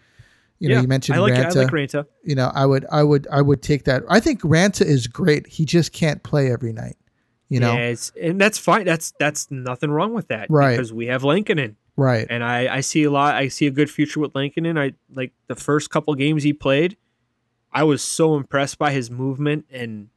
you 0.60 0.70
know, 0.70 0.76
Yeah, 0.76 0.82
you 0.82 0.88
mentioned 0.88 1.18
I 1.18 1.22
like 1.22 1.34
Raanta. 1.34 1.56
I 1.58 1.60
like 1.64 1.72
Raanta. 1.72 2.06
you 2.24 2.36
know, 2.36 2.52
I 2.54 2.66
would 2.66 2.86
I 2.92 3.04
would 3.04 3.28
I 3.32 3.42
would 3.42 3.62
take 3.62 3.84
that. 3.86 4.04
I 4.10 4.20
think 4.20 4.42
Raanta 4.42 4.86
is 4.86 5.08
great. 5.08 5.48
He 5.48 5.66
just 5.66 5.92
can't 5.94 6.24
play 6.24 6.52
every 6.52 6.74
night. 6.74 6.96
You 7.50 7.60
know? 7.60 7.74
yeah, 7.74 7.80
it's, 7.90 8.12
and 8.20 8.40
that's 8.42 8.58
fine. 8.58 8.86
That's 8.86 9.14
that's 9.20 9.52
nothing 9.52 9.92
wrong 9.92 10.14
with 10.14 10.30
that, 10.30 10.48
Right. 10.50 10.72
Because 10.72 10.92
we 10.94 11.06
have 11.08 11.24
Lankinen, 11.24 11.76
Right. 11.96 12.26
and 12.30 12.44
I 12.44 12.78
I 12.78 12.80
see 12.82 13.04
a 13.04 13.12
lot. 13.12 13.36
I 13.36 13.48
see 13.50 13.68
a 13.68 13.72
good 13.72 13.92
future 13.92 14.20
with 14.20 14.34
Lankinen. 14.34 14.78
I 14.78 14.94
like 15.14 15.34
the 15.48 15.56
first 15.56 15.90
couple 15.92 16.16
games 16.16 16.42
he 16.44 16.54
played. 16.54 16.98
I 17.72 17.84
was 17.84 18.04
so 18.04 18.36
impressed 18.38 18.78
by 18.80 18.92
his 18.92 19.12
movement 19.12 19.66
and 19.72 20.08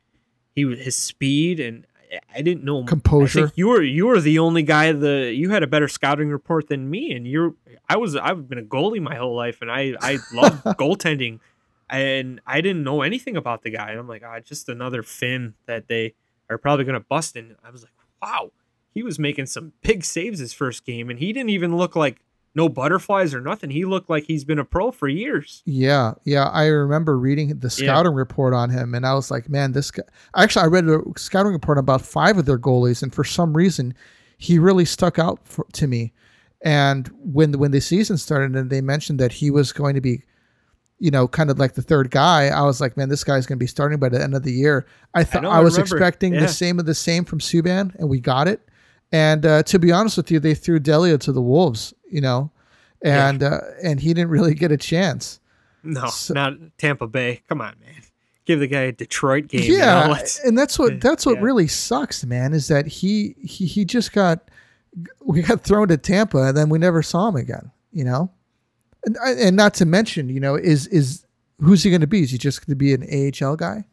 he 0.55 0.65
was- 0.65 0.79
his 0.79 0.95
speed, 0.97 1.59
and 1.61 1.87
I- 2.35 2.43
didn't 2.43 2.65
know 2.65 2.83
I 2.83 2.87
Composure. 2.87 3.47
think 3.49 3.57
you 3.59 3.69
were 3.69 3.83
you 3.83 4.07
were 4.07 4.21
the 4.21 4.39
only 4.39 4.63
guy 4.63 4.93
the 4.93 5.33
you 5.35 5.51
had 5.51 5.63
a 5.63 5.67
better 5.67 5.89
scouting 5.89 6.29
report 6.31 6.69
than 6.69 6.89
me, 6.91 7.13
and 7.13 7.27
you're 7.27 7.55
I 7.89 7.97
was 7.97 8.17
I've 8.17 8.49
been 8.49 8.59
a 8.59 8.63
goalie 8.63 9.01
my 9.01 9.17
whole 9.17 9.35
life, 9.35 9.63
and 9.63 9.71
I 9.71 9.95
I 10.01 10.19
love 10.33 10.63
goaltending, 10.79 11.41
and 11.89 12.41
I 12.47 12.61
didn't 12.61 12.85
know 12.85 13.03
anything 13.03 13.37
about 13.37 13.63
the 13.63 13.71
guy. 13.71 13.91
And 13.91 13.99
I'm 13.99 14.09
like, 14.09 14.23
ah, 14.25 14.41
just 14.41 14.69
another 14.69 15.03
Finn 15.03 15.55
that 15.67 15.89
they 15.89 16.15
are 16.51 16.59
probably 16.59 16.85
gonna 16.85 17.01
bust. 17.01 17.37
And 17.37 17.57
I 17.65 17.71
was 17.71 17.83
like, 17.83 17.93
wow, 18.23 18.53
he 18.93 19.03
was 19.03 19.19
making 19.19 19.47
some 19.47 19.73
big 19.83 20.05
saves 20.05 20.39
his 20.39 20.53
first 20.53 20.85
game, 20.85 21.11
and 21.11 21.19
he 21.19 21.33
didn't 21.33 21.51
even 21.51 21.77
look 21.77 21.97
like 21.97 22.21
no 22.57 22.69
butterflies 22.71 23.35
or 23.35 23.41
nothing. 23.41 23.69
He 23.71 23.85
looked 23.85 24.09
like 24.09 24.25
he's 24.25 24.43
been 24.45 24.59
a 24.59 24.65
pro 24.65 24.91
for 24.91 25.07
years. 25.07 25.63
Yeah, 25.67 26.15
yeah. 26.25 26.49
I 26.49 26.67
remember 26.67 27.19
reading 27.19 27.59
the 27.59 27.69
scouting 27.69 28.15
report 28.15 28.55
on 28.55 28.71
him, 28.71 28.95
and 28.95 29.07
I 29.07 29.13
was 29.15 29.31
like, 29.31 29.49
man, 29.51 29.73
this 29.73 29.91
guy. 29.91 30.03
Actually, 30.35 30.65
I 30.65 30.69
read 30.69 30.89
a 30.89 31.01
scouting 31.17 31.53
report 31.53 31.77
on 31.77 31.85
about 31.85 32.01
five 32.01 32.39
of 32.39 32.47
their 32.47 32.59
goalies, 32.59 33.03
and 33.03 33.15
for 33.15 33.25
some 33.25 33.55
reason, 33.55 33.95
he 34.39 34.59
really 34.59 34.87
stuck 34.87 35.19
out 35.19 35.47
for, 35.47 35.67
to 35.75 35.87
me. 35.87 36.15
And 36.63 37.09
when 37.23 37.53
when 37.59 37.71
the 37.71 37.81
season 37.81 38.17
started, 38.17 38.57
and 38.57 38.71
they 38.71 38.81
mentioned 38.81 39.21
that 39.21 39.33
he 39.33 39.51
was 39.51 39.73
going 39.73 39.95
to 39.95 40.01
be, 40.01 40.23
you 40.99 41.11
know, 41.11 41.29
kind 41.29 41.51
of 41.51 41.59
like 41.59 41.75
the 41.75 41.83
third 41.83 42.11
guy, 42.11 42.47
I 42.49 42.63
was 42.63 42.81
like, 42.81 42.97
man, 42.97 43.11
this 43.11 43.23
guy's 43.23 43.45
going 43.47 43.59
to 43.59 43.63
be 43.63 43.67
starting 43.69 43.99
by 43.99 44.09
the 44.09 44.23
end 44.23 44.35
of 44.35 44.43
the 44.45 44.53
year. 44.53 44.87
I 45.13 45.25
thought 45.25 45.43
know, 45.43 45.51
I, 45.51 45.59
I 45.59 45.61
was 45.61 45.75
remember. 45.77 45.97
expecting 45.97 46.33
Yeah. 46.33 46.41
the 46.41 46.49
same 46.49 46.79
of 46.79 46.87
the 46.87 46.95
same 46.95 47.27
from 47.27 47.39
Subban, 47.39 47.95
and 47.97 48.09
we 48.09 48.19
got 48.19 48.49
it. 48.49 48.63
And 49.17 49.47
uh, 49.47 49.63
to 49.65 49.79
be 49.79 49.93
honest 49.93 50.17
with 50.17 50.31
you, 50.31 50.39
they 50.41 50.55
threw 50.55 50.79
Delia 50.79 51.17
to 51.19 51.33
the 51.33 51.41
wolves, 51.43 51.95
you 52.11 52.21
know, 52.21 52.51
Yeah. 53.03 53.29
and 53.29 53.43
uh, 53.43 53.61
and 53.83 54.01
he 54.01 54.13
didn't 54.15 54.31
really 54.31 54.55
get 54.55 54.71
a 54.73 54.77
chance. 54.77 55.41
No, 55.83 56.07
So- 56.09 56.35
not 56.35 56.53
Tampa 56.79 57.07
Bay. 57.07 57.43
Come 57.49 57.61
on, 57.61 57.75
man. 57.81 58.03
Give 58.45 58.61
the 58.61 58.67
guy 58.67 58.83
a 58.83 58.93
Detroit 58.93 59.49
game. 59.49 59.63
you 59.63 59.79
yeah 59.79 60.07
know? 60.09 60.17
And 60.45 60.57
that's 60.59 60.79
what 60.79 61.01
that's 61.07 61.25
what 61.27 61.37
Yeah. 61.37 61.43
really 61.49 61.67
sucks 61.69 62.25
man 62.25 62.53
is 62.53 62.69
that 62.69 62.87
he 62.87 63.35
he 63.43 63.67
he 63.67 63.85
just 63.85 64.13
got 64.13 64.49
we 65.25 65.43
got 65.43 65.63
thrown 65.63 65.89
to 65.89 65.97
tampa 65.97 66.39
and 66.49 66.57
then 66.57 66.69
we 66.69 66.79
never 66.79 67.03
saw 67.03 67.29
him 67.29 67.37
again 67.37 67.71
you 67.93 68.05
know 68.05 68.31
and 69.05 69.17
and 69.47 69.57
not 69.57 69.75
to 69.75 69.85
mention 69.85 70.29
you 70.29 70.41
know 70.41 70.55
is 70.55 70.87
is 70.89 71.25
who's 71.61 71.83
he 71.83 71.91
going 71.91 72.01
to 72.01 72.07
be 72.07 72.23
is 72.23 72.31
he 72.31 72.39
just 72.39 72.65
going 72.65 72.73
to 72.73 72.77
be 72.77 72.95
an 72.95 73.03
ahl 73.43 73.57
guy 73.57 73.85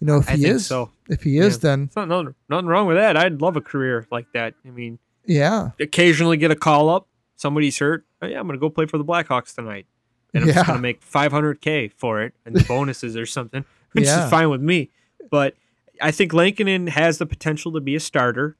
you 0.00 0.06
know 0.06 0.18
if 0.18 0.28
I 0.28 0.32
he 0.36 0.42
think 0.42 0.54
is 0.56 0.66
so. 0.66 0.90
if 1.08 1.22
he 1.22 1.38
is 1.38 1.54
Yeah. 1.56 1.60
then 1.62 1.82
It's 1.84 1.96
not, 1.96 2.08
nothing, 2.08 2.34
nothing 2.48 2.66
wrong 2.66 2.86
with 2.86 2.96
that. 2.96 3.16
I'd 3.16 3.40
love 3.40 3.56
a 3.56 3.60
career 3.60 4.06
like 4.10 4.26
that. 4.34 4.54
I 4.66 4.70
mean, 4.70 4.98
yeah 5.24 5.70
occasionally 5.80 6.36
get 6.36 6.50
a 6.50 6.56
call 6.56 6.88
up. 6.88 7.08
Somebody's 7.36 7.78
hurt. 7.78 8.04
Oh, 8.22 8.26
yeah, 8.26 8.38
I'm 8.40 8.46
going 8.46 8.56
to 8.58 8.60
go 8.60 8.70
play 8.70 8.86
for 8.86 8.96
the 8.98 9.04
Blackhawks 9.04 9.54
tonight. 9.54 9.86
And 10.32 10.44
I'm 10.44 10.50
just 10.52 10.66
going 10.66 10.78
to 10.78 10.82
make 10.82 11.00
500K 11.04 11.92
for 11.92 12.22
it 12.22 12.32
and 12.46 12.66
bonuses 12.68 13.16
or 13.16 13.26
something, 13.26 13.64
which 13.92 14.04
Yeah. 14.06 14.24
is 14.24 14.30
fine 14.30 14.48
with 14.50 14.62
me. 14.62 14.90
But 15.30 15.54
I 16.00 16.10
think 16.12 16.32
Lankinen 16.32 16.86
has 16.88 17.18
the 17.18 17.26
potential 17.26 17.72
to 17.72 17.80
be 17.80 17.94
a 17.94 18.00
starter. 18.00 18.56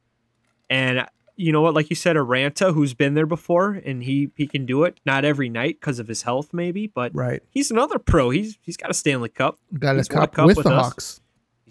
And 0.68 1.06
you 1.36 1.52
know 1.52 1.60
what? 1.62 1.74
Like 1.74 1.88
you 1.90 1.96
said, 1.96 2.16
a 2.16 2.20
Raanta 2.20 2.74
who's 2.74 2.92
been 2.94 3.14
there 3.14 3.26
before 3.26 3.72
and 3.84 4.02
he, 4.02 4.30
he 4.36 4.46
can 4.46 4.66
do 4.66 4.84
it. 4.84 4.98
Not 5.06 5.24
every 5.24 5.48
night 5.48 5.78
because 5.80 5.98
of 5.98 6.08
his 6.08 6.22
health, 6.22 6.52
maybe, 6.52 6.86
but 6.86 7.14
right 7.14 7.42
he's 7.50 7.70
another 7.70 7.98
pro. 7.98 8.30
He's 8.30 8.58
He's 8.62 8.76
got 8.76 8.90
a 8.90 8.94
Stanley 8.94 9.28
Cup. 9.28 9.58
got 9.78 9.94
a 9.96 9.98
He's 9.98 10.08
won 10.10 10.18
a 10.18 10.20
cup, 10.26 10.34
cup 10.34 10.46
with, 10.46 10.56
with 10.58 10.64
the 10.64 10.72
us. 10.72 10.84
hawks 10.86 11.20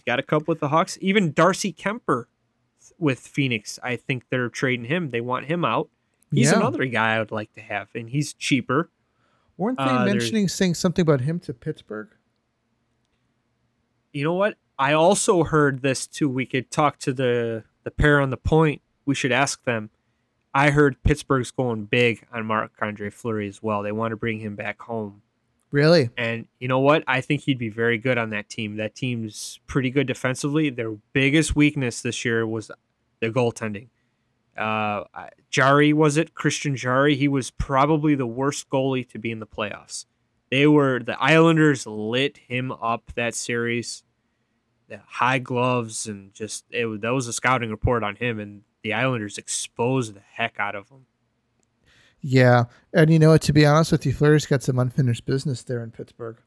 Got 0.05 0.19
a 0.19 0.23
cup 0.23 0.47
with 0.47 0.59
the 0.59 0.69
Hawks. 0.69 0.97
Even 1.01 1.31
Darcy 1.31 1.73
Kuemper 1.73 2.25
with 2.99 3.19
Phoenix, 3.19 3.79
I 3.83 3.95
think 3.95 4.25
they're 4.29 4.49
trading 4.49 4.85
him. 4.85 5.09
They 5.09 5.21
want 5.21 5.45
him 5.45 5.65
out. 5.65 5.89
He's 6.31 6.51
Yeah. 6.51 6.57
another 6.57 6.85
guy 6.85 7.15
I 7.15 7.19
would 7.19 7.31
like 7.31 7.53
to 7.53 7.61
have, 7.61 7.89
and 7.95 8.09
he's 8.09 8.33
cheaper. 8.33 8.89
weren't 9.57 9.77
they 9.77 9.83
Uh, 9.85 10.05
mentioning 10.05 10.49
saying 10.49 10.73
something 10.73 11.01
about 11.03 11.21
him 11.21 11.39
to 11.39 11.53
pittsburgh 11.53 12.09
You 14.11 14.23
know 14.25 14.33
what? 14.33 14.57
I 14.77 14.91
also 14.93 15.43
heard 15.45 15.81
this 15.81 16.07
too. 16.07 16.27
We 16.29 16.45
could 16.45 16.69
talk 16.71 16.99
to 16.99 17.13
the 17.13 17.63
the 17.83 17.91
pair 17.91 18.19
on 18.19 18.31
the 18.31 18.37
point. 18.37 18.81
We 19.05 19.15
should 19.15 19.31
ask 19.31 19.63
them. 19.63 19.91
I 20.53 20.71
heard 20.71 21.01
Pittsburgh's 21.03 21.51
going 21.51 21.85
big 21.85 22.25
on 22.33 22.45
Mark 22.45 22.71
Andre 22.81 23.09
Fleury 23.09 23.47
as 23.47 23.61
well. 23.61 23.83
They 23.83 23.91
want 23.91 24.11
to 24.11 24.15
bring 24.17 24.39
him 24.39 24.55
back 24.55 24.81
home. 24.81 25.21
Really 25.75 26.09
And 26.15 26.47
you 26.57 26.69
know 26.69 26.79
what? 26.79 27.03
I 27.05 27.19
think 27.19 27.41
he'd 27.41 27.57
be 27.57 27.67
very 27.67 27.97
good 27.97 28.17
on 28.17 28.29
that 28.29 28.47
team. 28.47 28.77
That 28.77 28.95
team's 28.95 29.59
pretty 29.67 29.89
good 29.89 30.07
defensively. 30.07 30.69
Their 30.69 30.91
biggest 31.11 31.53
weakness 31.53 32.01
this 32.01 32.23
year 32.23 32.47
was 32.47 32.71
their 33.19 33.29
goaltending. 33.29 33.89
Uh, 34.57 35.03
Jarry 35.49 35.91
was 35.91 36.15
it? 36.15 36.33
Christian 36.33 36.77
Jarry. 36.77 37.17
He 37.17 37.27
was 37.27 37.51
probably 37.51 38.15
the 38.15 38.25
worst 38.25 38.69
goalie 38.69 39.05
to 39.09 39.19
be 39.19 39.31
in 39.31 39.39
the 39.39 39.45
playoffs. 39.45 40.05
They 40.49 40.65
were 40.65 41.01
the 41.01 41.21
Islanders 41.21 41.85
lit 41.85 42.37
him 42.37 42.71
up 42.71 43.11
that 43.17 43.35
series. 43.35 44.03
The 44.87 45.01
high 45.05 45.39
gloves 45.39 46.07
and 46.07 46.33
just 46.33 46.63
it 46.69 47.01
that 47.01 47.09
was 47.09 47.27
a 47.27 47.33
scouting 47.33 47.69
report 47.69 48.01
on 48.01 48.15
him, 48.15 48.39
and 48.39 48.61
the 48.81 48.93
Islanders 48.93 49.37
exposed 49.37 50.13
the 50.13 50.21
heck 50.35 50.57
out 50.57 50.75
of 50.75 50.87
him. 50.87 51.05
Yeah 52.27 52.63
and 52.91 53.11
you 53.11 53.19
know 53.19 53.29
what 53.29 53.41
to 53.43 53.53
be 53.53 53.65
honest 53.65 53.91
with 53.91 54.05
you 54.05 54.13
Fleury's 54.13 54.45
got 54.47 54.63
some 54.63 54.79
unfinished 54.79 55.25
business 55.25 55.61
there 55.63 55.83
in 55.83 55.91
pittsburgh 55.91 56.37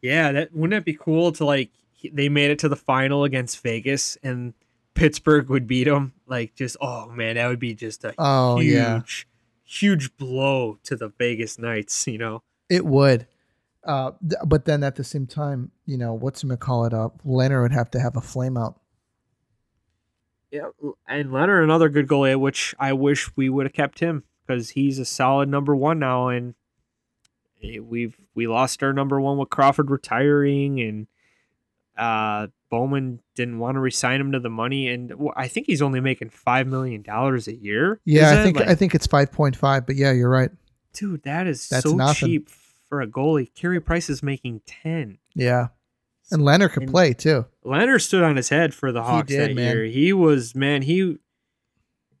Yeah, 0.00 0.32
that 0.32 0.54
wouldn't 0.54 0.78
it 0.78 0.84
be 0.84 0.94
cool 0.94 1.30
to 1.32 1.44
like 1.44 1.70
they 2.12 2.28
made 2.28 2.50
it 2.50 2.58
to 2.60 2.68
the 2.68 2.76
final 2.76 3.24
against 3.24 3.60
Vegas 3.62 4.16
and 4.22 4.54
Pittsburgh 4.94 5.48
would 5.50 5.66
beat 5.66 5.84
them. 5.84 6.12
Like 6.26 6.54
just 6.54 6.76
oh 6.80 7.08
man, 7.10 7.34
that 7.36 7.48
would 7.48 7.58
be 7.58 7.74
just 7.74 8.04
a 8.04 8.14
Oh, 8.18 8.58
huge, 8.58 8.74
yeah. 8.74 9.00
huge 9.64 10.16
blow 10.16 10.78
to 10.84 10.96
the 10.96 11.08
Vegas 11.08 11.58
Knights. 11.58 12.06
You 12.06 12.18
know, 12.18 12.42
It 12.68 12.84
would. 12.86 13.26
Uh, 13.82 14.12
th- 14.20 14.40
but 14.46 14.64
then 14.66 14.82
at 14.84 14.94
the 14.96 15.04
same 15.04 15.26
time, 15.26 15.70
you 15.84 15.98
know, 15.98 16.14
what's 16.14 16.42
him 16.42 16.48
to 16.50 16.56
call 16.56 16.84
it 16.86 16.94
up? 16.94 17.20
Lehner 17.26 17.60
would 17.62 17.72
have 17.72 17.90
to 17.90 18.00
have 18.00 18.16
a 18.16 18.20
flame 18.20 18.56
out. 18.56 18.78
yeah. 20.50 20.68
And 21.08 21.30
Lehner, 21.30 21.62
another 21.62 21.88
good 21.88 22.06
goalie, 22.06 22.38
which 22.38 22.74
I 22.78 22.92
wish 22.92 23.34
we 23.36 23.48
would 23.48 23.66
have 23.66 23.72
kept 23.72 23.98
him 23.98 24.22
because 24.46 24.70
he's 24.70 24.98
a 24.98 25.04
solid 25.04 25.48
number 25.48 25.74
one 25.76 25.98
now, 25.98 26.28
and 26.28 26.54
we've 27.80 28.16
we 28.34 28.46
lost 28.46 28.82
our 28.82 28.92
number 28.92 29.20
one 29.20 29.38
with 29.38 29.50
Crawford 29.50 29.90
retiring 29.90 30.80
and. 30.80 31.06
Uh, 31.96 32.48
Bowman 32.70 33.20
didn't 33.36 33.60
want 33.60 33.76
to 33.76 33.78
resign 33.78 34.20
him 34.20 34.32
to 34.32 34.40
the 34.40 34.50
money, 34.50 34.88
and 34.88 35.12
I 35.36 35.46
think 35.46 35.68
he's 35.68 35.80
only 35.80 36.00
making 36.00 36.30
five 36.30 36.66
million 36.66 37.02
dollars 37.02 37.46
a 37.46 37.54
year. 37.54 38.00
Yeah, 38.04 38.32
I 38.32 38.42
think 38.42 38.58
Like- 38.58 38.66
I 38.68 38.74
think 38.74 38.96
it's 38.96 39.06
five 39.06 39.30
point 39.30 39.54
five. 39.54 39.86
But 39.86 39.94
yeah, 39.94 40.10
you're 40.10 40.28
right. 40.28 40.50
dude, 40.92 41.22
that 41.22 41.46
is 41.46 41.68
That's 41.68 41.84
so 41.88 41.94
nothing. 41.94 42.28
cheap 42.28 42.48
for 42.48 43.00
a 43.00 43.06
goalie. 43.06 43.54
Carey 43.54 43.78
Price 43.80 44.10
is 44.10 44.24
making 44.24 44.62
ten. 44.66 45.18
Yeah, 45.36 45.68
and 46.32 46.42
Lehner 46.42 46.68
could 46.68 46.82
And- 46.82 46.90
play 46.90 47.12
too. 47.14 47.46
Lehner 47.64 48.00
stood 48.02 48.24
on 48.24 48.34
his 48.34 48.48
head 48.48 48.74
for 48.74 48.90
the 48.90 49.04
He 49.04 49.08
Hawks 49.08 49.28
did, 49.28 49.50
that 49.50 49.54
man. 49.54 49.76
year. 49.76 49.84
He 49.84 50.12
was 50.12 50.56
man. 50.56 50.82
He, 50.82 51.18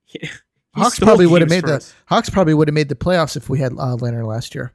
he 0.04 0.18
he 0.20 0.28
Hawks 0.74 0.98
probably 0.98 1.26
would 1.26 1.40
have 1.40 1.50
made 1.50 1.64
the 1.64 1.76
us. 1.76 1.94
Hawks 2.06 2.30
probably 2.30 2.54
would 2.54 2.68
have 2.68 2.74
made 2.74 2.88
the 2.88 2.94
playoffs 2.94 3.36
if 3.36 3.48
we 3.48 3.58
had 3.58 3.72
uh, 3.72 3.96
Lehner 3.96 4.26
last 4.26 4.54
year. 4.54 4.72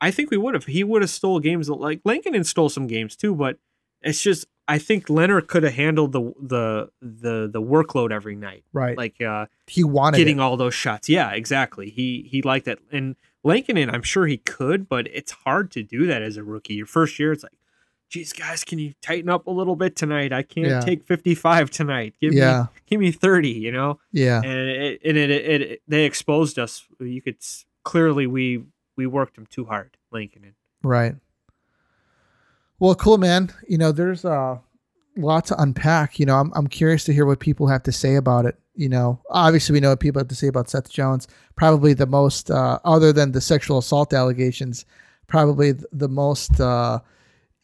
I 0.00 0.10
think 0.10 0.30
we 0.30 0.36
would 0.36 0.54
have. 0.54 0.66
He 0.66 0.84
would 0.84 1.02
have 1.02 1.10
stole 1.10 1.40
games 1.40 1.68
like 1.68 2.00
Lankinen 2.04 2.44
stole 2.44 2.68
some 2.68 2.86
games 2.86 3.16
too, 3.16 3.34
but 3.34 3.58
it's 4.02 4.22
just 4.22 4.46
I 4.68 4.78
think 4.78 5.06
Lehner 5.06 5.44
could 5.44 5.62
have 5.62 5.74
handled 5.74 6.12
the 6.12 6.32
the 6.40 6.90
the 7.00 7.48
the 7.52 7.62
workload 7.62 8.12
every 8.12 8.36
night. 8.36 8.64
Right. 8.72 8.96
Like 8.96 9.20
uh 9.20 9.46
he 9.66 9.82
wanted 9.82 10.18
getting 10.18 10.38
it. 10.38 10.42
all 10.42 10.56
those 10.56 10.74
shots. 10.74 11.08
Yeah, 11.08 11.32
exactly. 11.32 11.90
He 11.90 12.28
he 12.30 12.42
liked 12.42 12.66
that. 12.66 12.78
And 12.92 13.16
Lankinen, 13.44 13.90
I'm 13.90 14.02
sure 14.02 14.26
he 14.26 14.36
could, 14.36 14.88
but 14.88 15.08
it's 15.08 15.32
hard 15.32 15.70
to 15.72 15.82
do 15.82 16.06
that 16.06 16.22
as 16.22 16.36
a 16.36 16.44
rookie. 16.44 16.74
Your 16.74 16.86
first 16.86 17.18
year, 17.18 17.32
it's 17.32 17.42
like, 17.42 17.52
geez, 18.08 18.32
guys, 18.32 18.64
can 18.64 18.78
you 18.78 18.94
tighten 19.02 19.28
up 19.28 19.46
a 19.46 19.50
little 19.50 19.76
bit 19.76 19.96
tonight? 19.96 20.32
I 20.32 20.42
can't 20.42 20.66
Yeah. 20.68 20.80
take 20.80 21.04
55 21.06 21.70
tonight. 21.70 22.14
Give 22.20 22.32
me 22.32 22.38
give 22.86 23.00
me 23.00 23.12
30. 23.12 23.50
You 23.50 23.72
know, 23.72 24.00
yeah, 24.12 24.40
and 24.42 24.52
it 24.68 25.00
and 25.04 25.16
it, 25.18 25.30
it, 25.30 25.62
it 25.62 25.82
they 25.88 26.04
exposed 26.04 26.58
us. 26.58 26.84
You 27.00 27.20
could 27.22 27.36
clearly 27.84 28.26
we 28.26 28.64
we 28.96 29.06
worked 29.06 29.34
them 29.36 29.46
too 29.46 29.64
hard, 29.64 29.96
Lankinen. 30.10 30.54
right. 30.82 31.14
Well, 32.80 32.94
cool, 32.94 33.18
man. 33.18 33.50
You 33.66 33.76
know, 33.78 33.90
there's 33.92 34.24
a 34.24 34.60
lot 35.16 35.46
to 35.46 35.60
unpack. 35.60 36.18
You 36.20 36.26
know, 36.26 36.36
I'm 36.36 36.52
I'm 36.54 36.66
curious 36.68 37.04
to 37.04 37.12
hear 37.12 37.26
what 37.26 37.40
people 37.40 37.66
have 37.66 37.82
to 37.84 37.92
say 37.92 38.14
about 38.14 38.46
it. 38.46 38.56
You 38.74 38.88
know, 38.88 39.20
obviously 39.30 39.72
we 39.72 39.80
know 39.80 39.88
what 39.90 39.98
people 40.00 40.20
have 40.20 40.28
to 40.28 40.36
say 40.36 40.46
about 40.46 40.70
Seth 40.70 40.88
Jones. 40.88 41.26
Probably 41.56 41.92
the 41.94 42.06
most, 42.06 42.48
uh, 42.48 42.78
other 42.84 43.12
than 43.12 43.32
the 43.32 43.40
sexual 43.40 43.78
assault 43.78 44.12
allegations, 44.14 44.84
probably 45.26 45.72
the 45.90 46.08
most, 46.08 46.60
uh, 46.60 47.00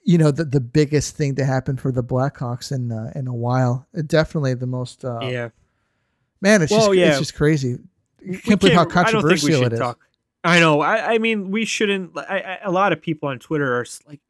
you 0.05 0.19
know 0.19 0.31
the 0.31 0.45
the 0.45 0.61
biggest 0.61 1.17
thing 1.17 1.35
to 1.37 1.45
happen 1.45 1.77
for 1.77 1.91
the 1.91 2.03
Blackhawks 2.05 2.71
in 2.71 2.93
uh, 2.93 3.11
in 3.15 3.27
a 3.27 3.35
while. 3.35 3.87
Uh, 3.97 4.03
definitely 4.07 4.55
the 4.55 4.67
most. 4.67 5.05
Uh, 5.05 5.21
yeah. 5.23 5.49
Man, 6.41 6.63
it's 6.63 6.71
Well, 6.71 6.89
just 6.89 6.99
yeah. 6.99 7.09
it's 7.09 7.19
just 7.19 7.35
crazy. 7.35 7.69
You 7.69 8.33
We 8.33 8.39
can't 8.39 8.61
believe 8.61 8.75
how 8.75 8.83
I 8.83 8.85
don't 8.85 8.93
think 8.93 9.05
we 9.05 9.13
controversial 9.13 9.65
it 9.65 9.73
is. 9.73 9.79
talk. 9.79 9.99
I 10.45 10.61
know. 10.61 10.81
I, 10.83 11.15
I 11.15 11.19
mean, 11.19 11.51
we 11.51 11.65
shouldn't. 11.65 12.17
I, 12.19 12.39
I, 12.39 12.59
a 12.65 12.71
lot 12.71 12.93
of 12.93 13.01
people 13.01 13.31
on 13.31 13.39
Twitter 13.39 13.79
are 13.81 13.87
like, 14.07 14.21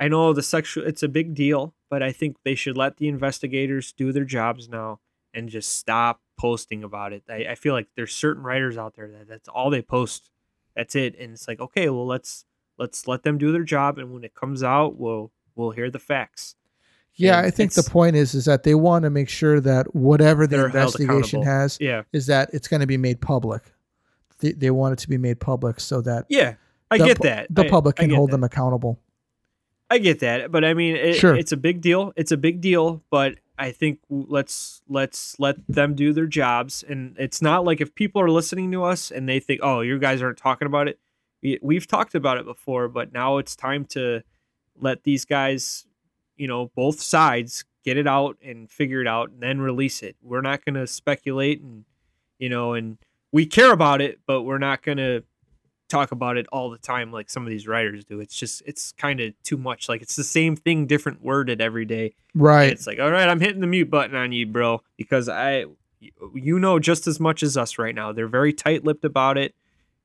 I 0.00 0.08
know 0.08 0.32
the 0.32 0.42
sexual. 0.42 0.86
It's 0.86 1.02
a 1.02 1.08
big 1.08 1.34
deal, 1.34 1.74
but 1.90 2.02
I 2.02 2.10
think 2.10 2.38
they 2.44 2.54
should 2.54 2.76
let 2.76 2.96
the 2.96 3.08
investigators 3.08 3.92
do 3.92 4.12
their 4.12 4.24
jobs 4.24 4.68
now 4.68 5.00
and 5.34 5.48
just 5.50 5.76
stop 5.76 6.22
posting 6.38 6.82
about 6.82 7.12
it. 7.12 7.24
I, 7.28 7.46
I 7.50 7.54
feel 7.54 7.74
like 7.74 7.88
there's 7.96 8.14
certain 8.14 8.42
writers 8.42 8.78
out 8.78 8.94
there 8.96 9.08
that 9.08 9.28
that's 9.28 9.48
all 9.48 9.68
they 9.68 9.82
post. 9.82 10.30
That's 10.74 10.94
it, 10.96 11.14
and 11.18 11.32
it's 11.34 11.46
like, 11.46 11.60
okay, 11.60 11.90
well, 11.90 12.06
let's 12.06 12.46
let's 12.82 13.06
let 13.08 13.22
them 13.22 13.38
do 13.38 13.52
their 13.52 13.62
job, 13.62 13.98
and 13.98 14.12
when 14.12 14.24
it 14.24 14.34
comes 14.34 14.62
out, 14.62 14.98
we'll 14.98 15.30
we'll 15.54 15.70
hear 15.70 15.90
the 15.90 15.98
facts. 15.98 16.56
Yeah, 17.14 17.36
And 17.38 17.46
I 17.46 17.50
think 17.50 17.74
the 17.74 17.82
point 17.82 18.16
is 18.16 18.34
is 18.34 18.46
that 18.46 18.62
they 18.62 18.74
want 18.74 19.02
to 19.04 19.10
make 19.10 19.28
sure 19.28 19.60
that 19.60 19.94
whatever 19.94 20.46
the 20.46 20.64
investigation 20.64 21.42
has 21.42 21.76
Yeah, 21.80 22.02
is 22.12 22.26
that 22.26 22.48
it's 22.52 22.68
going 22.68 22.80
to 22.80 22.86
be 22.86 22.96
made 22.96 23.20
public. 23.20 23.62
They, 24.40 24.52
they 24.52 24.70
want 24.70 24.94
it 24.94 24.98
to 25.00 25.08
be 25.10 25.18
made 25.18 25.38
public 25.38 25.78
so 25.78 26.00
that 26.00 26.24
yeah, 26.28 26.54
I 26.90 26.98
the 26.98 27.04
get 27.06 27.20
that. 27.22 27.46
the 27.50 27.64
public 27.66 28.00
I 28.00 28.04
can 28.04 28.14
hold 28.14 28.30
that. 28.30 28.32
them 28.36 28.44
accountable. 28.44 28.98
I 29.90 29.98
get 29.98 30.20
that, 30.20 30.50
but 30.50 30.64
I 30.64 30.72
mean, 30.72 30.96
it, 30.96 31.14
Sure. 31.16 31.34
it's 31.36 31.52
a 31.52 31.56
big 31.58 31.82
deal. 31.82 32.14
It's 32.16 32.32
a 32.32 32.36
big 32.38 32.62
deal, 32.62 33.02
but 33.10 33.34
I 33.58 33.72
think 33.72 33.98
let's 34.08 34.80
let's 34.88 35.38
let 35.38 35.56
them 35.68 35.94
do 35.94 36.14
their 36.14 36.26
jobs. 36.26 36.82
And 36.82 37.14
it's 37.18 37.42
not 37.42 37.66
like 37.66 37.82
if 37.82 37.94
people 37.94 38.22
are 38.22 38.30
listening 38.30 38.72
to 38.72 38.84
us 38.84 39.10
and 39.10 39.28
they 39.28 39.38
think, 39.38 39.60
"Oh, 39.62 39.82
you 39.82 39.98
guys 39.98 40.22
aren't 40.22 40.38
talking 40.38 40.64
about 40.66 40.88
it." 40.88 40.98
We- 41.42 41.58
We've 41.62 41.86
talked 41.86 42.14
about 42.14 42.38
it 42.38 42.44
before, 42.44 42.88
but 42.88 43.12
now 43.12 43.38
it's 43.38 43.56
time 43.56 43.84
to 43.86 44.22
let 44.80 45.04
these 45.04 45.24
guys, 45.24 45.86
you 46.36 46.46
know, 46.48 46.70
both 46.74 47.00
sides 47.00 47.64
get 47.84 47.96
it 47.96 48.06
out 48.06 48.36
and 48.42 48.70
figure 48.70 49.00
it 49.00 49.08
out, 49.08 49.30
and 49.30 49.42
then 49.42 49.60
release 49.60 50.02
it. 50.02 50.16
We're 50.22 50.40
not 50.40 50.64
going 50.64 50.74
to 50.76 50.86
speculate, 50.86 51.60
and 51.60 51.84
you 52.38 52.48
know, 52.48 52.74
and 52.74 52.98
we 53.32 53.46
care 53.46 53.72
about 53.72 54.00
it, 54.00 54.20
but 54.26 54.42
we're 54.42 54.58
not 54.58 54.82
going 54.82 54.98
to 54.98 55.24
talk 55.88 56.10
about 56.12 56.36
it 56.38 56.46
all 56.52 56.70
the 56.70 56.78
time 56.78 57.12
like 57.12 57.28
some 57.28 57.42
of 57.44 57.50
these 57.50 57.66
writers 57.68 58.04
do. 58.04 58.18
It's 58.20 58.34
just 58.34 58.62
it's 58.66 58.92
kind 58.92 59.20
of 59.20 59.34
too 59.42 59.58
much. 59.58 59.88
Like 59.88 60.00
it's 60.00 60.16
the 60.16 60.24
same 60.24 60.56
thing, 60.56 60.86
different 60.86 61.22
worded 61.22 61.60
every 61.60 61.84
day. 61.84 62.14
And 62.34 62.42
Right. 62.42 62.70
it's 62.72 62.86
like, 62.86 62.98
all 62.98 63.10
right, 63.10 63.28
I'm 63.28 63.40
hitting 63.40 63.60
the 63.60 63.66
mute 63.66 63.90
button 63.90 64.16
on 64.16 64.32
you, 64.32 64.46
bro, 64.46 64.80
because 64.96 65.28
I, 65.28 65.66
you 66.34 66.58
know, 66.58 66.78
just 66.78 67.06
as 67.06 67.20
much 67.20 67.42
as 67.42 67.56
us 67.56 67.78
right 67.78 67.94
now. 67.94 68.10
They're 68.12 68.26
very 68.26 68.52
tight-lipped 68.52 69.04
about 69.04 69.36
it, 69.38 69.54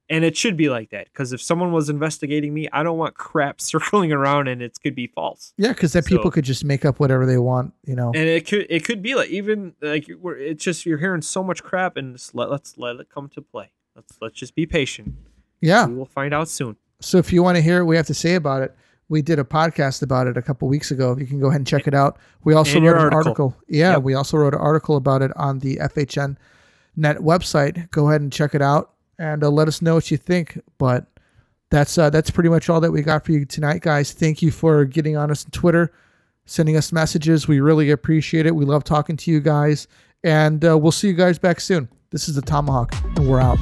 and 0.10 0.24
it 0.24 0.38
should 0.38 0.56
be 0.58 0.70
like 0.70 0.90
that. 0.92 1.06
Because 1.12 1.34
if 1.34 1.42
someone 1.42 1.72
was 1.72 1.90
investigating 1.90 2.54
me, 2.54 2.68
I 2.72 2.84
don't 2.84 2.98
want 2.98 3.16
crap 3.16 3.60
circling 3.74 4.12
around 4.12 4.48
and 4.48 4.62
it 4.62 4.78
could 4.82 4.96
be 4.96 5.08
false. 5.08 5.54
Yeah, 5.58 5.70
because 5.70 5.94
then 5.94 6.04
people 6.04 6.32
could 6.32 6.46
just 6.46 6.64
make 6.64 6.86
up 6.86 7.00
whatever 7.00 7.26
they 7.26 7.38
want. 7.38 7.74
You 7.86 7.96
know. 7.96 8.08
And 8.16 8.28
it 8.28 8.48
could 8.48 8.66
it 8.70 8.84
could 8.86 9.02
be 9.02 9.16
like 9.16 9.30
even 9.30 9.74
like 9.82 10.10
we're, 10.20 10.38
it's 10.38 10.64
just 10.64 10.86
you're 10.86 10.98
hearing 11.00 11.22
so 11.22 11.44
much 11.44 11.64
crap, 11.64 11.98
and 11.98 12.16
just 12.16 12.34
let 12.36 12.50
let's 12.50 12.78
let 12.78 12.98
it 12.98 13.10
come 13.14 13.30
to 13.30 13.42
play. 13.42 13.72
Let's 13.96 14.18
let's 14.22 14.36
just 14.36 14.56
be 14.56 14.66
patient. 14.66 15.16
yeah. 15.62 15.86
We 15.88 15.96
will 15.96 16.06
find 16.06 16.34
out 16.34 16.48
soon. 16.50 16.76
So 17.02 17.18
if 17.18 17.32
you 17.34 17.44
want 17.44 17.58
to 17.58 17.62
hear 17.62 17.84
what 17.84 17.90
we 17.90 17.96
have 17.96 18.08
to 18.08 18.14
say 18.14 18.36
about 18.36 18.64
it, 18.64 18.76
we 19.10 19.22
did 19.22 19.40
a 19.40 19.44
podcast 19.44 20.02
about 20.02 20.28
it 20.28 20.36
a 20.38 20.42
couple 20.42 20.68
weeks 20.68 20.90
ago. 20.92 21.16
You 21.18 21.26
can 21.28 21.40
go 21.40 21.48
ahead 21.48 21.60
and 21.60 21.68
check 21.68 21.88
it 21.88 21.94
out. 21.94 22.18
We 22.44 22.54
also 22.54 22.80
wrote 22.82 22.98
an 22.98 23.14
article. 23.14 23.18
article. 23.20 23.56
Yeah, 23.68 23.94
Yep. 23.94 24.04
we 24.04 24.14
also 24.16 24.38
wrote 24.38 24.54
an 24.54 24.60
article 24.60 24.96
about 24.98 25.22
it 25.22 25.32
on 25.36 25.60
the 25.60 25.78
FHN 25.78 26.38
Net 26.96 27.18
website. 27.18 27.90
Go 27.92 28.10
ahead 28.10 28.22
and 28.22 28.32
check 28.34 28.56
it 28.56 28.62
out 28.62 28.92
and 29.20 29.44
uh, 29.44 29.50
let 29.50 29.68
us 29.68 29.82
know 29.82 29.96
what 29.96 30.12
you 30.12 30.18
think. 30.18 30.60
But 30.78 31.06
that's 31.70 31.98
uh, 31.98 32.10
that's 32.10 32.30
pretty 32.30 32.50
much 32.50 32.70
all 32.70 32.82
that 32.82 32.92
we 32.92 33.02
got 33.02 33.26
for 33.26 33.32
you 33.32 33.46
tonight, 33.46 33.82
guys. 33.82 34.14
Thank 34.14 34.42
you 34.42 34.52
for 34.52 34.86
getting 34.86 35.18
on 35.18 35.32
us 35.32 35.46
on 35.46 35.52
Twitter, 35.52 35.92
sending 36.46 36.78
us 36.78 36.92
messages. 36.92 37.48
We 37.48 37.60
really 37.60 37.90
appreciate 37.90 38.46
it. 38.46 38.56
We 38.56 38.66
love 38.66 38.84
talking 38.84 39.18
to 39.18 39.32
you 39.32 39.40
guys, 39.40 39.88
and 40.24 40.64
uh, 40.64 40.78
we'll 40.78 40.92
see 40.92 41.08
you 41.08 41.14
guys 41.14 41.40
back 41.40 41.60
soon. 41.60 41.90
This 42.12 42.30
is 42.30 42.36
the 42.36 42.42
Tomahawk, 42.42 42.94
and 43.18 43.28
we're 43.28 43.42
out. 43.42 43.60